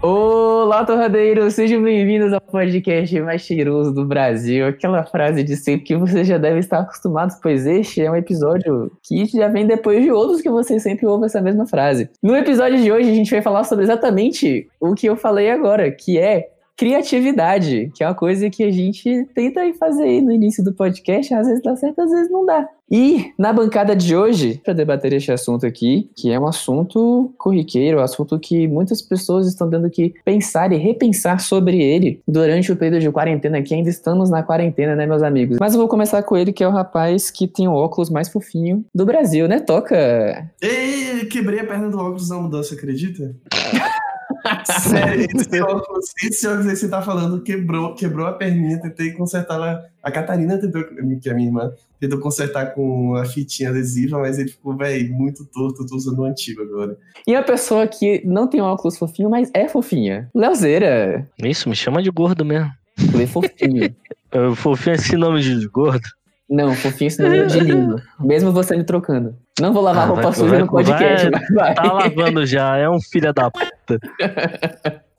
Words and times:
Olá, 0.00 0.84
torradeiros! 0.84 1.54
Sejam 1.54 1.82
bem-vindos 1.82 2.32
ao 2.32 2.40
podcast 2.40 3.20
mais 3.20 3.42
cheiroso 3.42 3.92
do 3.92 4.04
Brasil. 4.04 4.68
Aquela 4.68 5.04
frase 5.04 5.42
de 5.42 5.56
sempre 5.56 5.84
que 5.84 5.96
vocês 5.96 6.28
já 6.28 6.38
devem 6.38 6.60
estar 6.60 6.78
acostumados, 6.78 7.36
pois 7.42 7.66
este 7.66 8.02
é 8.02 8.08
um 8.08 8.14
episódio 8.14 8.92
que 9.02 9.26
já 9.26 9.48
vem 9.48 9.66
depois 9.66 10.00
de 10.00 10.12
outros 10.12 10.40
que 10.40 10.48
vocês 10.48 10.84
sempre 10.84 11.04
ouvem 11.04 11.26
essa 11.26 11.40
mesma 11.40 11.66
frase. 11.66 12.08
No 12.22 12.36
episódio 12.36 12.80
de 12.80 12.92
hoje, 12.92 13.10
a 13.10 13.14
gente 13.14 13.30
vai 13.30 13.42
falar 13.42 13.64
sobre 13.64 13.84
exatamente 13.84 14.68
o 14.80 14.94
que 14.94 15.08
eu 15.08 15.16
falei 15.16 15.50
agora, 15.50 15.90
que 15.90 16.16
é 16.16 16.46
criatividade, 16.78 17.90
que 17.92 18.04
é 18.04 18.06
uma 18.06 18.14
coisa 18.14 18.48
que 18.48 18.62
a 18.62 18.70
gente 18.70 19.26
tenta 19.34 19.60
fazer 19.74 20.04
aí 20.04 20.22
no 20.22 20.30
início 20.30 20.62
do 20.62 20.72
podcast, 20.72 21.34
às 21.34 21.48
vezes 21.48 21.60
dá 21.60 21.74
certo, 21.74 22.00
às 22.00 22.10
vezes 22.10 22.30
não 22.30 22.46
dá. 22.46 22.68
E 22.90 23.32
na 23.36 23.52
bancada 23.52 23.94
de 23.94 24.16
hoje, 24.16 24.60
para 24.64 24.72
debater 24.72 25.12
este 25.12 25.32
assunto 25.32 25.66
aqui, 25.66 26.08
que 26.16 26.30
é 26.30 26.38
um 26.38 26.46
assunto 26.46 27.34
corriqueiro, 27.36 27.98
um 27.98 28.02
assunto 28.02 28.38
que 28.38 28.68
muitas 28.68 29.02
pessoas 29.02 29.48
estão 29.48 29.68
tendo 29.68 29.90
que 29.90 30.14
pensar 30.24 30.72
e 30.72 30.76
repensar 30.76 31.40
sobre 31.40 31.82
ele 31.82 32.22
durante 32.26 32.70
o 32.70 32.76
período 32.76 33.02
de 33.02 33.10
quarentena, 33.10 33.60
que 33.60 33.74
ainda 33.74 33.90
estamos 33.90 34.30
na 34.30 34.44
quarentena, 34.44 34.94
né, 34.94 35.04
meus 35.04 35.22
amigos? 35.22 35.58
Mas 35.60 35.74
eu 35.74 35.80
vou 35.80 35.88
começar 35.88 36.22
com 36.22 36.36
ele, 36.36 36.52
que 36.52 36.62
é 36.62 36.68
o 36.68 36.72
rapaz 36.72 37.28
que 37.28 37.48
tem 37.48 37.66
o 37.66 37.72
óculos 37.72 38.08
mais 38.08 38.28
fofinho 38.28 38.84
do 38.94 39.04
Brasil, 39.04 39.48
né? 39.48 39.58
Toca! 39.58 40.48
Ei, 40.62 41.26
quebrei 41.26 41.58
a 41.58 41.66
perna 41.66 41.90
do 41.90 41.98
óculos 41.98 42.30
na 42.30 42.36
mudança, 42.36 42.74
acredita? 42.74 43.34
Sério, 44.64 45.26
esse 45.34 45.48
esse 46.26 46.46
óculos 46.46 46.68
aí 46.68 46.76
você 46.76 46.88
tá 46.88 47.02
falando 47.02 47.40
quebrou, 47.42 47.94
quebrou 47.94 48.26
a 48.26 48.32
perninha, 48.32 48.80
tentei 48.80 49.12
consertar 49.12 49.56
lá. 49.56 49.82
A 50.02 50.10
Catarina 50.10 50.58
tentou, 50.58 50.84
que 51.20 51.28
é 51.28 51.34
minha 51.34 51.48
irmã, 51.48 51.72
tentou 52.00 52.18
consertar 52.18 52.74
com 52.74 53.14
a 53.14 53.24
fitinha 53.24 53.70
adesiva, 53.70 54.18
mas 54.18 54.38
ele 54.38 54.50
ficou, 54.50 54.76
velho, 54.76 55.12
muito 55.12 55.44
torto, 55.46 55.82
eu 55.82 55.86
tô 55.86 55.96
usando 55.96 56.20
o 56.20 56.24
antigo 56.24 56.62
agora. 56.62 56.96
E 57.26 57.34
a 57.34 57.42
pessoa 57.42 57.86
que 57.86 58.22
não 58.24 58.46
tem 58.46 58.60
um 58.60 58.64
óculos 58.64 58.96
fofinho, 58.96 59.30
mas 59.30 59.50
é 59.54 59.68
fofinha. 59.68 60.30
Leozeira. 60.34 61.26
Isso, 61.42 61.68
me 61.68 61.74
chama 61.74 62.02
de 62.02 62.10
gordo 62.10 62.44
mesmo. 62.44 62.70
Lê 63.14 63.26
fofinho. 63.26 63.94
fofinho 64.56 64.92
é 64.92 64.96
esse 64.96 65.16
nome 65.16 65.40
de 65.42 65.66
gordo? 65.68 66.08
Não, 66.48 66.74
fofinho 66.74 67.08
esse 67.08 67.22
nome 67.22 67.46
de 67.46 67.60
lindo. 67.60 68.02
Mesmo 68.18 68.52
você 68.52 68.76
me 68.76 68.84
trocando. 68.84 69.36
Não 69.60 69.72
vou 69.72 69.82
lavar 69.82 70.04
ah, 70.04 70.06
roupa 70.06 70.22
vai, 70.22 70.32
suja 70.32 70.50
vai, 70.50 70.58
no 70.60 70.68
podcast, 70.68 71.30
vai, 71.30 71.46
vai. 71.52 71.74
Tá 71.74 71.92
lavando 71.92 72.46
já, 72.46 72.76
é 72.76 72.88
um 72.88 73.00
filho 73.00 73.32
da 73.34 73.50
puta. 73.50 73.98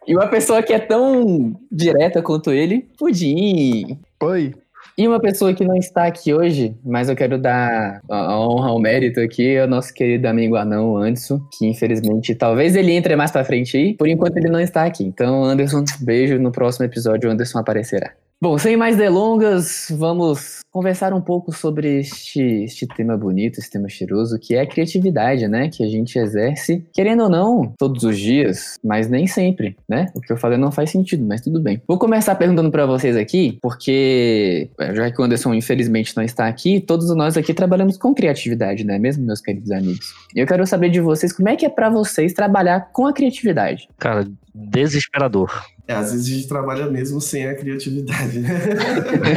e 0.08 0.16
uma 0.16 0.28
pessoa 0.28 0.64
que 0.64 0.74
é 0.74 0.80
tão 0.80 1.56
direta 1.72 2.22
quanto 2.22 2.52
ele, 2.52 2.88
Pudim. 2.98 4.00
Oi. 4.22 4.56
E 4.98 5.08
uma 5.08 5.20
pessoa 5.20 5.54
que 5.54 5.64
não 5.64 5.78
está 5.78 6.08
aqui 6.08 6.34
hoje, 6.34 6.76
mas 6.84 7.08
eu 7.08 7.16
quero 7.16 7.38
dar 7.38 8.02
a 8.10 8.38
honra, 8.38 8.74
o 8.74 8.80
mérito 8.80 9.22
aqui, 9.22 9.56
é 9.56 9.64
o 9.64 9.68
nosso 9.68 9.94
querido 9.94 10.28
amigo 10.28 10.58
Anão, 10.58 10.98
Anderson, 10.98 11.40
que 11.58 11.66
infelizmente 11.68 12.36
talvez 12.36 12.76
ele 12.76 12.92
entre 12.92 13.16
mais 13.16 13.32
pra 13.32 13.46
frente 13.46 13.78
aí, 13.78 13.94
por 13.94 14.10
enquanto 14.10 14.36
ele 14.36 14.50
não 14.50 14.60
está 14.60 14.84
aqui. 14.84 15.06
Então, 15.06 15.46
Anderson, 15.46 15.86
beijo, 16.02 16.38
no 16.38 16.52
próximo 16.52 16.86
episódio 16.86 17.30
o 17.30 17.32
Anderson 17.32 17.60
aparecerá. 17.60 18.12
Bom, 18.42 18.58
sem 18.58 18.76
mais 18.76 18.98
delongas, 18.98 19.88
vamos 19.92 20.60
conversar 20.72 21.14
um 21.14 21.22
pouco 21.22 21.52
sobre 21.52 22.00
este, 22.00 22.42
este 22.64 22.88
tema 22.88 23.18
bonito, 23.18 23.60
esse 23.60 23.70
tema 23.70 23.90
cheiroso, 23.90 24.40
que 24.40 24.56
é 24.56 24.62
a 24.62 24.68
criatividade, 24.68 25.48
né? 25.48 25.70
Que 25.70 25.84
a 25.84 25.88
gente 25.88 26.18
exerce, 26.18 26.86
querendo 26.94 27.24
ou 27.24 27.30
não, 27.30 27.74
todos 27.78 28.04
os 28.04 28.18
dias, 28.18 28.80
mas 28.84 29.10
nem 29.10 29.28
sempre, 29.28 29.76
né? 29.88 30.08
O 30.14 30.22
que 30.22 30.32
eu 30.32 30.38
falei 30.38 30.58
não 30.58 30.72
faz 30.72 30.92
sentido, 30.92 31.26
mas 31.26 31.42
tudo 31.42 31.60
bem. 31.60 31.82
Vou 31.88 31.98
começar 31.98 32.36
perguntando 32.36 32.72
para 32.72 32.86
vocês 32.86 33.16
aqui, 33.16 33.58
porque 33.62 34.70
é, 34.80 34.94
já 34.96 35.12
que 35.12 35.20
o 35.20 35.24
Anderson 35.24 35.54
infelizmente 35.54 36.16
não 36.16 36.24
está 36.24 36.48
aqui, 36.48 36.80
todos 36.80 37.14
nós 37.16 37.36
aqui 37.36 37.54
trabalhamos 37.54 37.98
com 37.98 38.14
criatividade, 38.14 38.84
né? 38.84 39.00
Mesmo 39.00 39.26
meus 39.26 39.42
queridos 39.42 39.72
amigos. 39.72 40.14
E 40.36 40.40
eu 40.40 40.48
quero 40.48 40.66
saber 40.66 40.90
de 40.90 41.02
vocês 41.02 41.34
como 41.34 41.50
é 41.50 41.56
que 41.56 41.66
é 41.66 41.70
para 41.70 41.90
vocês 41.90 42.34
trabalhar 42.34 42.92
com 42.92 43.08
a 43.08 43.14
criatividade. 43.14 43.88
Cara, 43.98 44.26
desesperador. 44.54 45.52
É, 45.88 45.94
às 45.94 46.12
vezes 46.12 46.28
a 46.28 46.36
gente 46.36 46.48
trabalha 46.48 46.86
mesmo 46.86 47.20
sem 47.20 47.48
a 47.48 47.56
criatividade, 47.56 48.40
né? 48.40 48.50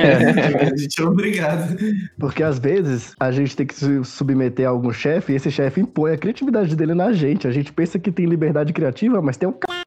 É. 0.03 0.69
a 0.71 0.77
gente 0.77 1.01
é 1.01 1.05
obrigado. 1.23 1.77
Porque 2.19 2.43
às 2.43 2.59
vezes 2.59 3.15
a 3.19 3.31
gente 3.31 3.57
tem 3.57 3.67
que 3.67 3.75
se 3.75 4.05
submeter 4.05 4.67
a 4.67 4.71
algum 4.71 4.93
chefe 4.93 5.33
e 5.33 5.37
esse 5.37 5.51
chefe 5.51 5.81
impõe 5.81 6.13
a 6.13 6.19
criatividade 6.19 6.75
dele 6.75 6.95
na 6.95 7.13
gente. 7.13 7.47
A 7.47 7.53
gente 7.53 7.73
pensa 7.73 7.99
que 7.99 8.11
tem 8.11 8.27
liberdade 8.27 8.73
criativa, 8.73 9.23
mas 9.23 9.37
tem 9.37 9.49
um 9.49 9.53
c... 9.53 9.83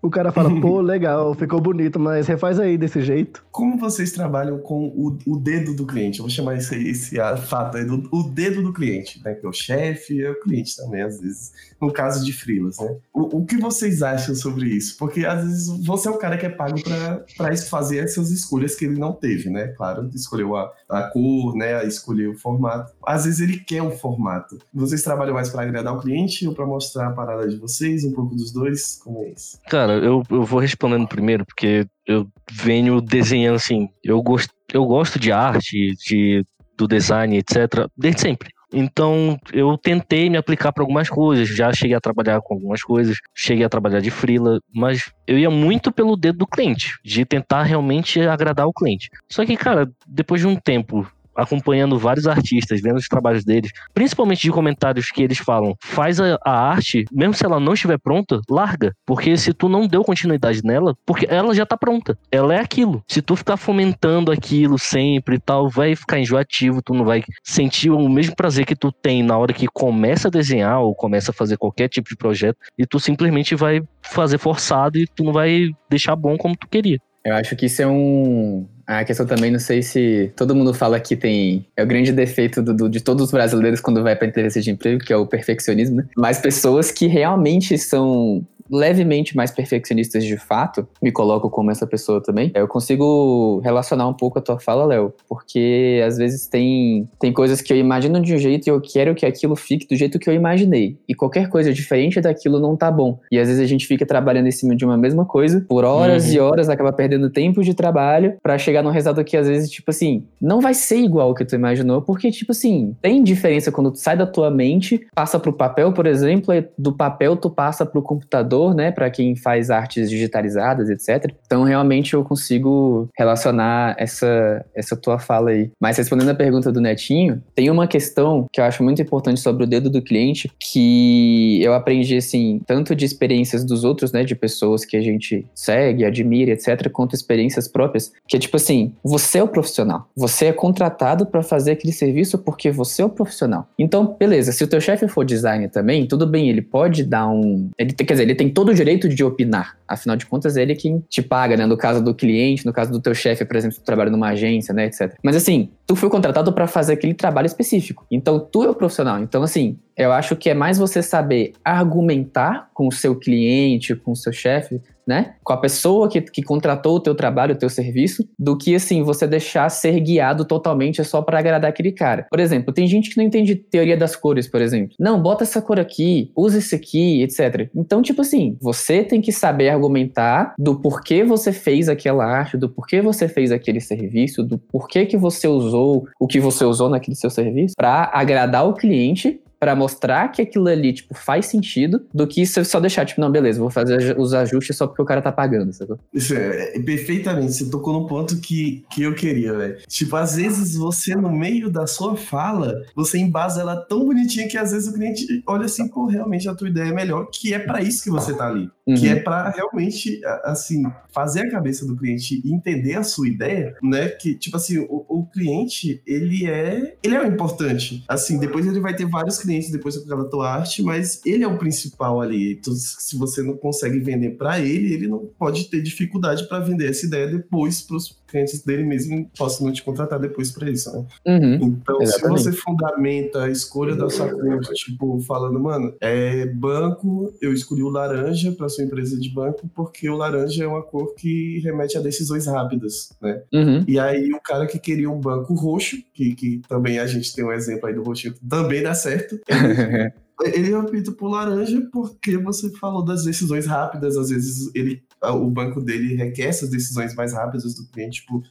O 0.00 0.08
cara 0.08 0.32
fala, 0.32 0.48
pô, 0.60 0.80
legal, 0.80 1.34
ficou 1.34 1.60
bonito, 1.60 1.98
mas 1.98 2.26
refaz 2.26 2.58
aí 2.58 2.78
desse 2.78 3.02
jeito. 3.02 3.44
Como 3.50 3.76
vocês 3.76 4.12
trabalham 4.12 4.58
com 4.58 4.86
o, 4.86 5.18
o 5.26 5.38
dedo 5.38 5.74
do 5.74 5.86
cliente? 5.86 6.20
Eu 6.20 6.24
vou 6.24 6.30
chamar 6.30 6.56
esse, 6.56 6.74
esse 6.88 7.16
fato 7.46 7.76
aí, 7.76 7.84
do, 7.84 8.08
o 8.10 8.22
dedo 8.22 8.62
do 8.62 8.72
cliente, 8.72 9.22
né? 9.22 9.34
Que 9.34 9.44
é 9.44 9.48
o 9.48 9.52
chefe 9.52 10.22
é 10.22 10.30
o 10.30 10.40
cliente 10.40 10.74
também, 10.76 11.02
às 11.02 11.20
vezes, 11.20 11.52
no 11.80 11.92
caso 11.92 12.24
de 12.24 12.32
frilas, 12.32 12.78
né? 12.78 12.96
O, 13.12 13.38
o 13.38 13.46
que 13.46 13.56
vocês 13.56 14.02
acham 14.02 14.34
sobre 14.34 14.68
isso? 14.68 14.96
Porque 14.98 15.24
às 15.24 15.44
vezes 15.44 15.68
você 15.84 16.08
é 16.08 16.10
o 16.10 16.18
cara 16.18 16.36
que 16.36 16.46
é 16.46 16.48
pago 16.48 16.82
para 16.82 17.56
fazer 17.68 17.98
essas 17.98 18.30
escolhas 18.30 18.74
que 18.74 18.84
ele 18.84 18.98
não 18.98 19.12
teve, 19.12 19.48
né? 19.48 19.68
Claro, 19.68 20.10
escolheu 20.14 20.56
a, 20.56 20.72
a 20.88 21.02
cor, 21.04 21.54
né? 21.54 21.86
Escolheu 21.86 22.32
o 22.32 22.38
formato. 22.38 22.92
Às 23.06 23.24
vezes 23.24 23.40
ele 23.40 23.58
quer 23.60 23.82
um 23.82 23.90
formato. 23.90 24.58
Vocês 24.74 25.02
trabalham 25.02 25.34
mais 25.34 25.50
para 25.50 25.62
agradar 25.62 25.94
o 25.94 26.00
cliente 26.00 26.46
ou 26.46 26.54
para 26.54 26.66
mostrar 26.66 27.08
a 27.08 27.12
parada 27.12 27.48
de 27.48 27.56
vocês, 27.56 28.04
um 28.04 28.12
pouco 28.12 28.34
dos 28.34 28.52
dois? 28.52 29.00
Como 29.02 29.22
é 29.24 29.30
isso? 29.30 29.58
Cara, 29.68 29.92
eu, 29.94 30.22
eu 30.30 30.44
vou 30.44 30.58
respondendo 30.58 31.06
primeiro, 31.06 31.44
porque 31.46 31.86
eu 32.06 32.26
venho 32.50 33.00
desenhando 33.00 33.56
assim. 33.56 33.88
Eu 34.02 34.20
gosto, 34.22 34.52
eu 34.72 34.84
gosto 34.84 35.18
de 35.18 35.30
arte, 35.30 35.94
de, 36.06 36.44
do 36.76 36.88
design, 36.88 37.36
etc., 37.36 37.86
desde 37.96 38.22
sempre. 38.22 38.57
Então, 38.72 39.38
eu 39.52 39.78
tentei 39.78 40.28
me 40.28 40.36
aplicar 40.36 40.72
para 40.72 40.82
algumas 40.82 41.08
coisas, 41.08 41.48
já 41.48 41.72
cheguei 41.72 41.96
a 41.96 42.00
trabalhar 42.00 42.40
com 42.42 42.54
algumas 42.54 42.82
coisas, 42.82 43.16
cheguei 43.34 43.64
a 43.64 43.68
trabalhar 43.68 44.00
de 44.00 44.10
freela, 44.10 44.60
mas 44.74 45.10
eu 45.26 45.38
ia 45.38 45.50
muito 45.50 45.90
pelo 45.90 46.16
dedo 46.16 46.38
do 46.38 46.46
cliente, 46.46 46.98
de 47.04 47.24
tentar 47.24 47.62
realmente 47.62 48.20
agradar 48.20 48.66
o 48.66 48.72
cliente. 48.72 49.08
Só 49.30 49.44
que, 49.46 49.56
cara, 49.56 49.90
depois 50.06 50.40
de 50.40 50.46
um 50.46 50.56
tempo 50.56 51.06
acompanhando 51.38 51.98
vários 51.98 52.26
artistas, 52.26 52.80
vendo 52.80 52.96
os 52.96 53.06
trabalhos 53.06 53.44
deles, 53.44 53.70
principalmente 53.94 54.42
de 54.42 54.50
comentários 54.50 55.10
que 55.10 55.22
eles 55.22 55.38
falam, 55.38 55.76
faz 55.80 56.20
a, 56.20 56.38
a, 56.44 56.70
arte, 56.70 57.04
mesmo 57.12 57.34
se 57.34 57.44
ela 57.44 57.60
não 57.60 57.74
estiver 57.74 57.98
pronta, 57.98 58.40
larga. 58.50 58.92
Porque 59.06 59.36
se 59.36 59.52
tu 59.52 59.68
não 59.68 59.86
deu 59.86 60.02
continuidade 60.02 60.62
nela, 60.64 60.96
porque 61.06 61.26
ela 61.30 61.54
já 61.54 61.64
tá 61.64 61.76
pronta. 61.76 62.18
Ela 62.30 62.54
é 62.54 62.60
aquilo. 62.60 63.02
Se 63.06 63.22
tu 63.22 63.36
ficar 63.36 63.56
fomentando 63.56 64.32
aquilo 64.32 64.78
sempre 64.78 65.36
e 65.36 65.38
tal, 65.40 65.68
vai 65.68 65.94
ficar 65.94 66.18
enjoativo, 66.18 66.82
tu 66.82 66.92
não 66.92 67.04
vai 67.04 67.22
sentir 67.44 67.90
o 67.90 68.08
mesmo 68.08 68.34
prazer 68.34 68.66
que 68.66 68.74
tu 68.74 68.90
tem 68.90 69.22
na 69.22 69.38
hora 69.38 69.52
que 69.52 69.68
começa 69.68 70.28
a 70.28 70.30
desenhar 70.30 70.80
ou 70.80 70.94
começa 70.94 71.30
a 71.30 71.34
fazer 71.34 71.56
qualquer 71.56 71.88
tipo 71.88 72.08
de 72.08 72.16
projeto, 72.16 72.58
e 72.76 72.84
tu 72.84 72.98
simplesmente 72.98 73.54
vai 73.54 73.80
fazer 74.02 74.38
forçado 74.38 74.98
e 74.98 75.06
tu 75.06 75.22
não 75.22 75.32
vai 75.32 75.68
deixar 75.88 76.16
bom 76.16 76.36
como 76.36 76.56
tu 76.56 76.66
queria. 76.66 76.98
Eu 77.24 77.34
acho 77.34 77.54
que 77.56 77.66
isso 77.66 77.82
é 77.82 77.86
um, 77.86 78.66
a 78.88 79.04
questão 79.04 79.26
também, 79.26 79.50
não 79.50 79.58
sei 79.58 79.82
se 79.82 80.32
todo 80.34 80.54
mundo 80.54 80.72
fala 80.72 80.98
que 80.98 81.14
tem. 81.14 81.66
É 81.76 81.82
o 81.82 81.86
grande 81.86 82.10
defeito 82.10 82.62
do, 82.62 82.72
do, 82.72 82.88
de 82.88 83.00
todos 83.00 83.26
os 83.26 83.30
brasileiros 83.30 83.80
quando 83.80 84.02
vai 84.02 84.16
para 84.16 84.26
entrevista 84.26 84.62
de 84.62 84.70
emprego, 84.70 85.04
que 85.04 85.12
é 85.12 85.16
o 85.16 85.26
perfeccionismo, 85.26 85.96
né? 85.96 86.06
Mas 86.16 86.38
pessoas 86.38 86.90
que 86.90 87.06
realmente 87.06 87.76
são 87.76 88.44
levemente 88.70 89.36
mais 89.36 89.50
perfeccionistas 89.50 90.24
de 90.24 90.36
fato, 90.36 90.86
me 91.02 91.10
coloco 91.10 91.50
como 91.50 91.70
essa 91.70 91.86
pessoa 91.86 92.22
também, 92.22 92.50
eu 92.54 92.68
consigo 92.68 93.60
relacionar 93.64 94.06
um 94.08 94.14
pouco 94.14 94.38
a 94.38 94.42
tua 94.42 94.58
fala, 94.58 94.84
Léo, 94.84 95.12
porque 95.28 96.02
às 96.06 96.16
vezes 96.16 96.46
tem, 96.46 97.08
tem 97.18 97.32
coisas 97.32 97.60
que 97.60 97.72
eu 97.72 97.76
imagino 97.76 98.20
de 98.20 98.34
um 98.34 98.38
jeito 98.38 98.66
e 98.66 98.70
eu 98.70 98.80
quero 98.80 99.14
que 99.14 99.26
aquilo 99.26 99.56
fique 99.56 99.86
do 99.86 99.96
jeito 99.96 100.18
que 100.18 100.28
eu 100.28 100.34
imaginei. 100.34 100.98
E 101.08 101.14
qualquer 101.14 101.48
coisa 101.48 101.72
diferente 101.72 102.20
daquilo 102.20 102.60
não 102.60 102.76
tá 102.76 102.90
bom. 102.90 103.18
E 103.30 103.38
às 103.38 103.48
vezes 103.48 103.62
a 103.62 103.66
gente 103.66 103.86
fica 103.86 104.04
trabalhando 104.04 104.46
em 104.46 104.52
cima 104.52 104.76
de 104.76 104.84
uma 104.84 104.96
mesma 104.96 105.24
coisa 105.24 105.64
por 105.68 105.84
horas 105.84 106.26
uhum. 106.26 106.32
e 106.32 106.40
horas, 106.40 106.68
acaba 106.68 106.92
perdendo 106.92 107.30
tempo 107.30 107.62
de 107.62 107.74
trabalho 107.74 108.36
para 108.42 108.58
chegar 108.58 108.77
num 108.82 108.90
resultado 108.90 109.24
que 109.24 109.36
às 109.36 109.46
vezes, 109.46 109.70
tipo 109.70 109.90
assim, 109.90 110.24
não 110.40 110.60
vai 110.60 110.74
ser 110.74 110.98
igual 110.98 111.30
o 111.30 111.34
que 111.34 111.44
tu 111.44 111.54
imaginou, 111.54 112.02
porque, 112.02 112.30
tipo 112.30 112.52
assim, 112.52 112.96
tem 113.00 113.22
diferença 113.22 113.72
quando 113.72 113.90
tu 113.90 113.98
sai 113.98 114.16
da 114.16 114.26
tua 114.26 114.50
mente, 114.50 115.06
passa 115.14 115.38
pro 115.38 115.52
papel, 115.52 115.92
por 115.92 116.06
exemplo, 116.06 116.54
do 116.76 116.92
papel 116.92 117.36
tu 117.36 117.50
passa 117.50 117.84
pro 117.84 118.02
computador 118.02 118.74
né, 118.74 118.90
para 118.90 119.10
quem 119.10 119.36
faz 119.36 119.70
artes 119.70 120.08
digitalizadas, 120.10 120.88
etc. 120.90 121.32
Então, 121.46 121.64
realmente 121.64 122.14
eu 122.14 122.24
consigo 122.24 123.08
relacionar 123.16 123.94
essa, 123.98 124.64
essa 124.74 124.96
tua 124.96 125.18
fala 125.18 125.50
aí. 125.50 125.70
Mas 125.80 125.96
respondendo 125.96 126.30
a 126.30 126.34
pergunta 126.34 126.72
do 126.72 126.80
Netinho, 126.80 127.42
tem 127.54 127.70
uma 127.70 127.86
questão 127.86 128.46
que 128.52 128.60
eu 128.60 128.64
acho 128.64 128.82
muito 128.82 129.00
importante 129.02 129.40
sobre 129.40 129.64
o 129.64 129.66
dedo 129.66 129.90
do 129.90 130.02
cliente, 130.02 130.50
que 130.60 131.62
eu 131.62 131.74
aprendi, 131.74 132.16
assim, 132.16 132.60
tanto 132.66 132.94
de 132.94 133.04
experiências 133.04 133.64
dos 133.64 133.84
outros, 133.84 134.12
né, 134.12 134.24
de 134.24 134.34
pessoas 134.34 134.84
que 134.84 134.96
a 134.96 135.00
gente 135.00 135.46
segue, 135.54 136.04
admira, 136.04 136.52
etc., 136.52 136.90
quanto 136.90 137.14
experiências 137.14 137.68
próprias, 137.68 138.12
que 138.26 138.36
é 138.36 138.40
tipo 138.40 138.56
assim, 138.56 138.67
você 139.02 139.38
é 139.38 139.42
o 139.42 139.48
profissional. 139.48 140.08
Você 140.16 140.46
é 140.46 140.52
contratado 140.52 141.26
para 141.26 141.42
fazer 141.42 141.72
aquele 141.72 141.92
serviço 141.92 142.38
porque 142.38 142.70
você 142.70 143.02
é 143.02 143.04
o 143.04 143.10
profissional. 143.10 143.68
Então, 143.78 144.16
beleza, 144.18 144.52
se 144.52 144.62
o 144.64 144.66
teu 144.66 144.80
chefe 144.80 145.08
for 145.08 145.24
designer 145.24 145.68
também, 145.68 146.06
tudo 146.06 146.26
bem, 146.26 146.48
ele 146.48 146.62
pode 146.62 147.04
dar 147.04 147.28
um... 147.28 147.70
Ele, 147.78 147.92
quer 147.92 148.12
dizer, 148.12 148.22
ele 148.24 148.34
tem 148.34 148.48
todo 148.48 148.70
o 148.70 148.74
direito 148.74 149.08
de 149.08 149.24
opinar. 149.24 149.76
Afinal 149.86 150.16
de 150.16 150.26
contas, 150.26 150.56
ele 150.56 150.72
é 150.72 150.74
quem 150.74 151.02
te 151.08 151.22
paga, 151.22 151.56
né? 151.56 151.66
No 151.66 151.76
caso 151.76 152.02
do 152.02 152.14
cliente, 152.14 152.66
no 152.66 152.72
caso 152.72 152.92
do 152.92 153.00
teu 153.00 153.14
chefe, 153.14 153.44
por 153.44 153.56
exemplo, 153.56 153.78
que 153.78 153.84
trabalha 153.84 154.10
numa 154.10 154.28
agência, 154.28 154.74
né, 154.74 154.86
etc. 154.86 155.14
Mas 155.22 155.34
assim, 155.34 155.70
tu 155.86 155.96
foi 155.96 156.10
contratado 156.10 156.52
para 156.52 156.66
fazer 156.66 156.92
aquele 156.92 157.14
trabalho 157.14 157.46
específico. 157.46 158.04
Então, 158.10 158.38
tu 158.38 158.62
é 158.64 158.70
o 158.70 158.74
profissional. 158.74 159.18
Então, 159.20 159.42
assim, 159.42 159.78
eu 159.96 160.12
acho 160.12 160.36
que 160.36 160.50
é 160.50 160.54
mais 160.54 160.78
você 160.78 161.02
saber 161.02 161.54
argumentar 161.64 162.70
com 162.74 162.86
o 162.86 162.92
seu 162.92 163.16
cliente, 163.16 163.96
com 163.96 164.12
o 164.12 164.16
seu 164.16 164.32
chefe, 164.32 164.80
né? 165.08 165.36
Com 165.42 165.54
a 165.54 165.56
pessoa 165.56 166.06
que, 166.06 166.20
que 166.20 166.42
contratou 166.42 166.96
o 166.96 167.00
teu 167.00 167.14
trabalho, 167.14 167.54
o 167.54 167.58
teu 167.58 167.70
serviço, 167.70 168.28
do 168.38 168.58
que, 168.58 168.74
assim, 168.74 169.02
você 169.02 169.26
deixar 169.26 169.70
ser 169.70 169.98
guiado 170.00 170.44
totalmente 170.44 171.02
só 171.02 171.22
para 171.22 171.38
agradar 171.38 171.70
aquele 171.70 171.92
cara. 171.92 172.26
Por 172.28 172.38
exemplo, 172.38 172.74
tem 172.74 172.86
gente 172.86 173.08
que 173.08 173.16
não 173.16 173.24
entende 173.24 173.54
teoria 173.54 173.96
das 173.96 174.14
cores, 174.14 174.46
por 174.46 174.60
exemplo. 174.60 174.94
Não, 175.00 175.20
bota 175.20 175.44
essa 175.44 175.62
cor 175.62 175.80
aqui, 175.80 176.30
usa 176.36 176.58
esse 176.58 176.74
aqui, 176.74 177.22
etc. 177.22 177.70
Então, 177.74 178.02
tipo 178.02 178.20
assim, 178.20 178.58
você 178.60 179.02
tem 179.02 179.22
que 179.22 179.32
saber 179.32 179.70
argumentar 179.70 180.54
do 180.58 180.78
porquê 180.78 181.24
você 181.24 181.52
fez 181.52 181.88
aquela 181.88 182.26
arte, 182.26 182.58
do 182.58 182.68
porquê 182.68 183.00
você 183.00 183.26
fez 183.26 183.50
aquele 183.50 183.80
serviço, 183.80 184.44
do 184.44 184.58
porquê 184.58 185.06
que 185.06 185.16
você 185.16 185.48
usou 185.48 186.06
o 186.20 186.26
que 186.26 186.38
você 186.38 186.66
usou 186.66 186.90
naquele 186.90 187.16
seu 187.16 187.30
serviço, 187.30 187.74
para 187.74 188.10
agradar 188.12 188.68
o 188.68 188.74
cliente 188.74 189.40
para 189.58 189.74
mostrar 189.74 190.28
que 190.28 190.42
aquilo 190.42 190.68
ali, 190.68 190.92
tipo, 190.92 191.14
faz 191.14 191.46
sentido, 191.46 192.06
do 192.14 192.26
que 192.26 192.46
você 192.46 192.64
só 192.64 192.78
deixar, 192.80 193.04
tipo, 193.04 193.20
não, 193.20 193.30
beleza, 193.30 193.60
vou 193.60 193.70
fazer 193.70 194.18
os 194.18 194.32
ajustes 194.32 194.76
só 194.76 194.86
porque 194.86 195.02
o 195.02 195.04
cara 195.04 195.20
tá 195.20 195.32
pagando, 195.32 195.72
sabe? 195.72 195.94
Isso 196.12 196.34
é, 196.34 196.76
é, 196.76 196.80
perfeitamente, 196.80 197.52
você 197.52 197.70
tocou 197.70 197.92
no 197.92 198.06
ponto 198.06 198.40
que, 198.40 198.84
que 198.90 199.02
eu 199.02 199.14
queria, 199.14 199.52
velho. 199.54 199.78
Tipo, 199.88 200.16
às 200.16 200.36
vezes 200.36 200.76
você, 200.76 201.14
no 201.14 201.32
meio 201.32 201.70
da 201.70 201.86
sua 201.86 202.16
fala, 202.16 202.74
você 202.94 203.18
embasa 203.18 203.60
ela 203.60 203.76
tão 203.76 204.04
bonitinha 204.04 204.48
que 204.48 204.56
às 204.56 204.72
vezes 204.72 204.88
o 204.88 204.94
cliente 204.94 205.42
olha 205.46 205.64
assim, 205.64 205.88
pô, 205.88 206.06
realmente 206.06 206.48
a 206.48 206.54
tua 206.54 206.68
ideia 206.68 206.88
é 206.88 206.94
melhor, 206.94 207.28
que 207.32 207.52
é 207.52 207.58
para 207.58 207.82
isso 207.82 208.02
que 208.02 208.10
você 208.10 208.34
tá 208.34 208.46
ali. 208.48 208.70
Uhum. 208.88 208.94
Que 208.94 209.08
é 209.08 209.16
para 209.16 209.50
realmente, 209.50 210.18
assim, 210.44 210.82
fazer 211.10 211.40
a 211.40 211.50
cabeça 211.50 211.86
do 211.86 211.94
cliente 211.94 212.40
entender 212.42 212.94
a 212.94 213.02
sua 213.02 213.28
ideia, 213.28 213.76
né? 213.82 214.08
Que, 214.08 214.34
tipo 214.34 214.56
assim, 214.56 214.78
o, 214.78 215.04
o 215.06 215.26
cliente, 215.26 216.02
ele 216.06 216.46
é, 216.46 216.96
ele 217.02 217.14
é 217.14 217.22
o 217.22 217.26
importante. 217.26 218.02
Assim, 218.08 218.38
depois 218.38 218.66
ele 218.66 218.80
vai 218.80 218.96
ter 218.96 219.04
vários 219.04 219.38
clientes 219.38 219.70
depois 219.70 219.98
que 219.98 220.10
a 220.10 220.24
tua 220.24 220.50
arte, 220.50 220.82
mas 220.82 221.20
ele 221.26 221.44
é 221.44 221.46
o 221.46 221.58
principal 221.58 222.18
ali. 222.18 222.54
Então, 222.54 222.72
se 222.74 223.16
você 223.18 223.42
não 223.42 223.58
consegue 223.58 223.98
vender 224.00 224.38
para 224.38 224.58
ele, 224.58 224.94
ele 224.94 225.06
não 225.06 225.28
pode 225.38 225.64
ter 225.64 225.82
dificuldade 225.82 226.48
para 226.48 226.60
vender 226.60 226.88
essa 226.88 227.04
ideia 227.04 227.26
depois 227.26 227.82
para 227.82 227.96
os 227.96 228.18
clientes 228.28 228.62
dele 228.62 228.84
mesmo 228.84 229.28
possam 229.36 229.66
não 229.66 229.72
te 229.72 229.82
contratar 229.82 230.20
depois 230.20 230.50
para 230.50 230.70
isso, 230.70 230.92
né? 230.92 231.06
Uhum, 231.26 231.54
então, 231.54 232.00
exatamente. 232.02 232.42
se 232.42 232.50
você 232.50 232.52
fundamenta 232.52 233.44
a 233.44 233.50
escolha 233.50 233.96
da 233.96 234.08
sua 234.08 234.30
cor, 234.30 234.60
tipo, 234.74 235.18
falando, 235.20 235.58
mano, 235.58 235.94
é 236.00 236.46
banco, 236.46 237.34
eu 237.40 237.52
escolhi 237.52 237.82
o 237.82 237.88
laranja 237.88 238.52
para 238.52 238.68
sua 238.78 238.84
empresa 238.84 239.18
de 239.18 239.28
banco 239.30 239.68
porque 239.74 240.08
o 240.08 240.16
laranja 240.16 240.64
é 240.64 240.66
uma 240.66 240.82
cor 240.82 241.14
que 241.14 241.58
remete 241.60 241.98
a 241.98 242.00
decisões 242.00 242.46
rápidas, 242.46 243.12
né? 243.20 243.42
Uhum. 243.52 243.84
E 243.86 243.98
aí, 243.98 244.32
o 244.32 244.40
cara 244.40 244.66
que 244.66 244.78
queria 244.78 245.10
um 245.10 245.20
banco 245.20 245.54
roxo, 245.54 245.96
que, 246.14 246.34
que 246.34 246.62
também 246.68 246.98
a 246.98 247.06
gente 247.06 247.34
tem 247.34 247.44
um 247.44 247.52
exemplo 247.52 247.88
aí 247.88 247.94
do 247.94 248.02
roxinho, 248.02 248.34
também 248.48 248.82
dá 248.82 248.94
certo, 248.94 249.38
ele 250.54 250.72
opta 250.74 251.10
por 251.12 251.28
laranja 251.28 251.80
porque 251.92 252.36
você 252.38 252.70
falou 252.70 253.04
das 253.04 253.24
decisões 253.24 253.66
rápidas, 253.66 254.16
às 254.16 254.30
vezes 254.30 254.70
ele, 254.74 255.02
o 255.22 255.50
banco 255.50 255.80
dele 255.80 256.14
requer 256.14 256.44
essas 256.44 256.70
decisões 256.70 257.14
mais 257.14 257.32
rápidas 257.32 257.74
do 257.74 257.88
cliente, 257.88 258.20
tipo, 258.20 258.42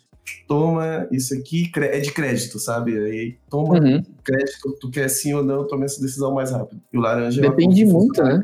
toma 0.47 1.07
isso 1.11 1.33
aqui, 1.33 1.69
é 1.75 1.99
de 1.99 2.11
crédito, 2.11 2.59
sabe? 2.59 2.97
Aí 2.97 3.35
toma 3.49 3.79
uhum. 3.79 4.01
crédito, 4.23 4.77
tu 4.79 4.89
quer 4.89 5.09
sim 5.09 5.33
ou 5.33 5.43
não, 5.43 5.67
toma 5.67 5.85
essa 5.85 6.01
decisão 6.01 6.33
mais 6.33 6.51
rápido. 6.51 6.81
E 6.91 6.97
o 6.97 7.01
laranja 7.01 7.41
Depende 7.41 7.83
é 7.83 7.85
muito, 7.85 8.23
né? 8.23 8.41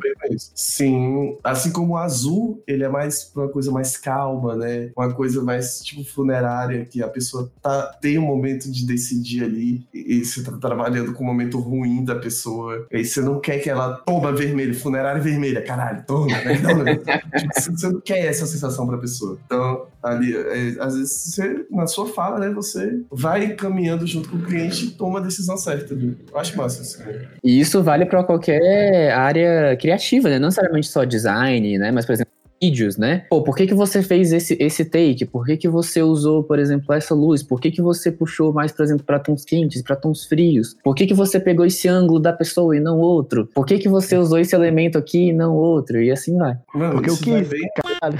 Sim, 0.53 1.37
assim 1.43 1.71
como 1.71 1.93
o 1.93 1.97
azul, 1.97 2.61
ele 2.67 2.83
é 2.83 2.89
mais 2.89 3.31
uma 3.35 3.47
coisa 3.47 3.71
mais 3.71 3.97
calma, 3.97 4.55
né? 4.55 4.91
Uma 4.95 5.13
coisa 5.13 5.41
mais 5.41 5.79
tipo 5.81 6.03
funerária, 6.03 6.85
que 6.85 7.01
a 7.01 7.07
pessoa 7.07 7.51
tá, 7.61 7.97
tem 8.01 8.17
um 8.17 8.25
momento 8.25 8.71
de 8.71 8.85
decidir 8.85 9.43
ali, 9.43 9.87
e 9.93 10.23
você 10.23 10.43
tá 10.43 10.51
trabalhando 10.53 11.13
com 11.13 11.23
um 11.23 11.27
momento 11.27 11.59
ruim 11.59 12.03
da 12.03 12.15
pessoa, 12.15 12.87
e 12.91 12.97
aí 12.97 13.05
você 13.05 13.21
não 13.21 13.39
quer 13.39 13.59
que 13.59 13.69
ela 13.69 13.97
toma 14.05 14.31
vermelho, 14.31 14.75
funerária 14.75 15.21
vermelha, 15.21 15.61
caralho, 15.61 16.03
toma, 16.05 16.27
né? 16.27 16.59
Não, 16.59 16.83
tipo, 17.39 17.79
você 17.79 17.89
não 17.89 18.01
quer 18.01 18.25
essa 18.25 18.45
sensação 18.45 18.87
pra 18.87 18.97
pessoa. 18.97 19.37
Então, 19.45 19.87
ali, 20.03 20.35
é, 20.35 20.75
às 20.79 20.95
vezes 20.95 21.33
você 21.33 21.65
na 21.71 21.87
sua 21.87 22.07
fala, 22.07 22.39
né, 22.39 22.49
você 22.49 23.01
vai 23.09 23.55
caminhando 23.55 24.05
junto 24.05 24.29
com 24.29 24.37
o 24.37 24.41
cliente 24.43 24.85
e 24.85 24.91
toma 24.91 25.19
a 25.19 25.21
decisão 25.21 25.55
certa. 25.55 25.95
Viu? 25.95 26.15
Eu 26.31 26.37
acho 26.37 26.57
massa 26.57 26.81
isso. 26.81 27.01
E 27.43 27.59
isso 27.59 27.81
vale 27.81 28.05
para 28.05 28.23
qualquer 28.23 29.11
área 29.13 29.77
criativa, 29.77 30.29
né? 30.29 30.37
Não 30.37 30.47
necessariamente 30.47 30.87
só 30.87 31.03
design, 31.05 31.77
né? 31.77 31.91
Mas, 31.91 32.05
por 32.05 32.13
exemplo, 32.13 32.33
vídeos, 32.63 32.95
né? 32.97 33.25
Pô, 33.29 33.43
por 33.43 33.55
que, 33.55 33.67
que 33.67 33.73
você 33.73 34.01
fez 34.01 34.31
esse, 34.31 34.55
esse 34.57 34.85
take? 34.85 35.25
Por 35.25 35.45
que, 35.45 35.57
que 35.57 35.67
você 35.67 36.01
usou, 36.01 36.43
por 36.43 36.57
exemplo, 36.57 36.93
essa 36.93 37.13
luz? 37.13 37.43
Por 37.43 37.59
que, 37.59 37.69
que 37.69 37.81
você 37.81 38.09
puxou 38.09 38.53
mais, 38.53 38.71
por 38.71 38.83
exemplo, 38.83 39.03
para 39.03 39.19
tons 39.19 39.43
quentes, 39.43 39.81
para 39.81 39.97
tons 39.97 40.25
frios? 40.25 40.75
Por 40.81 40.95
que, 40.95 41.05
que 41.05 41.13
você 41.13 41.39
pegou 41.39 41.65
esse 41.65 41.89
ângulo 41.89 42.19
da 42.19 42.31
pessoa 42.31 42.75
e 42.75 42.79
não 42.79 42.99
outro? 42.99 43.49
Por 43.53 43.65
que, 43.65 43.77
que 43.77 43.89
você 43.89 44.15
usou 44.17 44.39
esse 44.39 44.55
elemento 44.55 44.97
aqui 44.97 45.29
e 45.29 45.33
não 45.33 45.53
outro? 45.55 46.01
E 46.01 46.09
assim 46.09 46.37
vai. 46.37 46.55
Mano, 46.73 46.93
Porque 46.93 47.09
eu 47.09 47.17
quis, 47.17 47.49
bem... 47.49 47.69
caralho. 47.75 48.17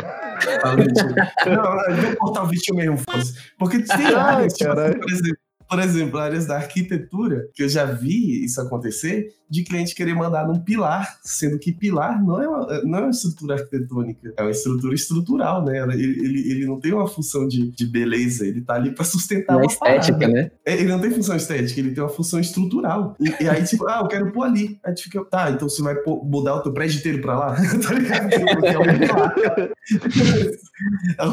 não, 1.46 1.96
eu 1.96 2.02
vou 2.02 2.16
cortar 2.18 2.44
o 2.44 2.48
vídeo 2.48 2.76
mesmo, 2.76 2.98
Porque 3.58 3.80
tem 3.80 4.06
áreas, 4.08 4.54
tipo, 4.54 4.74
por 4.74 5.12
exemplo, 5.12 5.38
por 5.70 5.80
exemplo, 5.80 6.20
áreas 6.20 6.46
da 6.46 6.58
arquitetura, 6.58 7.48
que 7.56 7.64
eu 7.64 7.70
já 7.70 7.86
vi 7.86 8.44
isso 8.44 8.62
acontecer, 8.62 9.30
de 9.54 9.64
cliente 9.64 9.94
querer 9.94 10.16
mandar 10.16 10.48
num 10.48 10.60
pilar, 10.60 11.20
sendo 11.22 11.60
que 11.60 11.72
pilar 11.72 12.20
não 12.24 12.42
é 12.42 12.48
uma, 12.48 12.82
não 12.82 12.98
é 12.98 13.02
uma 13.02 13.12
estrutura 13.12 13.54
arquitetônica, 13.54 14.34
é 14.36 14.42
uma 14.42 14.50
estrutura 14.50 14.96
estrutural, 14.96 15.64
né? 15.64 15.78
Ele, 15.94 16.04
ele, 16.04 16.52
ele 16.52 16.66
não 16.66 16.80
tem 16.80 16.92
uma 16.92 17.08
função 17.08 17.48
de, 17.48 17.70
de 17.70 17.86
beleza, 17.86 18.48
ele 18.48 18.62
tá 18.62 18.74
ali 18.74 18.96
para 18.96 19.06
sustentar 19.06 19.58
uma, 19.58 19.68
estética, 19.68 20.18
parada. 20.18 20.34
né? 20.34 20.50
É, 20.66 20.74
ele 20.74 20.88
não 20.88 21.00
tem 21.00 21.12
função 21.12 21.36
estética, 21.36 21.80
ele 21.80 21.92
tem 21.92 22.04
uma 22.04 22.10
função 22.10 22.40
estrutural. 22.40 23.16
E, 23.20 23.44
e 23.44 23.48
aí, 23.48 23.64
tipo, 23.64 23.88
ah, 23.88 24.00
eu 24.02 24.08
quero 24.08 24.32
pôr 24.32 24.42
ali. 24.42 24.80
Aí 24.84 24.96
tu 24.96 25.04
fica, 25.04 25.24
tá, 25.26 25.52
então 25.52 25.70
você 25.70 25.84
vai 25.84 25.94
pôr, 25.98 26.26
mudar 26.26 26.56
o 26.56 26.64
teu 26.64 26.74
prédio 26.74 26.98
inteiro 26.98 27.22
pra 27.22 27.38
lá? 27.38 27.54
tá 27.56 27.94
ligado? 27.94 28.34
É 28.34 28.80
um 28.80 28.98
pilar. 28.98 29.36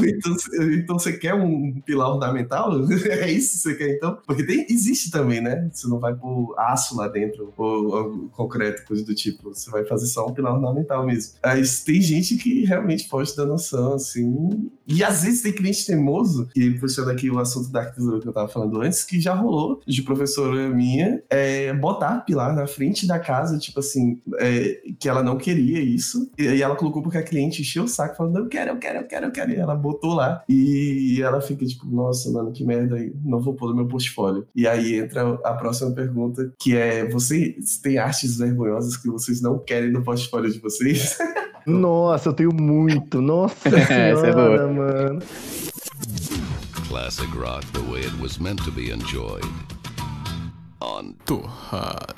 então, 0.04 0.36
então 0.74 0.98
você 0.98 1.14
quer 1.14 1.32
um 1.32 1.80
pilar 1.86 2.10
ornamental? 2.10 2.70
é 3.08 3.30
isso 3.30 3.52
que 3.52 3.58
você 3.62 3.74
quer, 3.76 3.96
então? 3.96 4.18
Porque 4.26 4.44
tem, 4.44 4.66
existe 4.68 5.10
também, 5.10 5.40
né? 5.40 5.70
Você 5.72 5.88
não 5.88 5.98
vai 5.98 6.14
pôr 6.14 6.54
aço 6.58 6.98
lá 6.98 7.08
dentro, 7.08 7.54
ou 7.56 8.09
concreto, 8.32 8.84
coisa 8.86 9.04
do 9.04 9.14
tipo. 9.14 9.54
Você 9.54 9.70
vai 9.70 9.84
fazer 9.84 10.06
só 10.06 10.26
um 10.26 10.34
pilar 10.34 10.54
ornamental 10.54 11.06
mesmo. 11.06 11.34
Mas 11.44 11.82
tem 11.82 12.00
gente 12.00 12.36
que 12.36 12.64
realmente 12.64 13.08
pode 13.08 13.34
dar 13.36 13.46
noção, 13.46 13.94
assim. 13.94 14.70
E 14.90 15.04
às 15.04 15.22
vezes 15.22 15.42
tem 15.42 15.52
cliente 15.52 15.86
teimoso, 15.86 16.48
e 16.56 16.70
puxando 16.72 17.10
aqui 17.10 17.30
o 17.30 17.38
assunto 17.38 17.70
da 17.70 17.80
arquitetura 17.80 18.20
que 18.20 18.26
eu 18.26 18.32
tava 18.32 18.48
falando 18.48 18.82
antes, 18.82 19.04
que 19.04 19.20
já 19.20 19.34
rolou 19.34 19.80
de 19.86 20.02
professora 20.02 20.68
minha 20.68 21.22
é, 21.30 21.72
botar 21.72 22.20
pilar 22.20 22.54
na 22.54 22.66
frente 22.66 23.06
da 23.06 23.18
casa, 23.18 23.56
tipo 23.58 23.78
assim, 23.78 24.20
é, 24.38 24.80
que 24.98 25.08
ela 25.08 25.22
não 25.22 25.36
queria 25.36 25.80
isso. 25.80 26.30
E 26.36 26.60
ela 26.60 26.74
colocou 26.74 27.02
porque 27.02 27.18
a 27.18 27.22
cliente 27.22 27.62
encheu 27.62 27.84
o 27.84 27.88
saco, 27.88 28.16
falando: 28.16 28.38
Eu 28.38 28.48
quero, 28.48 28.70
eu 28.72 28.78
quero, 28.78 28.98
eu 28.98 29.06
quero, 29.06 29.26
eu 29.26 29.30
quero. 29.30 29.52
E 29.52 29.56
ela 29.56 29.74
botou 29.74 30.14
lá. 30.14 30.42
E 30.48 31.20
ela 31.22 31.40
fica 31.40 31.64
tipo: 31.64 31.86
Nossa, 31.86 32.30
mano, 32.30 32.52
que 32.52 32.64
merda 32.64 32.96
aí. 32.96 33.12
Não 33.24 33.40
vou 33.40 33.54
pôr 33.54 33.70
no 33.70 33.76
meu 33.76 33.86
portfólio. 33.86 34.46
E 34.54 34.66
aí 34.66 34.96
entra 34.96 35.38
a 35.44 35.54
próxima 35.54 35.92
pergunta, 35.92 36.52
que 36.58 36.76
é: 36.76 37.08
Você 37.08 37.56
tem 37.82 37.98
artes 37.98 38.36
vergonhosas 38.36 38.96
que 38.96 39.08
vocês 39.08 39.40
não 39.40 39.58
querem 39.58 39.92
no 39.92 40.02
portfólio 40.02 40.50
de 40.50 40.58
vocês? 40.58 41.16
Nossa, 41.66 42.28
eu 42.28 42.32
tenho 42.32 42.52
muito. 42.52 43.20
Nossa 43.20 43.70
senhora, 43.86 44.62
é 44.62 44.66
mano. 44.66 45.22
Classic 46.88 47.28
rock 47.36 47.66
the 47.72 47.80
way 47.90 48.02
it 48.02 48.20
was 48.20 48.38
meant 48.38 48.62
to 48.64 48.72
be 48.72 48.90
enjoyed. 48.90 49.46
On 50.80 51.12
Torrada. 51.24 52.14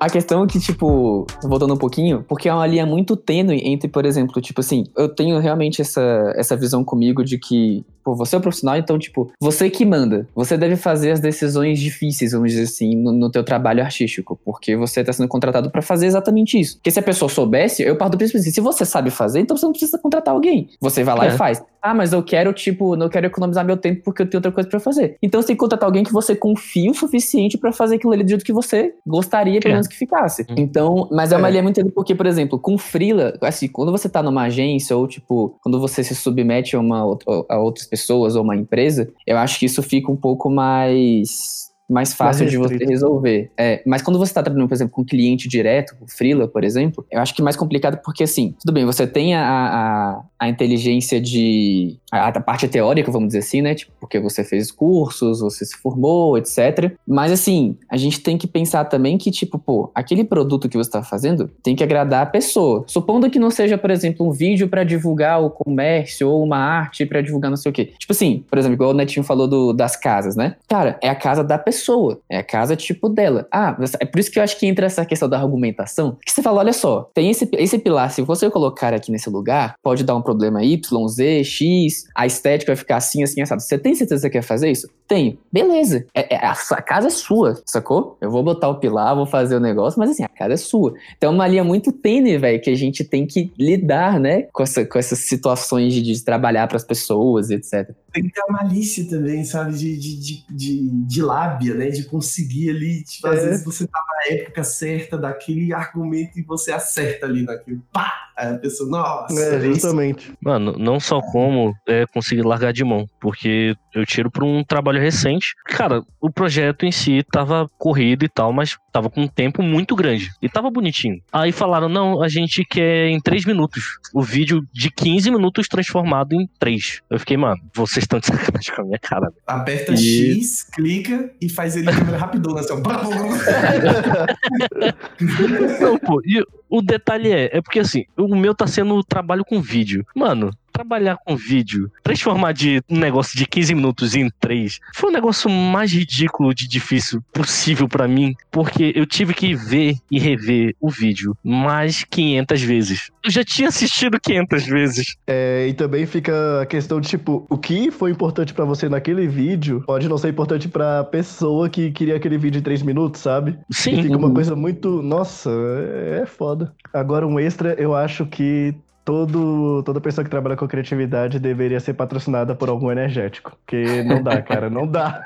A 0.00 0.08
questão 0.08 0.44
é 0.44 0.46
que, 0.46 0.58
tipo, 0.58 1.26
voltando 1.42 1.74
um 1.74 1.76
pouquinho, 1.76 2.24
porque 2.26 2.48
é 2.48 2.54
uma 2.54 2.66
linha 2.66 2.86
muito 2.86 3.16
tênue 3.16 3.60
entre, 3.62 3.86
por 3.86 4.06
exemplo, 4.06 4.40
tipo 4.40 4.60
assim, 4.60 4.84
eu 4.96 5.10
tenho 5.10 5.38
realmente 5.38 5.82
essa, 5.82 6.32
essa 6.36 6.56
visão 6.56 6.82
comigo 6.82 7.22
de 7.22 7.36
que 7.36 7.84
pô, 8.02 8.14
você 8.14 8.34
é 8.34 8.38
o 8.38 8.42
profissional, 8.42 8.76
então, 8.76 8.98
tipo, 8.98 9.32
você 9.40 9.70
que 9.70 9.84
manda. 9.84 10.26
Você 10.34 10.56
deve 10.56 10.76
fazer 10.76 11.12
as 11.12 11.20
decisões 11.20 11.78
difíceis, 11.78 12.32
vamos 12.32 12.52
dizer 12.52 12.64
assim, 12.64 12.96
no, 12.96 13.12
no 13.12 13.30
teu 13.30 13.44
trabalho 13.44 13.82
artístico, 13.82 14.38
porque 14.44 14.76
você 14.76 15.00
está 15.00 15.12
sendo 15.12 15.28
contratado 15.28 15.70
para 15.70 15.82
fazer 15.82 16.06
exatamente 16.06 16.58
isso. 16.58 16.76
Porque 16.76 16.90
se 16.90 16.98
a 16.98 17.02
pessoa 17.02 17.28
soubesse, 17.28 17.82
eu 17.82 17.96
parto 17.96 18.12
do 18.12 18.18
princípio 18.18 18.40
assim, 18.40 18.50
se 18.50 18.60
você 18.60 18.84
sabe 18.84 19.10
fazer, 19.10 19.40
então 19.40 19.56
você 19.56 19.64
não 19.64 19.72
precisa 19.72 19.98
contratar 19.98 20.34
alguém. 20.34 20.68
Você 20.80 21.04
vai 21.04 21.16
lá 21.16 21.26
é. 21.26 21.28
e 21.28 21.32
faz. 21.32 21.62
Ah, 21.82 21.94
mas 21.94 22.12
eu 22.12 22.22
quero, 22.22 22.52
tipo, 22.52 22.94
não 22.94 23.08
quero 23.08 23.26
economizar 23.26 23.64
meu 23.64 23.76
tempo 23.76 24.02
porque 24.04 24.22
eu 24.22 24.28
tenho 24.28 24.38
outra 24.38 24.52
coisa 24.52 24.68
para 24.68 24.78
fazer. 24.78 25.16
Então 25.22 25.40
você 25.40 25.48
tem 25.48 25.56
que 25.56 25.60
contratar 25.60 25.86
alguém 25.86 26.04
que 26.04 26.12
você 26.12 26.36
confia 26.36 26.90
o 26.90 26.94
suficiente 26.94 27.56
para 27.56 27.72
fazer 27.72 27.96
aquilo 27.96 28.12
ali 28.12 28.22
do 28.22 28.28
jeito 28.28 28.44
que 28.44 28.52
você 28.52 28.94
gostaria, 29.06 29.60
pelo 29.60 29.72
é. 29.72 29.74
menos, 29.76 29.88
que 29.88 29.96
ficasse. 29.96 30.42
Hum. 30.42 30.54
Então, 30.58 31.08
mas 31.10 31.32
é 31.32 31.36
uma 31.36 31.48
é. 31.48 31.50
linha 31.52 31.62
muito 31.62 31.80
porque, 31.92 32.14
por 32.14 32.26
exemplo, 32.26 32.58
com 32.58 32.76
freela, 32.76 33.36
assim, 33.40 33.66
quando 33.66 33.90
você 33.90 34.08
tá 34.08 34.22
numa 34.22 34.42
agência 34.42 34.96
ou, 34.96 35.08
tipo, 35.08 35.56
quando 35.62 35.80
você 35.80 36.04
se 36.04 36.14
submete 36.14 36.76
a, 36.76 36.80
uma, 36.80 37.18
a 37.48 37.58
outras 37.58 37.88
pessoas 37.90 38.36
ou 38.36 38.42
uma 38.42 38.56
empresa, 38.56 39.12
eu 39.26 39.36
acho 39.36 39.58
que 39.58 39.66
isso 39.66 39.82
fica 39.82 40.10
um 40.10 40.16
pouco 40.16 40.48
mais 40.48 41.69
mais 41.90 42.14
fácil 42.14 42.44
Mais 42.44 42.50
de 42.52 42.56
você 42.58 42.76
resolver. 42.84 43.50
É, 43.56 43.82
mas 43.86 44.00
quando 44.02 44.18
você 44.18 44.30
está 44.30 44.42
trabalhando, 44.42 44.68
por 44.68 44.74
exemplo, 44.74 44.94
com 44.94 45.04
cliente 45.04 45.48
direto, 45.48 45.94
com 45.98 46.06
freela, 46.06 46.46
por 46.48 46.62
exemplo, 46.64 47.04
eu 47.10 47.20
acho 47.20 47.34
que 47.34 47.42
é 47.42 47.44
mais 47.44 47.56
complicado 47.56 48.00
porque, 48.04 48.22
assim, 48.24 48.54
tudo 48.60 48.72
bem, 48.72 48.84
você 48.84 49.06
tem 49.06 49.34
a, 49.34 49.42
a, 49.44 50.22
a 50.46 50.48
inteligência 50.48 51.20
de... 51.20 51.96
A, 52.12 52.28
a 52.28 52.40
parte 52.40 52.66
teórica, 52.68 53.10
vamos 53.10 53.28
dizer 53.28 53.40
assim, 53.40 53.60
né? 53.62 53.74
Tipo, 53.74 53.92
porque 54.00 54.18
você 54.18 54.42
fez 54.44 54.70
cursos, 54.70 55.40
você 55.40 55.64
se 55.64 55.76
formou, 55.78 56.36
etc. 56.38 56.92
Mas, 57.06 57.32
assim, 57.32 57.76
a 57.88 57.96
gente 57.96 58.20
tem 58.20 58.36
que 58.38 58.46
pensar 58.46 58.84
também 58.84 59.16
que, 59.18 59.30
tipo, 59.30 59.58
pô, 59.58 59.90
aquele 59.94 60.24
produto 60.24 60.68
que 60.68 60.76
você 60.76 60.88
está 60.88 61.02
fazendo 61.02 61.50
tem 61.62 61.74
que 61.76 61.82
agradar 61.84 62.22
a 62.22 62.26
pessoa. 62.26 62.84
Supondo 62.86 63.30
que 63.30 63.38
não 63.38 63.50
seja, 63.50 63.76
por 63.78 63.90
exemplo, 63.90 64.26
um 64.26 64.32
vídeo 64.32 64.68
para 64.68 64.84
divulgar 64.84 65.42
o 65.42 65.50
comércio 65.50 66.28
ou 66.28 66.42
uma 66.42 66.58
arte 66.58 67.04
para 67.06 67.20
divulgar 67.20 67.50
não 67.50 67.56
sei 67.56 67.70
o 67.70 67.72
quê. 67.72 67.92
Tipo 67.98 68.12
assim, 68.12 68.44
por 68.48 68.58
exemplo, 68.58 68.74
igual 68.74 68.90
o 68.90 68.94
Netinho 68.94 69.24
falou 69.24 69.46
do- 69.48 69.72
das 69.72 69.96
casas, 69.96 70.36
né? 70.36 70.56
Cara, 70.68 70.98
é 71.02 71.08
a 71.08 71.14
casa 71.14 71.42
da 71.44 71.58
pessoa. 71.58 71.79
É 72.28 72.38
a 72.38 72.42
casa, 72.42 72.76
tipo, 72.76 73.08
dela. 73.08 73.46
Ah, 73.52 73.76
é 73.98 74.04
por 74.04 74.18
isso 74.18 74.30
que 74.30 74.38
eu 74.38 74.42
acho 74.42 74.58
que 74.58 74.66
entra 74.66 74.86
essa 74.86 75.04
questão 75.04 75.28
da 75.28 75.38
argumentação. 75.38 76.16
Que 76.24 76.32
você 76.32 76.42
fala, 76.42 76.58
olha 76.60 76.72
só, 76.72 77.10
tem 77.14 77.30
esse, 77.30 77.48
esse 77.52 77.78
pilar, 77.78 78.10
se 78.10 78.22
você 78.22 78.48
colocar 78.50 78.92
aqui 78.94 79.10
nesse 79.10 79.28
lugar, 79.30 79.74
pode 79.82 80.04
dar 80.04 80.14
um 80.16 80.22
problema 80.22 80.62
Y, 80.64 81.08
Z, 81.08 81.44
X, 81.44 82.04
a 82.14 82.26
estética 82.26 82.70
vai 82.72 82.76
ficar 82.76 82.96
assim, 82.96 83.22
assim, 83.22 83.40
assado. 83.40 83.60
Você 83.62 83.78
tem 83.78 83.94
certeza 83.94 84.28
que 84.28 84.32
quer 84.38 84.42
fazer 84.42 84.70
isso? 84.70 84.88
Tenho. 85.08 85.36
Beleza. 85.52 86.06
É, 86.14 86.34
é- 86.34 86.46
a, 86.46 86.54
casa 86.82 87.08
é 87.08 87.10
sua, 87.10 87.60
sacou? 87.66 88.16
Eu 88.20 88.30
vou 88.30 88.42
botar 88.42 88.68
o 88.68 88.76
pilar, 88.76 89.14
vou 89.16 89.26
fazer 89.26 89.56
o 89.56 89.60
negócio, 89.60 89.98
mas 89.98 90.10
assim, 90.10 90.22
a 90.24 90.28
casa 90.28 90.54
é 90.54 90.56
sua. 90.56 90.94
Então 91.16 91.30
é 91.32 91.34
uma 91.34 91.46
linha 91.48 91.64
muito 91.64 91.90
tênue, 91.92 92.38
velho, 92.38 92.60
que 92.60 92.70
a 92.70 92.76
gente 92.76 93.02
tem 93.04 93.26
que 93.26 93.52
lidar, 93.58 94.20
né? 94.20 94.42
Com, 94.52 94.62
essa- 94.62 94.84
com 94.84 94.98
essas 94.98 95.18
situações 95.20 95.92
de, 95.92 96.02
de 96.02 96.24
trabalhar 96.24 96.66
pras 96.68 96.84
pessoas, 96.84 97.50
etc. 97.50 97.90
Tem 98.12 98.22
que 98.24 98.32
ter 98.32 98.42
a 98.48 98.52
malícia 98.52 99.08
também, 99.08 99.44
sabe? 99.44 99.72
De, 99.76 99.96
de, 99.96 100.16
de, 100.20 100.44
de, 100.50 100.88
de 101.06 101.22
lábia, 101.22 101.74
né? 101.74 101.88
De 101.90 102.04
conseguir 102.04 102.70
ali. 102.70 103.02
Tipo, 103.04 103.28
às 103.28 103.38
É. 103.40 103.48
vezes 103.50 103.64
você 103.64 103.86
tá 103.86 103.98
na 104.28 104.34
época 104.36 104.64
certa 104.64 105.16
daquele 105.18 105.72
argumento 105.72 106.38
e 106.38 106.42
você 106.42 106.72
acerta 106.72 107.26
ali 107.26 107.42
naquilo. 107.42 107.82
Pá! 107.92 108.12
Aí 108.36 108.54
a 108.54 108.58
pessoa, 108.58 108.88
nossa, 108.88 109.38
É, 109.38 109.54
é 109.54 109.58
isso. 109.58 109.74
justamente. 109.74 110.32
Mano, 110.42 110.72
não 110.78 110.98
só 110.98 111.20
como 111.20 111.74
é 111.86 112.06
conseguir 112.06 112.42
largar 112.42 112.72
de 112.72 112.82
mão, 112.84 113.08
porque 113.20 113.76
eu 113.94 114.04
tiro 114.06 114.30
por 114.30 114.44
um 114.44 114.62
trabalho 114.64 115.00
recente. 115.00 115.54
Cara, 115.64 116.02
o 116.20 116.30
projeto 116.30 116.84
em 116.86 116.92
si 116.92 117.22
tava 117.32 117.68
corrido 117.78 118.24
e 118.24 118.28
tal, 118.28 118.52
mas 118.52 118.76
tava 118.92 119.08
com 119.10 119.22
um 119.22 119.28
tempo 119.28 119.62
muito 119.62 119.94
grande 119.94 120.30
e 120.42 120.48
tava 120.48 120.70
bonitinho. 120.70 121.20
Aí 121.32 121.52
falaram: 121.52 121.88
não, 121.88 122.22
a 122.22 122.28
gente 122.28 122.64
quer 122.64 123.08
em 123.08 123.20
3 123.20 123.44
minutos. 123.44 123.98
O 124.14 124.22
vídeo 124.22 124.62
de 124.72 124.90
15 124.90 125.30
minutos 125.30 125.68
transformado 125.68 126.34
em 126.34 126.48
3. 126.58 127.00
Eu 127.10 127.18
fiquei, 127.18 127.36
mano, 127.36 127.60
vocês 127.74 128.04
estão 128.04 128.18
de 128.18 128.26
sacanagem 128.26 128.74
com 128.74 128.82
a 128.82 128.84
minha 128.84 128.98
cara. 128.98 129.28
velho. 129.30 129.34
Aperta 129.46 129.92
E- 129.92 130.34
X, 130.40 130.62
clica 130.64 131.30
e 131.40 131.48
faz 131.48 131.76
ele 131.76 131.90
câmera 131.92 132.18
rapidona, 132.18 132.60
assim, 132.60 132.72
ó. 132.72 132.80
Não, 135.80 135.98
pô, 135.98 136.20
e 136.24 136.42
o 136.68 136.80
detalhe 136.82 137.32
é, 137.32 137.56
é 137.56 137.60
porque 137.60 137.80
assim, 137.80 138.04
o 138.16 138.34
meu 138.36 138.54
tá 138.54 138.66
sendo 138.66 139.02
trabalho 139.02 139.44
com 139.44 139.60
vídeo. 139.60 140.04
Mano, 140.14 140.50
trabalhar 140.72 141.16
com 141.24 141.36
vídeo, 141.36 141.90
transformar 142.02 142.52
de 142.52 142.82
um 142.88 142.98
negócio 142.98 143.36
de 143.36 143.46
15 143.46 143.74
minutos 143.74 144.14
em 144.14 144.30
3, 144.40 144.78
foi 144.94 145.10
o 145.10 145.12
negócio 145.12 145.50
mais 145.50 145.92
ridículo 145.92 146.54
de 146.54 146.66
difícil 146.68 147.22
possível 147.32 147.88
pra 147.88 148.06
mim, 148.08 148.34
porque 148.50 148.92
eu 148.94 149.06
tive 149.06 149.34
que 149.34 149.54
ver 149.54 149.96
e 150.10 150.18
rever 150.18 150.74
o 150.80 150.90
vídeo 150.90 151.36
mais 151.44 152.04
500 152.04 152.62
vezes. 152.62 153.10
Eu 153.24 153.30
já 153.30 153.44
tinha 153.44 153.68
assistido 153.68 154.18
500 154.20 154.66
vezes. 154.66 155.16
É, 155.26 155.66
e 155.68 155.74
também 155.74 156.06
fica 156.06 156.62
a 156.62 156.66
questão 156.66 157.00
de, 157.00 157.08
tipo, 157.08 157.46
o 157.50 157.58
que 157.58 157.90
foi 157.90 158.10
importante 158.10 158.54
pra 158.54 158.64
você 158.64 158.88
naquele 158.88 159.26
vídeo 159.26 159.82
pode 159.86 160.08
não 160.08 160.16
ser 160.18 160.28
importante 160.28 160.68
pra 160.68 161.04
pessoa 161.04 161.68
que 161.68 161.90
queria 161.90 162.16
aquele 162.16 162.38
vídeo 162.38 162.58
em 162.58 162.62
3 162.62 162.82
minutos, 162.82 163.20
sabe? 163.20 163.58
E 163.70 163.74
Sim, 163.74 164.02
fica 164.02 164.16
uma 164.16 164.28
Uhum. 164.28 164.34
coisa 164.34 164.56
muito. 164.56 165.02
Nossa, 165.02 165.50
é 165.50 166.20
é 166.22 166.26
foda. 166.26 166.72
Agora, 166.92 167.26
um 167.26 167.38
extra, 167.38 167.74
eu 167.78 167.94
acho 167.94 168.26
que 168.26 168.74
todo, 169.10 169.82
toda 169.82 170.00
pessoa 170.00 170.24
que 170.24 170.30
trabalha 170.30 170.56
com 170.56 170.68
criatividade 170.68 171.40
deveria 171.40 171.80
ser 171.80 171.94
patrocinada 171.94 172.54
por 172.54 172.68
algum 172.68 172.92
energético. 172.92 173.58
Porque 173.58 174.04
não 174.04 174.22
dá, 174.22 174.40
cara, 174.40 174.70
não 174.70 174.86
dá. 174.86 175.20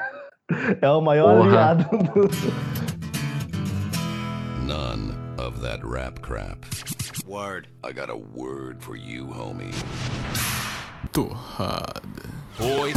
É 0.80 0.88
o 0.88 1.02
maior 1.02 1.36
Porra. 1.36 1.50
aliado. 1.50 1.84
None 4.66 5.12
of 5.36 5.60
that 5.60 5.82
rap 5.86 6.20
crap. 6.20 6.64
Word. 7.26 7.68
I 7.82 7.92
got 7.92 8.08
a 8.08 8.16
word 8.16 8.82
for 8.82 8.96
you, 8.96 9.26
homie. 9.26 9.74
Torrada. 11.12 12.24
Boys. 12.58 12.94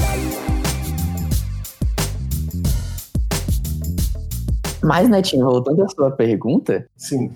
Mas, 4.81 5.09
Netinho, 5.09 5.43
voltando 5.45 5.83
à 5.83 5.89
sua 5.89 6.11
pergunta 6.11 6.87
Sim. 6.95 7.35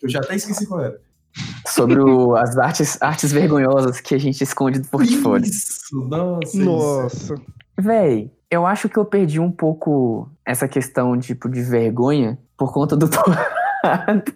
Eu 0.00 0.08
já 0.08 0.20
até 0.20 0.36
esqueci 0.36 0.66
qual 0.66 0.84
era. 0.84 1.00
Sobre 1.74 2.00
o- 2.00 2.36
as 2.36 2.56
artes, 2.58 3.00
artes 3.00 3.32
vergonhosas 3.32 4.00
que 4.00 4.14
a 4.14 4.18
gente 4.18 4.42
esconde 4.42 4.78
do 4.80 4.88
portfólio. 4.88 5.46
Isso, 5.46 5.96
nossa. 6.08 6.44
isso. 6.56 6.64
Nossa. 6.64 7.34
Véi, 7.78 8.30
eu 8.50 8.66
acho 8.66 8.88
que 8.88 8.96
eu 8.98 9.04
perdi 9.04 9.40
um 9.40 9.50
pouco 9.50 10.28
essa 10.44 10.68
questão, 10.68 11.18
tipo, 11.18 11.48
de 11.48 11.62
vergonha 11.62 12.38
por 12.56 12.72
conta 12.72 12.96
do 12.96 13.08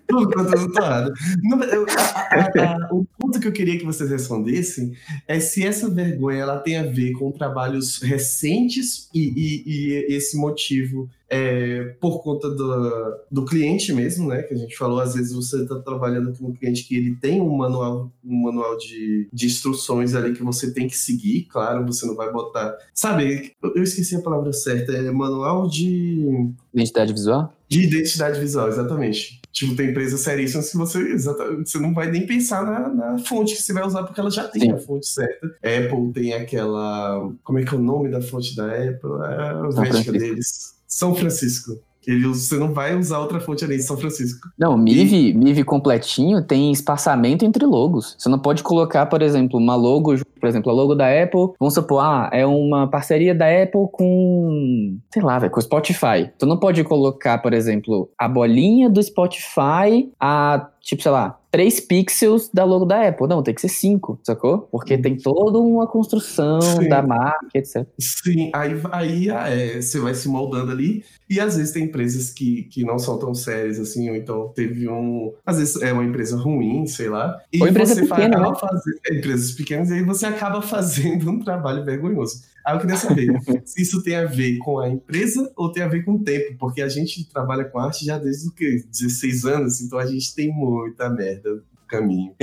Por 0.08 0.32
conta 0.32 0.56
do 0.58 0.72
torrado. 0.72 1.12
Não, 1.44 1.62
eu- 1.62 1.86
a- 1.88 2.62
a- 2.64 2.74
a- 2.74 2.88
o 2.92 3.06
ponto 3.16 3.38
que 3.38 3.46
eu 3.46 3.52
queria 3.52 3.78
que 3.78 3.84
vocês 3.84 4.10
respondessem 4.10 4.92
é 5.28 5.38
se 5.38 5.64
essa 5.64 5.88
vergonha 5.88 6.40
ela 6.42 6.58
tem 6.58 6.76
a 6.76 6.82
ver 6.82 7.12
com 7.12 7.30
trabalhos 7.30 8.02
recentes 8.02 9.08
e, 9.14 9.20
e- 9.20 9.62
e 10.10 10.16
esse 10.16 10.36
motivo 10.36 11.08
é 11.28 11.84
por 12.00 12.22
conta 12.22 12.48
do, 12.48 13.16
do 13.30 13.44
cliente 13.44 13.92
mesmo, 13.92 14.28
né? 14.28 14.42
Que 14.42 14.54
a 14.54 14.56
gente 14.56 14.76
falou, 14.76 15.00
às 15.00 15.14
vezes 15.14 15.32
você 15.32 15.62
está 15.62 15.76
trabalhando 15.80 16.32
com 16.36 16.48
um 16.48 16.52
cliente 16.52 16.84
que 16.84 16.96
ele 16.96 17.16
tem 17.16 17.40
um 17.40 17.56
manual, 17.56 18.10
um 18.24 18.42
manual 18.42 18.76
de, 18.76 19.28
de 19.32 19.46
instruções 19.46 20.14
ali 20.14 20.32
que 20.34 20.42
você 20.42 20.72
tem 20.72 20.86
que 20.86 20.96
seguir, 20.96 21.44
claro, 21.44 21.86
você 21.86 22.06
não 22.06 22.14
vai 22.14 22.30
botar. 22.32 22.76
Sabe, 22.94 23.52
eu 23.74 23.82
esqueci 23.82 24.16
a 24.16 24.22
palavra 24.22 24.52
certa, 24.52 24.92
é 24.92 25.10
manual 25.10 25.68
de. 25.68 26.52
identidade 26.72 27.12
visual. 27.12 27.52
De 27.68 27.82
identidade 27.82 28.38
visual, 28.38 28.68
exatamente. 28.68 29.40
Tipo, 29.50 29.74
tem 29.74 29.90
empresas 29.90 30.20
seríssimas 30.20 30.70
que 30.70 30.76
você, 30.76 30.98
exatamente, 31.00 31.70
você 31.70 31.78
não 31.78 31.94
vai 31.94 32.10
nem 32.10 32.26
pensar 32.26 32.62
na, 32.64 32.88
na 32.88 33.18
fonte 33.18 33.56
que 33.56 33.62
você 33.62 33.72
vai 33.72 33.84
usar, 33.86 34.04
porque 34.04 34.20
ela 34.20 34.30
já 34.30 34.46
tem 34.46 34.62
Sim. 34.62 34.72
a 34.72 34.78
fonte 34.78 35.08
certa. 35.08 35.46
Apple 35.46 36.12
tem 36.12 36.34
aquela. 36.34 37.32
Como 37.42 37.58
é 37.58 37.64
que 37.64 37.74
é 37.74 37.78
o 37.78 37.80
nome 37.80 38.10
da 38.10 38.20
fonte 38.20 38.54
da 38.54 38.66
Apple? 38.66 39.10
É 39.24 39.68
a 39.68 39.72
Francisco. 39.72 40.12
deles. 40.12 40.75
São 40.86 41.14
Francisco. 41.14 41.72
Ele, 42.06 42.28
você 42.28 42.56
não 42.56 42.72
vai 42.72 42.96
usar 42.96 43.18
outra 43.18 43.40
fonte 43.40 43.64
além 43.64 43.78
de 43.78 43.82
São 43.82 43.96
Francisco. 43.96 44.48
Não, 44.56 44.78
Mive, 44.78 45.34
Mive 45.34 45.64
completinho 45.64 46.40
tem 46.40 46.70
espaçamento 46.70 47.44
entre 47.44 47.66
logos. 47.66 48.14
Você 48.16 48.28
não 48.28 48.38
pode 48.38 48.62
colocar, 48.62 49.06
por 49.06 49.22
exemplo, 49.22 49.58
uma 49.58 49.74
logo, 49.74 50.14
por 50.40 50.48
exemplo, 50.48 50.70
a 50.70 50.74
logo 50.74 50.94
da 50.94 51.06
Apple, 51.06 51.50
vamos 51.58 51.74
supor, 51.74 52.00
ah, 52.00 52.30
é 52.32 52.46
uma 52.46 52.86
parceria 52.86 53.34
da 53.34 53.46
Apple 53.46 53.88
com, 53.90 54.98
sei 55.12 55.20
lá, 55.20 55.50
com 55.50 55.58
o 55.58 55.62
Spotify. 55.62 56.30
Tu 56.38 56.46
não 56.46 56.56
pode 56.56 56.84
colocar, 56.84 57.38
por 57.38 57.52
exemplo, 57.52 58.08
a 58.16 58.28
bolinha 58.28 58.88
do 58.88 59.02
Spotify 59.02 60.08
a, 60.20 60.68
tipo, 60.86 61.02
sei 61.02 61.10
lá, 61.10 61.38
3 61.50 61.80
pixels 61.80 62.48
da 62.54 62.64
logo 62.64 62.84
da 62.84 63.08
Apple. 63.08 63.26
Não, 63.26 63.42
tem 63.42 63.52
que 63.52 63.60
ser 63.60 63.68
5, 63.68 64.20
sacou? 64.22 64.68
Porque 64.70 64.96
tem 64.96 65.16
toda 65.16 65.58
uma 65.58 65.86
construção 65.86 66.60
Sim. 66.60 66.88
da 66.88 67.02
marca, 67.02 67.48
etc. 67.54 67.84
Sim, 67.98 68.50
aí, 68.54 68.80
aí 68.92 69.30
ah, 69.30 69.48
é, 69.48 69.82
você 69.82 69.98
vai 69.98 70.14
se 70.14 70.28
moldando 70.28 70.70
ali. 70.70 71.04
E 71.28 71.40
às 71.40 71.56
vezes 71.56 71.72
tem 71.72 71.84
empresas 71.84 72.30
que, 72.30 72.64
que 72.64 72.84
não 72.84 73.00
são 73.00 73.18
tão 73.18 73.34
sérias 73.34 73.80
assim, 73.80 74.08
ou 74.08 74.14
então 74.14 74.52
teve 74.54 74.88
um. 74.88 75.34
Às 75.44 75.58
vezes 75.58 75.82
é 75.82 75.92
uma 75.92 76.04
empresa 76.04 76.36
ruim, 76.36 76.86
sei 76.86 77.08
lá. 77.08 77.36
E 77.52 77.60
Ou 77.60 77.68
empresa 77.68 77.94
você 77.96 78.02
pequena, 78.02 78.36
acaba 78.36 78.50
né? 78.50 78.58
fazendo. 78.60 79.00
é, 79.06 79.14
Empresas 79.18 79.52
pequenas, 79.52 79.90
e 79.90 79.94
aí 79.94 80.02
você 80.04 80.26
acaba 80.26 80.62
fazendo 80.62 81.28
um 81.28 81.40
trabalho 81.40 81.84
vergonhoso. 81.84 82.42
Aí 82.66 82.74
eu 82.74 82.80
queria 82.80 82.96
saber 82.96 83.28
se 83.64 83.80
isso 83.80 84.02
tem 84.02 84.16
a 84.16 84.24
ver 84.24 84.58
com 84.58 84.80
a 84.80 84.88
empresa 84.88 85.52
ou 85.54 85.70
tem 85.70 85.84
a 85.84 85.88
ver 85.88 86.04
com 86.04 86.14
o 86.14 86.24
tempo, 86.24 86.56
porque 86.58 86.82
a 86.82 86.88
gente 86.88 87.24
trabalha 87.28 87.64
com 87.64 87.78
arte 87.78 88.04
já 88.04 88.18
desde 88.18 88.48
o 88.48 88.52
quê? 88.52 88.84
16 88.90 89.44
anos, 89.44 89.80
então 89.80 89.96
a 89.96 90.04
gente 90.04 90.34
tem 90.34 90.52
muita 90.52 91.08
merda 91.08 91.48
no 91.54 91.62
caminho. 91.86 92.34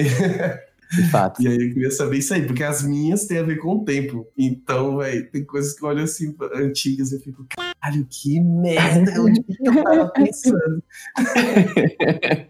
De 0.90 1.10
fato. 1.10 1.42
E 1.44 1.48
aí 1.48 1.56
eu 1.56 1.74
queria 1.74 1.92
saber 1.92 2.20
isso 2.20 2.34
aí, 2.34 2.46
porque 2.46 2.64
as 2.64 2.84
minhas 2.84 3.26
têm 3.26 3.40
a 3.40 3.44
ver 3.44 3.58
com 3.58 3.76
o 3.76 3.84
tempo. 3.84 4.26
Então, 4.38 4.98
velho, 4.98 5.30
tem 5.30 5.44
coisas 5.44 5.74
que 5.74 5.84
eu 5.84 5.90
olho 5.90 6.04
assim, 6.04 6.34
antigas, 6.54 7.12
e 7.12 7.16
eu 7.16 7.20
fico, 7.20 7.46
caralho, 7.50 8.08
que 8.10 8.40
merda, 8.40 9.22
onde 9.22 9.44
que 9.44 9.58
eu 9.62 9.84
tava 9.84 10.08
pensando? 10.14 10.84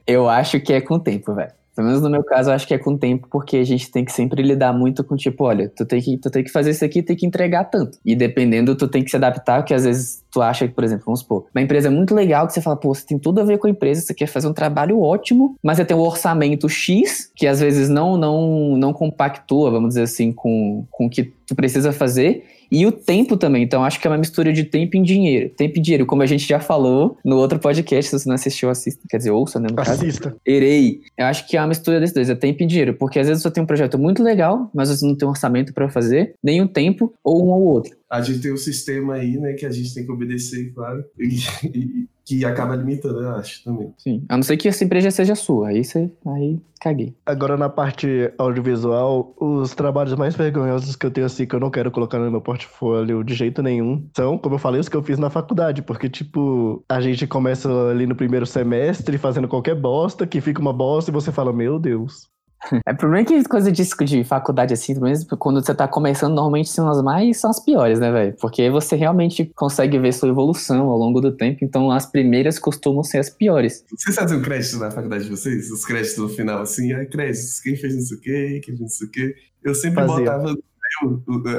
Eu 0.06 0.30
acho 0.30 0.60
que 0.60 0.74
é 0.74 0.82
com 0.82 0.96
o 0.96 1.00
tempo, 1.00 1.34
velho. 1.34 1.54
Pelo 1.76 1.88
menos 1.88 2.02
no 2.02 2.10
meu 2.10 2.24
caso, 2.24 2.50
eu 2.50 2.54
acho 2.54 2.68
que 2.68 2.74
é 2.74 2.78
com 2.78 2.94
o 2.94 2.98
tempo, 2.98 3.28
porque 3.32 3.58
a 3.58 3.64
gente 3.64 3.90
tem 3.92 4.06
que 4.06 4.12
sempre 4.12 4.44
lidar 4.44 4.74
muito 4.74 5.04
com, 5.04 5.16
tipo, 5.16 5.44
olha, 5.44 5.70
tu 5.70 5.86
tem 5.86 6.02
que, 6.02 6.18
tu 6.18 6.30
tem 6.30 6.44
que 6.44 6.52
fazer 6.52 6.72
isso 6.72 6.86
aqui, 6.86 7.02
tem 7.02 7.16
que 7.16 7.26
entregar 7.26 7.66
tanto. 7.66 7.98
E 8.06 8.16
dependendo, 8.16 8.76
tu 8.76 8.88
tem 8.88 9.04
que 9.04 9.10
se 9.10 9.16
adaptar, 9.16 9.62
porque 9.62 9.74
às 9.74 9.84
vezes 9.84 10.24
tu 10.32 10.42
acha 10.42 10.68
que, 10.68 10.74
por 10.74 10.84
exemplo, 10.84 11.06
vamos 11.06 11.22
supor, 11.22 11.46
uma 11.54 11.62
empresa 11.62 11.88
é 11.88 11.92
muito 11.92 12.14
legal 12.14 12.46
que 12.46 12.54
você 12.54 12.62
fala, 12.62 12.76
pô, 12.76 12.94
você 12.94 13.06
tem 13.06 13.18
tudo 13.18 13.42
a 13.42 13.44
ver 13.44 13.58
com 13.58 13.68
a 13.68 13.70
empresa, 13.70 14.02
você 14.02 14.14
quer 14.14 14.28
fazer 14.28 14.48
um 14.48 14.54
trabalho 14.54 15.02
ótimo, 15.02 15.56
mas 15.64 15.78
você 15.78 15.86
tem 15.86 15.98
um 15.98 16.02
orçamento 16.02 16.70
X, 16.70 17.32
que 17.36 17.48
às 17.48 17.60
vezes 17.60 17.90
não, 17.90 18.18
não, 18.18 18.78
não 18.78 18.94
compactua, 18.94 19.72
vamos 19.72 19.90
dizer 19.90 20.04
assim, 20.04 20.32
com, 20.32 20.86
com 20.92 21.08
o 21.08 21.10
que 21.10 21.24
tu 21.24 21.56
precisa 21.56 21.92
fazer. 21.92 22.46
E 22.74 22.88
o 22.88 22.92
tempo 22.92 23.38
também. 23.38 23.62
Então, 23.62 23.84
acho 23.84 24.00
que 24.02 24.08
é 24.08 24.10
uma 24.10 24.18
mistura 24.18 24.52
de 24.52 24.64
tempo 24.64 24.98
e 24.98 25.02
dinheiro. 25.04 25.50
Tempo 25.56 25.78
e 25.78 25.82
dinheiro, 25.82 26.08
como 26.08 26.24
a 26.24 26.26
gente 26.26 26.48
já 26.48 26.60
falou 26.60 27.20
no 27.24 27.38
outro 27.38 27.60
podcast, 27.60 28.10
se 28.10 28.20
você 28.20 28.28
não 28.28 28.34
assistiu, 28.34 28.68
assista. 28.68 29.04
Quer 29.08 29.18
dizer, 29.18 29.30
ouça, 29.30 29.60
né? 29.60 29.68
No 29.70 29.76
caso. 29.76 29.92
Assista. 29.92 30.36
Erei. 30.44 31.02
Eu 31.16 31.28
acho 31.28 31.48
que 31.48 31.56
é 31.56 31.62
uma 31.62 31.68
mistura 31.68 32.00
desses 32.00 32.16
dois, 32.16 32.32
é 32.32 32.36
tempo 32.36 32.64
e 32.64 32.66
dinheiro. 32.66 32.96
Porque 32.96 33.20
às 33.20 33.28
vezes 33.28 33.44
você 33.44 33.52
tem 33.52 33.62
um 33.62 33.68
projeto 33.68 34.00
muito 34.00 34.24
legal, 34.24 34.72
mas 34.74 34.90
você 34.90 35.06
não 35.06 35.16
tem 35.16 35.28
um 35.28 35.32
orçamento 35.32 35.72
pra 35.72 35.88
fazer, 35.88 36.34
nem 36.44 36.62
o 36.62 36.68
tempo, 36.68 37.14
ou 37.24 37.46
um 37.46 37.50
ou 37.52 37.62
outro. 37.62 37.96
A 38.10 38.22
gente 38.22 38.40
tem 38.40 38.52
um 38.52 38.58
sistema 38.58 39.16
aí, 39.16 39.38
né, 39.38 39.54
que 39.54 39.66
a 39.66 39.72
gente 39.72 39.94
tem 39.94 40.06
que 40.06 40.12
obedecer, 40.12 40.72
claro, 40.74 41.04
e, 41.20 41.38
e- 41.68 42.08
que 42.26 42.46
acaba 42.46 42.76
limitando, 42.76 43.22
eu 43.22 43.32
acho, 43.32 43.64
também. 43.64 43.94
Sim. 43.98 44.26
A 44.30 44.38
não 44.38 44.44
ser 44.44 44.58
que 44.58 44.68
essa 44.68 44.84
empresa 44.84 45.12
seja 45.12 45.36
sua. 45.36 45.70
Aí 45.70 45.84
você. 45.84 46.10
Aí 46.26 46.60
caguei. 46.80 47.16
Agora, 47.26 47.56
na 47.56 47.70
parte 47.70 48.32
audiovisual, 48.38 49.34
os 49.40 49.74
trabalhos 49.74 50.16
mais 50.16 50.36
vergonhosos 50.36 50.96
que 50.96 51.06
eu 51.06 51.12
tenho, 51.12 51.26
assim, 51.26 51.46
que 51.46 51.56
eu 51.56 51.60
não 51.60 51.72
quero 51.72 51.90
colocar 51.90 52.20
no 52.20 52.30
meu 52.30 52.42
portfólio 52.42 53.24
de 53.24 53.34
jeito 53.34 53.62
nenhum, 53.62 54.06
são, 54.16 54.38
como 54.38 54.56
eu 54.56 54.60
falei, 54.60 54.82
os 54.82 54.90
que 54.90 54.98
eu 54.98 55.04
fiz 55.04 55.18
na 55.18 55.30
faculdade. 55.30 55.82
Porque, 55.82 56.10
tipo, 56.10 56.84
a 56.90 57.00
gente 57.00 57.26
começa 57.26 57.70
ali 57.90 58.06
no 58.06 58.16
primeiro 58.16 58.46
semestre 58.46 59.18
fazendo 59.18 59.48
qualquer 59.48 59.76
bosta, 59.76 60.28
que 60.28 60.42
fica 60.42 60.62
uma 60.62 60.74
bosta, 60.74 61.10
e 61.10 61.14
você 61.14 61.32
fala, 61.32 61.54
meu 61.54 61.80
Deus. 61.80 62.33
É, 62.86 62.92
o 62.92 62.98
problema 62.98 63.24
é 63.24 63.26
que 63.26 63.44
coisa 63.48 63.72
de, 63.72 63.84
de 63.84 64.24
faculdade 64.24 64.74
assim, 64.74 65.00
menos 65.00 65.26
quando 65.40 65.64
você 65.64 65.74
tá 65.74 65.88
começando, 65.88 66.34
normalmente 66.34 66.70
são 66.70 66.90
as 66.90 67.02
mais, 67.02 67.38
são 67.38 67.50
as 67.50 67.60
piores, 67.60 68.00
né, 68.00 68.12
velho? 68.12 68.36
Porque 68.40 68.70
você 68.70 68.96
realmente 68.96 69.52
consegue 69.56 69.98
ver 70.00 70.14
sua 70.14 70.30
evolução 70.30 70.90
ao 70.90 70.98
longo 70.98 71.22
do 71.22 71.32
tempo, 71.32 71.60
então 71.64 71.92
as 71.92 72.06
primeiras 72.06 72.60
costumam 72.60 73.04
ser 73.04 73.20
as 73.20 73.30
piores. 73.30 73.86
Vocês 73.90 74.16
fazem 74.16 74.38
um 74.38 74.42
crédito 74.42 74.78
na 74.78 74.92
faculdade 74.92 75.26
de 75.26 75.30
vocês? 75.30 75.72
Os 75.72 75.86
créditos 75.86 76.18
no 76.18 76.30
final, 76.30 76.62
assim, 76.62 76.92
ah, 76.94 77.06
créditos, 77.06 77.60
quem 77.60 77.76
fez 77.76 77.96
não 77.96 78.02
sei 78.02 78.18
o 78.18 78.22
quê, 78.22 78.62
quem 78.64 78.76
fez 78.76 78.80
não 78.80 78.90
sei 78.90 79.08
o 79.08 79.12
quê. 79.12 79.36
Eu 79.64 79.76
sempre 79.76 80.06
Fazia. 80.06 80.18
botava, 80.18 80.56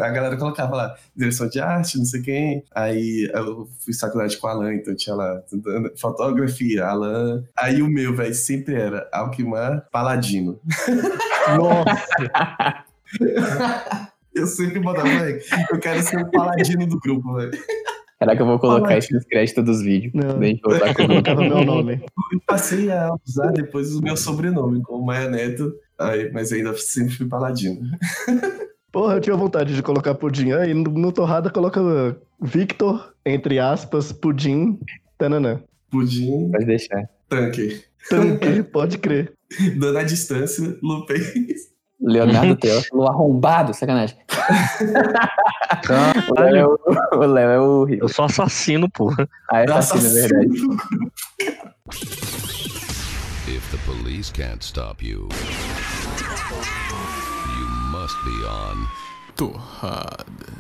a 0.02 0.08
galera 0.10 0.36
colocava 0.36 0.76
lá, 0.76 0.96
direção 1.14 1.48
de 1.48 1.60
arte, 1.60 1.98
não 1.98 2.04
sei 2.04 2.22
quem. 2.22 2.64
Aí 2.74 3.30
eu 3.32 3.68
fiz 3.80 3.98
faculdade 3.98 4.36
com 4.36 4.46
o 4.46 4.50
Alan, 4.50 4.74
então 4.74 4.94
tinha 4.94 5.14
lá, 5.14 5.42
fotografia, 5.96 6.86
Alan. 6.86 7.44
Aí 7.56 7.82
o 7.82 7.88
meu, 7.88 8.14
velho, 8.14 8.34
sempre 8.34 8.74
era 8.74 9.08
Alquimar 9.12 9.86
Paladino. 9.90 10.60
Nossa! 11.56 12.84
Eu 14.34 14.46
sempre 14.48 14.80
botava, 14.80 15.08
velho, 15.08 15.40
eu 15.70 15.78
quero 15.78 16.02
ser 16.02 16.20
o 16.20 16.30
paladino 16.30 16.86
do 16.86 16.98
grupo, 16.98 17.34
velho. 17.34 17.52
Caraca, 18.18 18.42
eu 18.42 18.46
vou 18.46 18.58
colocar 18.58 18.98
isso 18.98 19.12
nos 19.12 19.24
créditos 19.24 19.64
dos 19.64 19.82
vídeos. 19.82 20.12
Não. 20.14 20.38
Deixa 20.38 20.60
eu 20.64 21.06
colocava 21.06 21.40
meu 21.40 21.64
nome. 21.64 22.04
Eu 22.32 22.40
passei 22.46 22.90
a 22.90 23.14
usar 23.26 23.52
depois 23.52 23.94
o 23.94 24.02
meu 24.02 24.16
sobrenome, 24.16 24.82
como 24.82 25.04
Maia 25.04 25.28
Neto, 25.28 25.72
aí, 25.98 26.32
mas 26.32 26.52
ainda 26.52 26.74
sempre 26.76 27.14
fui 27.14 27.28
paladino. 27.28 27.80
Porra, 28.94 29.14
eu 29.14 29.20
tinha 29.20 29.34
vontade 29.34 29.74
de 29.74 29.82
colocar 29.82 30.14
pudim. 30.14 30.52
Aí 30.52 30.72
no, 30.72 30.84
no 30.84 31.10
Torrada 31.10 31.50
coloca 31.50 31.80
Victor, 32.40 33.12
entre 33.26 33.58
aspas, 33.58 34.12
pudim, 34.12 34.78
tananã. 35.18 35.60
Pudim, 35.90 36.48
Pode 36.52 36.64
deixar. 36.64 37.02
tanque. 37.28 37.82
Tanque, 38.08 38.62
pode 38.62 38.98
crer. 38.98 39.32
Dando 39.80 39.98
a 39.98 40.04
distância, 40.04 40.78
Lupe. 40.80 41.14
Leonardo 42.00 42.54
Teófilo 42.60 43.08
arrombado, 43.08 43.74
sacanagem. 43.74 44.16
o 46.30 46.40
Léo 46.40 46.54
é 46.54 46.64
o, 46.64 46.78
o 47.14 47.26
Léo 47.26 47.50
é 47.50 47.60
o 47.60 47.88
Eu 47.88 48.08
sou 48.08 48.26
assassino, 48.26 48.88
porra. 48.88 49.28
Ah, 49.50 49.62
é 49.62 49.70
assassino, 49.72 50.18
é 50.18 50.28
verdade. 50.28 50.52
If 53.48 53.68
the 53.72 53.78
police 53.86 54.32
can't 54.32 54.64
stop 54.64 55.04
you 55.04 55.28
must 58.04 58.22
be 58.22 58.44
on 58.44 58.86
Torrada. 59.34 60.52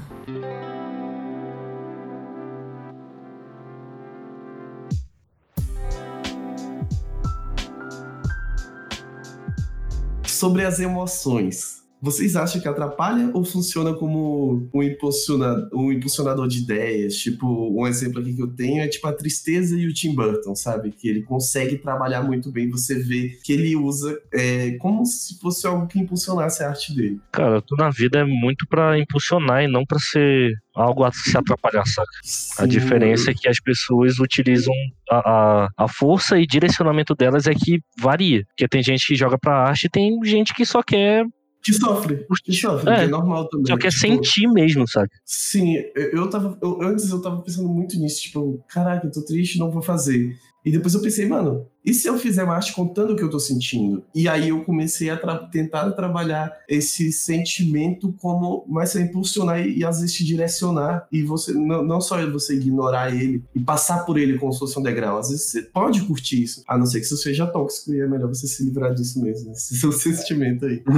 Sobre 10.26 10.64
as 10.64 10.80
emoções. 10.80 11.83
Vocês 12.04 12.36
acham 12.36 12.60
que 12.60 12.68
atrapalha 12.68 13.30
ou 13.32 13.42
funciona 13.44 13.94
como 13.94 14.68
um, 14.74 14.82
impulsiona- 14.82 15.68
um 15.72 15.90
impulsionador 15.90 16.46
de 16.46 16.58
ideias? 16.58 17.16
Tipo, 17.16 17.46
um 17.80 17.86
exemplo 17.86 18.20
aqui 18.20 18.34
que 18.34 18.42
eu 18.42 18.48
tenho 18.54 18.82
é 18.82 18.88
tipo 18.88 19.06
a 19.06 19.12
tristeza 19.14 19.74
e 19.78 19.86
o 19.86 19.94
Tim 19.94 20.14
Burton, 20.14 20.54
sabe? 20.54 20.92
Que 20.92 21.08
ele 21.08 21.22
consegue 21.22 21.78
trabalhar 21.78 22.22
muito 22.22 22.52
bem. 22.52 22.68
Você 22.68 22.98
vê 23.02 23.38
que 23.42 23.54
ele 23.54 23.74
usa 23.74 24.18
é, 24.34 24.72
como 24.72 25.06
se 25.06 25.40
fosse 25.40 25.66
algo 25.66 25.86
que 25.86 25.98
impulsionasse 25.98 26.62
a 26.62 26.68
arte 26.68 26.94
dele. 26.94 27.18
Cara, 27.32 27.62
tudo 27.62 27.82
na 27.82 27.88
vida 27.90 28.18
é 28.18 28.24
muito 28.24 28.66
pra 28.68 28.98
impulsionar 28.98 29.62
e 29.64 29.66
não 29.66 29.86
pra 29.86 29.98
ser 29.98 30.52
algo 30.74 31.04
a 31.04 31.10
se 31.12 31.34
atrapalhar, 31.38 31.86
saca? 31.86 32.10
A 32.58 32.62
Sim, 32.64 32.68
diferença 32.68 33.30
é 33.30 33.34
que 33.34 33.48
as 33.48 33.58
pessoas 33.60 34.18
utilizam 34.18 34.74
a, 35.10 35.16
a, 35.16 35.68
a 35.84 35.88
força 35.88 36.38
e 36.38 36.46
direcionamento 36.46 37.14
delas 37.14 37.46
é 37.46 37.54
que 37.54 37.78
varia. 37.98 38.44
Porque 38.48 38.68
tem 38.68 38.82
gente 38.82 39.06
que 39.06 39.14
joga 39.14 39.38
pra 39.38 39.56
arte 39.68 39.86
e 39.86 39.90
tem 39.90 40.18
gente 40.24 40.52
que 40.52 40.66
só 40.66 40.82
quer, 40.82 41.24
Que 41.64 41.72
sofre. 41.72 42.26
Que 42.44 42.52
sofre, 42.52 42.90
É, 42.90 42.96
que 42.98 43.02
é 43.04 43.06
normal 43.08 43.48
também. 43.48 43.66
só 43.66 43.76
quer 43.78 43.88
tipo, 43.88 44.00
sentir 44.00 44.46
mesmo, 44.48 44.86
saca? 44.86 45.10
Sim, 45.24 45.76
eu, 45.94 46.10
eu 46.10 46.30
tava. 46.30 46.58
eu- 46.62 46.82
antes 46.82 47.08
eu 47.10 47.22
tava 47.22 47.40
pensando 47.40 47.68
muito 47.68 47.98
nisso, 47.98 48.20
tipo, 48.20 48.62
caraca, 48.68 49.06
eu 49.06 49.10
tô 49.10 49.22
triste, 49.24 49.58
não 49.58 49.70
vou 49.70 49.80
fazer. 49.82 50.36
E 50.64 50.70
depois 50.70 50.92
eu 50.94 51.00
pensei, 51.00 51.26
mano, 51.26 51.66
e 51.84 51.92
se 51.92 52.08
eu 52.08 52.16
fizer 52.18 52.44
uma 52.44 52.54
arte 52.54 52.72
contando 52.72 53.12
o 53.12 53.16
que 53.16 53.22
eu 53.22 53.30
tô 53.30 53.38
sentindo? 53.38 54.02
E 54.14 54.28
aí 54.28 54.48
eu 54.48 54.64
comecei 54.64 55.10
a 55.10 55.16
tra- 55.16 55.38
tentar 55.50 55.90
trabalhar 55.92 56.52
esse 56.68 57.12
sentimento 57.12 58.12
como 58.20 58.64
mais 58.68 58.92
pra 58.92 59.02
impulsionar 59.02 59.60
e, 59.60 59.78
e 59.78 59.84
às 59.84 60.00
vezes 60.00 60.14
te 60.14 60.24
direcionar. 60.24 61.06
E 61.12 61.22
você, 61.22 61.52
não, 61.52 61.84
não 61.84 62.00
só 62.00 62.14
você 62.30 62.54
ignorar 62.56 63.14
ele 63.14 63.42
e 63.54 63.60
passar 63.60 64.04
por 64.04 64.18
ele 64.18 64.38
como 64.38 64.52
se 64.52 64.58
fosse 64.58 64.78
um 64.78 64.82
degrau. 64.82 65.18
Às 65.18 65.28
vezes 65.30 65.50
você 65.50 65.62
pode 65.62 66.00
curtir 66.02 66.42
isso, 66.42 66.62
a 66.66 66.78
não 66.78 66.86
ser 66.86 67.00
que 67.00 67.06
isso 67.06 67.16
seja 67.16 67.46
tóxico 67.46 67.92
e 67.92 68.00
é 68.00 68.06
melhor 68.06 68.28
você 68.28 68.46
se 68.46 68.64
livrar 68.64 68.94
disso 68.94 69.20
mesmo, 69.22 69.52
esse 69.52 69.76
seu 69.76 69.92
sentimento 69.92 70.66
aí. 70.66 70.82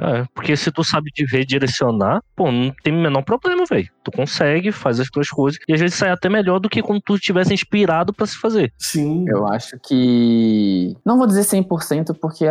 É, 0.00 0.24
porque 0.34 0.56
se 0.56 0.70
tu 0.72 0.82
sabe 0.82 1.10
de 1.14 1.26
ver 1.26 1.42
e 1.42 1.46
direcionar, 1.46 2.22
pô, 2.34 2.50
não 2.50 2.72
tem 2.82 2.92
o 2.94 3.00
menor 3.02 3.22
problema, 3.22 3.64
velho. 3.68 3.88
Tu 4.02 4.10
consegue, 4.10 4.72
faz 4.72 4.98
as 4.98 5.08
tuas 5.08 5.28
coisas 5.28 5.60
e 5.68 5.74
às 5.74 5.80
vezes 5.80 5.96
sai 5.96 6.10
até 6.10 6.28
melhor 6.28 6.58
do 6.58 6.68
que 6.68 6.80
quando 6.82 7.00
tu 7.02 7.18
tivesse 7.18 7.52
inspirado 7.52 8.12
pra 8.12 8.26
se 8.26 8.36
fazer. 8.38 8.72
Sim. 8.78 9.24
Eu 9.28 9.46
acho 9.46 9.78
que. 9.82 10.29
Não 11.04 11.18
vou 11.18 11.26
dizer 11.26 11.42
100% 11.42 12.16
porque. 12.20 12.44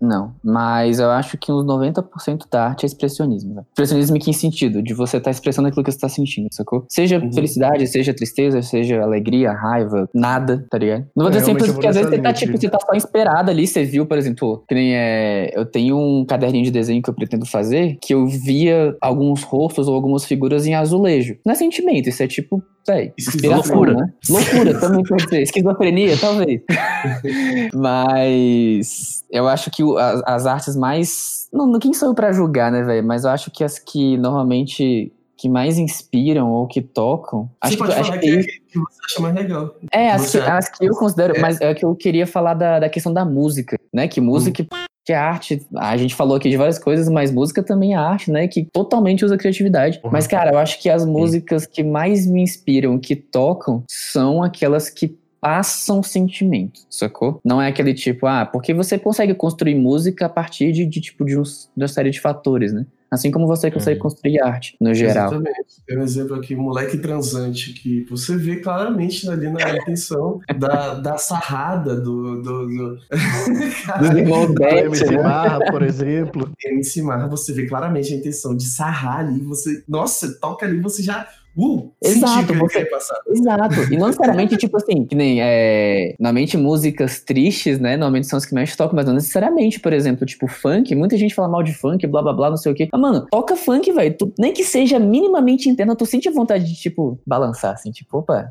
É- 0.00 0.06
Não, 0.06 0.32
mas 0.44 0.98
eu 0.98 1.10
acho 1.10 1.36
que 1.38 1.50
uns 1.50 1.64
90% 1.64 2.46
da 2.50 2.66
arte 2.66 2.84
é 2.84 2.86
expressionismo. 2.86 3.54
velho. 3.54 3.66
Expressionismo 3.70 4.16
em 4.16 4.20
que 4.20 4.32
sentido? 4.32 4.82
De 4.82 4.92
você 4.94 5.16
estar 5.16 5.30
expressando 5.30 5.68
aquilo 5.68 5.82
que 5.84 5.90
você 5.92 5.98
tá 5.98 6.08
sentindo, 6.08 6.48
sacou? 6.52 6.84
Seja 6.88 7.18
Uhum. 7.18 7.32
felicidade, 7.32 7.86
seja 7.86 8.12
tristeza, 8.14 8.60
seja 8.62 9.02
alegria, 9.02 9.52
raiva, 9.52 10.08
nada, 10.14 10.64
tá 10.70 10.78
ligado? 10.78 11.06
Não 11.16 11.24
vou 11.24 11.28
É, 11.28 11.30
dizer 11.30 11.44
100% 11.44 11.46
realmente 11.46 11.60
eu 11.60 11.66
vou 11.66 11.74
porque 11.74 11.86
às 11.88 11.94
vezes 11.96 12.10
você 12.10 12.18
tá, 12.22 12.32
tipo, 12.32 12.58
você 12.58 12.68
tá 12.68 12.78
só 12.84 12.94
inspirado 12.94 13.50
ali, 13.50 13.66
você 13.66 13.84
viu, 13.84 14.06
por 14.06 14.18
exemplo, 14.18 14.64
que 14.68 14.74
nem 14.74 14.94
é. 14.94 15.50
Eu 15.54 15.64
tenho 15.64 15.96
um 15.98 16.24
caderninho 16.24 16.64
de 16.64 16.70
desenho 16.70 17.02
que 17.02 17.08
eu 17.10 17.14
pretendo 17.14 17.46
fazer, 17.46 17.96
que 18.02 18.12
eu 18.14 18.26
via 18.26 18.94
alguns 19.00 19.42
rostos 19.42 19.88
ou 19.88 19.94
algumas 19.94 20.24
figuras 20.24 20.66
em 20.66 20.74
azulejo. 20.74 21.36
Não 21.44 21.52
é 21.52 21.54
sentimento, 21.56 22.08
isso 22.08 22.22
é 22.22 22.26
tipo, 22.26 22.62
véi, 22.86 23.12
inspiração, 23.18 23.76
Loucura. 23.76 23.94
né? 23.94 24.06
Loucura, 24.28 24.78
também 24.78 25.02
pode 25.04 25.28
ser. 25.28 25.42
Esquizofrenia, 25.42 26.16
talvez. 26.18 26.60
Mas 27.74 29.24
eu 29.30 29.48
acho 29.48 29.70
que 29.70 29.82
as, 29.96 30.22
as 30.26 30.46
artes 30.46 30.76
mais. 30.76 31.48
Não, 31.52 31.78
quem 31.78 31.92
sou 31.94 32.08
eu 32.08 32.14
pra 32.14 32.32
julgar, 32.32 32.70
né, 32.72 32.82
velho? 32.82 33.06
Mas 33.06 33.24
eu 33.24 33.30
acho 33.30 33.50
que 33.50 33.62
as 33.64 33.78
que 33.78 34.16
normalmente 34.18 35.12
que 35.38 35.50
mais 35.50 35.76
inspiram 35.78 36.50
ou 36.50 36.66
que 36.66 36.80
tocam. 36.80 37.42
Você 37.42 37.48
Acho 37.60 37.72
que, 37.76 37.78
pode 37.82 37.92
acho 37.92 38.04
falar 38.08 38.18
que, 38.20 38.26
que, 38.26 38.38
é 38.38 38.42
que 38.42 38.78
você 38.78 38.98
acha 39.04 39.20
mais 39.20 39.34
legal. 39.34 39.74
é, 39.92 40.10
as, 40.10 40.32
que, 40.32 40.38
as 40.38 40.68
que 40.70 40.84
eu 40.86 40.94
considero, 40.94 41.36
É. 41.36 41.40
mas 41.40 41.60
é 41.60 41.74
que 41.74 41.84
eu 41.84 41.94
queria 41.94 42.26
falar 42.26 42.54
da, 42.54 42.78
da 42.80 42.88
questão 42.88 43.12
da 43.12 43.22
música, 43.22 43.78
né? 43.92 44.08
Que 44.08 44.18
música 44.18 44.62
Hum. 44.62 44.66
que 45.04 45.12
é 45.12 45.16
arte. 45.16 45.64
A 45.76 45.94
gente 45.98 46.14
falou 46.14 46.38
aqui 46.38 46.48
de 46.48 46.56
várias 46.56 46.78
coisas, 46.78 47.08
mas 47.10 47.30
música 47.30 47.62
também 47.62 47.92
é 47.92 47.96
arte, 47.96 48.30
né? 48.30 48.48
Que 48.48 48.64
totalmente 48.64 49.26
usa 49.26 49.36
criatividade. 49.36 50.00
Uhum. 50.02 50.10
Mas, 50.10 50.26
cara, 50.26 50.52
eu 50.52 50.58
acho 50.58 50.80
que 50.80 50.88
as 50.88 51.04
músicas 51.04 51.66
que 51.66 51.84
mais 51.84 52.26
me 52.26 52.40
inspiram, 52.42 52.98
que 52.98 53.14
tocam, 53.14 53.84
são 53.90 54.42
aquelas 54.42 54.88
que 54.88 55.16
passam 55.46 56.02
sentimento, 56.02 56.80
sacou? 56.90 57.40
Não 57.44 57.62
é 57.62 57.68
aquele 57.68 57.94
tipo, 57.94 58.26
ah, 58.26 58.44
porque 58.44 58.74
você 58.74 58.98
consegue 58.98 59.32
construir 59.32 59.76
música 59.76 60.26
a 60.26 60.28
partir 60.28 60.72
de, 60.72 60.84
de, 60.84 61.00
tipo, 61.00 61.24
de, 61.24 61.38
uns, 61.38 61.70
de 61.76 61.84
uma 61.84 61.86
série 61.88 62.10
de 62.10 62.20
fatores, 62.20 62.72
né? 62.72 62.84
Assim 63.08 63.30
como 63.30 63.46
você 63.46 63.70
consegue 63.70 63.96
Uhum. 63.98 64.02
construir 64.02 64.42
arte, 64.42 64.76
no 64.80 64.92
geral. 64.92 65.28
Exatamente. 65.28 65.84
Tem 65.86 65.96
um 65.96 66.02
exemplo 66.02 66.34
aqui, 66.34 66.56
um 66.56 66.62
moleque 66.62 66.98
transante, 66.98 67.72
que 67.74 68.04
você 68.10 68.36
vê 68.36 68.56
claramente 68.56 69.30
ali 69.30 69.48
na 69.48 69.76
intenção 69.76 70.40
da, 70.58 70.94
da 70.94 71.16
sarrada 71.16 71.94
do. 71.94 72.42
do, 72.42 72.66
do... 72.66 72.98
Irmãos 74.18 74.48
Do 74.48 74.54
Beth, 74.54 74.86
MC 74.86 75.06
né? 75.06 75.22
Marra, 75.22 75.60
por 75.70 75.82
exemplo. 75.84 76.50
MC 76.66 77.02
Marra, 77.02 77.28
você 77.28 77.52
vê 77.52 77.66
claramente 77.66 78.12
a 78.12 78.16
intenção 78.16 78.56
de 78.56 78.66
sarrar 78.66 79.20
ali. 79.20 79.40
Você, 79.42 79.84
nossa, 79.86 80.40
toca 80.40 80.66
ali, 80.66 80.80
você 80.80 81.04
já. 81.04 81.28
Uh, 81.56 81.92
Exato, 82.02 82.54
você-. 82.54 82.86
Exato. 83.28 83.92
E 83.92 83.96
não 83.96 84.06
necessariamente, 84.08 84.56
tipo 84.56 84.76
assim, 84.76 85.04
que 85.06 85.14
nem. 85.14 85.38
É, 85.40 86.14
normalmente 86.18 86.56
músicas 86.56 87.20
tristes, 87.20 87.78
né? 87.78 87.96
Normalmente 87.96 88.26
são 88.26 88.36
as 88.36 88.44
que 88.46 88.54
mais 88.54 88.74
tocam, 88.76 88.96
mas 88.96 89.06
não 89.06 89.14
necessariamente, 89.14 89.80
por 89.80 89.92
exemplo, 89.92 90.26
tipo 90.26 90.46
funk. 90.46 90.94
Muita 90.94 91.16
gente 91.16 91.34
fala 91.34 91.48
mal 91.48 91.62
de 91.62 91.72
funk, 91.74 92.06
blá 92.06 92.22
blá 92.22 92.32
blá, 92.32 92.50
não 92.50 92.56
sei 92.56 92.72
o 92.72 92.74
quê. 92.74 92.88
Mas, 92.92 93.00
mano, 93.00 93.26
toca 93.30 93.56
funk, 93.56 93.90
velho. 93.92 94.16
Tu- 94.16 94.32
Nem 94.38 94.52
que 94.52 94.64
seja 94.64 94.98
minimamente 94.98 95.68
interno, 95.68 95.96
tu 95.96 96.06
sente 96.06 96.28
vontade 96.30 96.64
de, 96.64 96.74
tipo, 96.74 97.18
balançar, 97.26 97.74
assim, 97.74 97.90
tipo, 97.90 98.18
opa. 98.18 98.50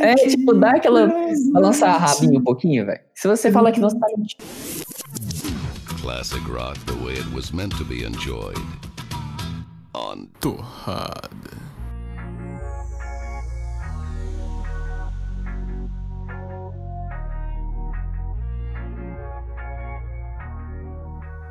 É, 0.00 0.14
tipo, 0.14 0.54
dá 0.54 0.70
aquela. 0.72 1.10
Balançar 1.52 1.94
a 1.94 1.98
rabinha 1.98 2.38
um 2.38 2.42
pouquinho, 2.44 2.86
velho. 2.86 3.00
Se 3.14 3.28
você 3.28 3.50
fala 3.52 3.70
que 3.70 3.78
não 3.80 3.88
tá. 3.88 4.06
Classic 6.00 6.40
rock 6.50 6.80
the 6.86 6.92
way 7.04 7.14
it 7.14 7.28
was 7.34 7.52
meant 7.52 7.76
to 7.76 7.84
be 7.84 8.04
enjoyed. 8.04 8.58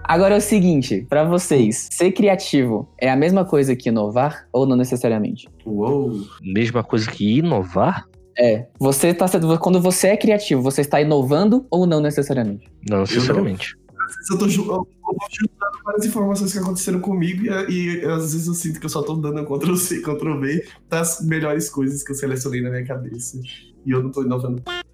Agora 0.04 0.34
é 0.34 0.38
o 0.38 0.42
seguinte, 0.42 1.06
pra 1.08 1.24
vocês, 1.24 1.88
ser 1.92 2.12
criativo 2.12 2.90
é 3.00 3.10
a 3.10 3.16
mesma 3.16 3.46
coisa 3.46 3.76
que 3.76 3.88
inovar 3.90 4.46
ou 4.52 4.66
não 4.66 4.76
necessariamente? 4.76 5.48
Uou. 5.66 6.12
Mesma 6.42 6.84
coisa 6.84 7.10
que 7.10 7.38
inovar? 7.38 8.06
É, 8.38 8.66
você 8.80 9.14
tá 9.14 9.28
sendo- 9.28 9.58
quando 9.60 9.80
você 9.80 10.08
é 10.10 10.18
criativo, 10.18 10.62
você 10.62 10.82
está 10.82 11.00
inovando 11.00 11.66
ou 11.70 11.86
não 11.86 12.02
necessariamente? 12.02 12.66
Não 12.90 13.02
necessariamente. 13.02 13.76
Eu 14.32 14.38
tô 14.38 14.46
eu- 14.46 14.50
juntando 14.50 15.84
várias 15.84 16.06
informações 16.06 16.52
que 16.54 16.60
aconteceram 16.60 17.00
comigo 17.00 17.46
e, 17.70 18.02
e 18.02 18.06
às 18.06 18.34
vezes 18.34 18.48
eu 18.48 18.54
sinto 18.54 18.80
que 18.80 18.86
eu 18.86 18.90
só 18.90 19.02
tô 19.02 19.16
dando 19.16 19.44
Ctrl 19.46 19.76
C, 19.76 20.02
Ctrl 20.02 20.40
V 20.40 20.66
das 20.90 21.22
melhores 21.26 21.70
coisas 21.70 22.04
que 22.04 22.12
eu 22.12 22.16
selecionei 22.16 22.62
na 22.62 22.70
minha 22.70 22.86
cabeça. 22.86 23.40
E 23.86 23.92
eu 23.92 24.04
não 24.04 24.12
tô 24.12 24.24
inovando. 24.24 24.62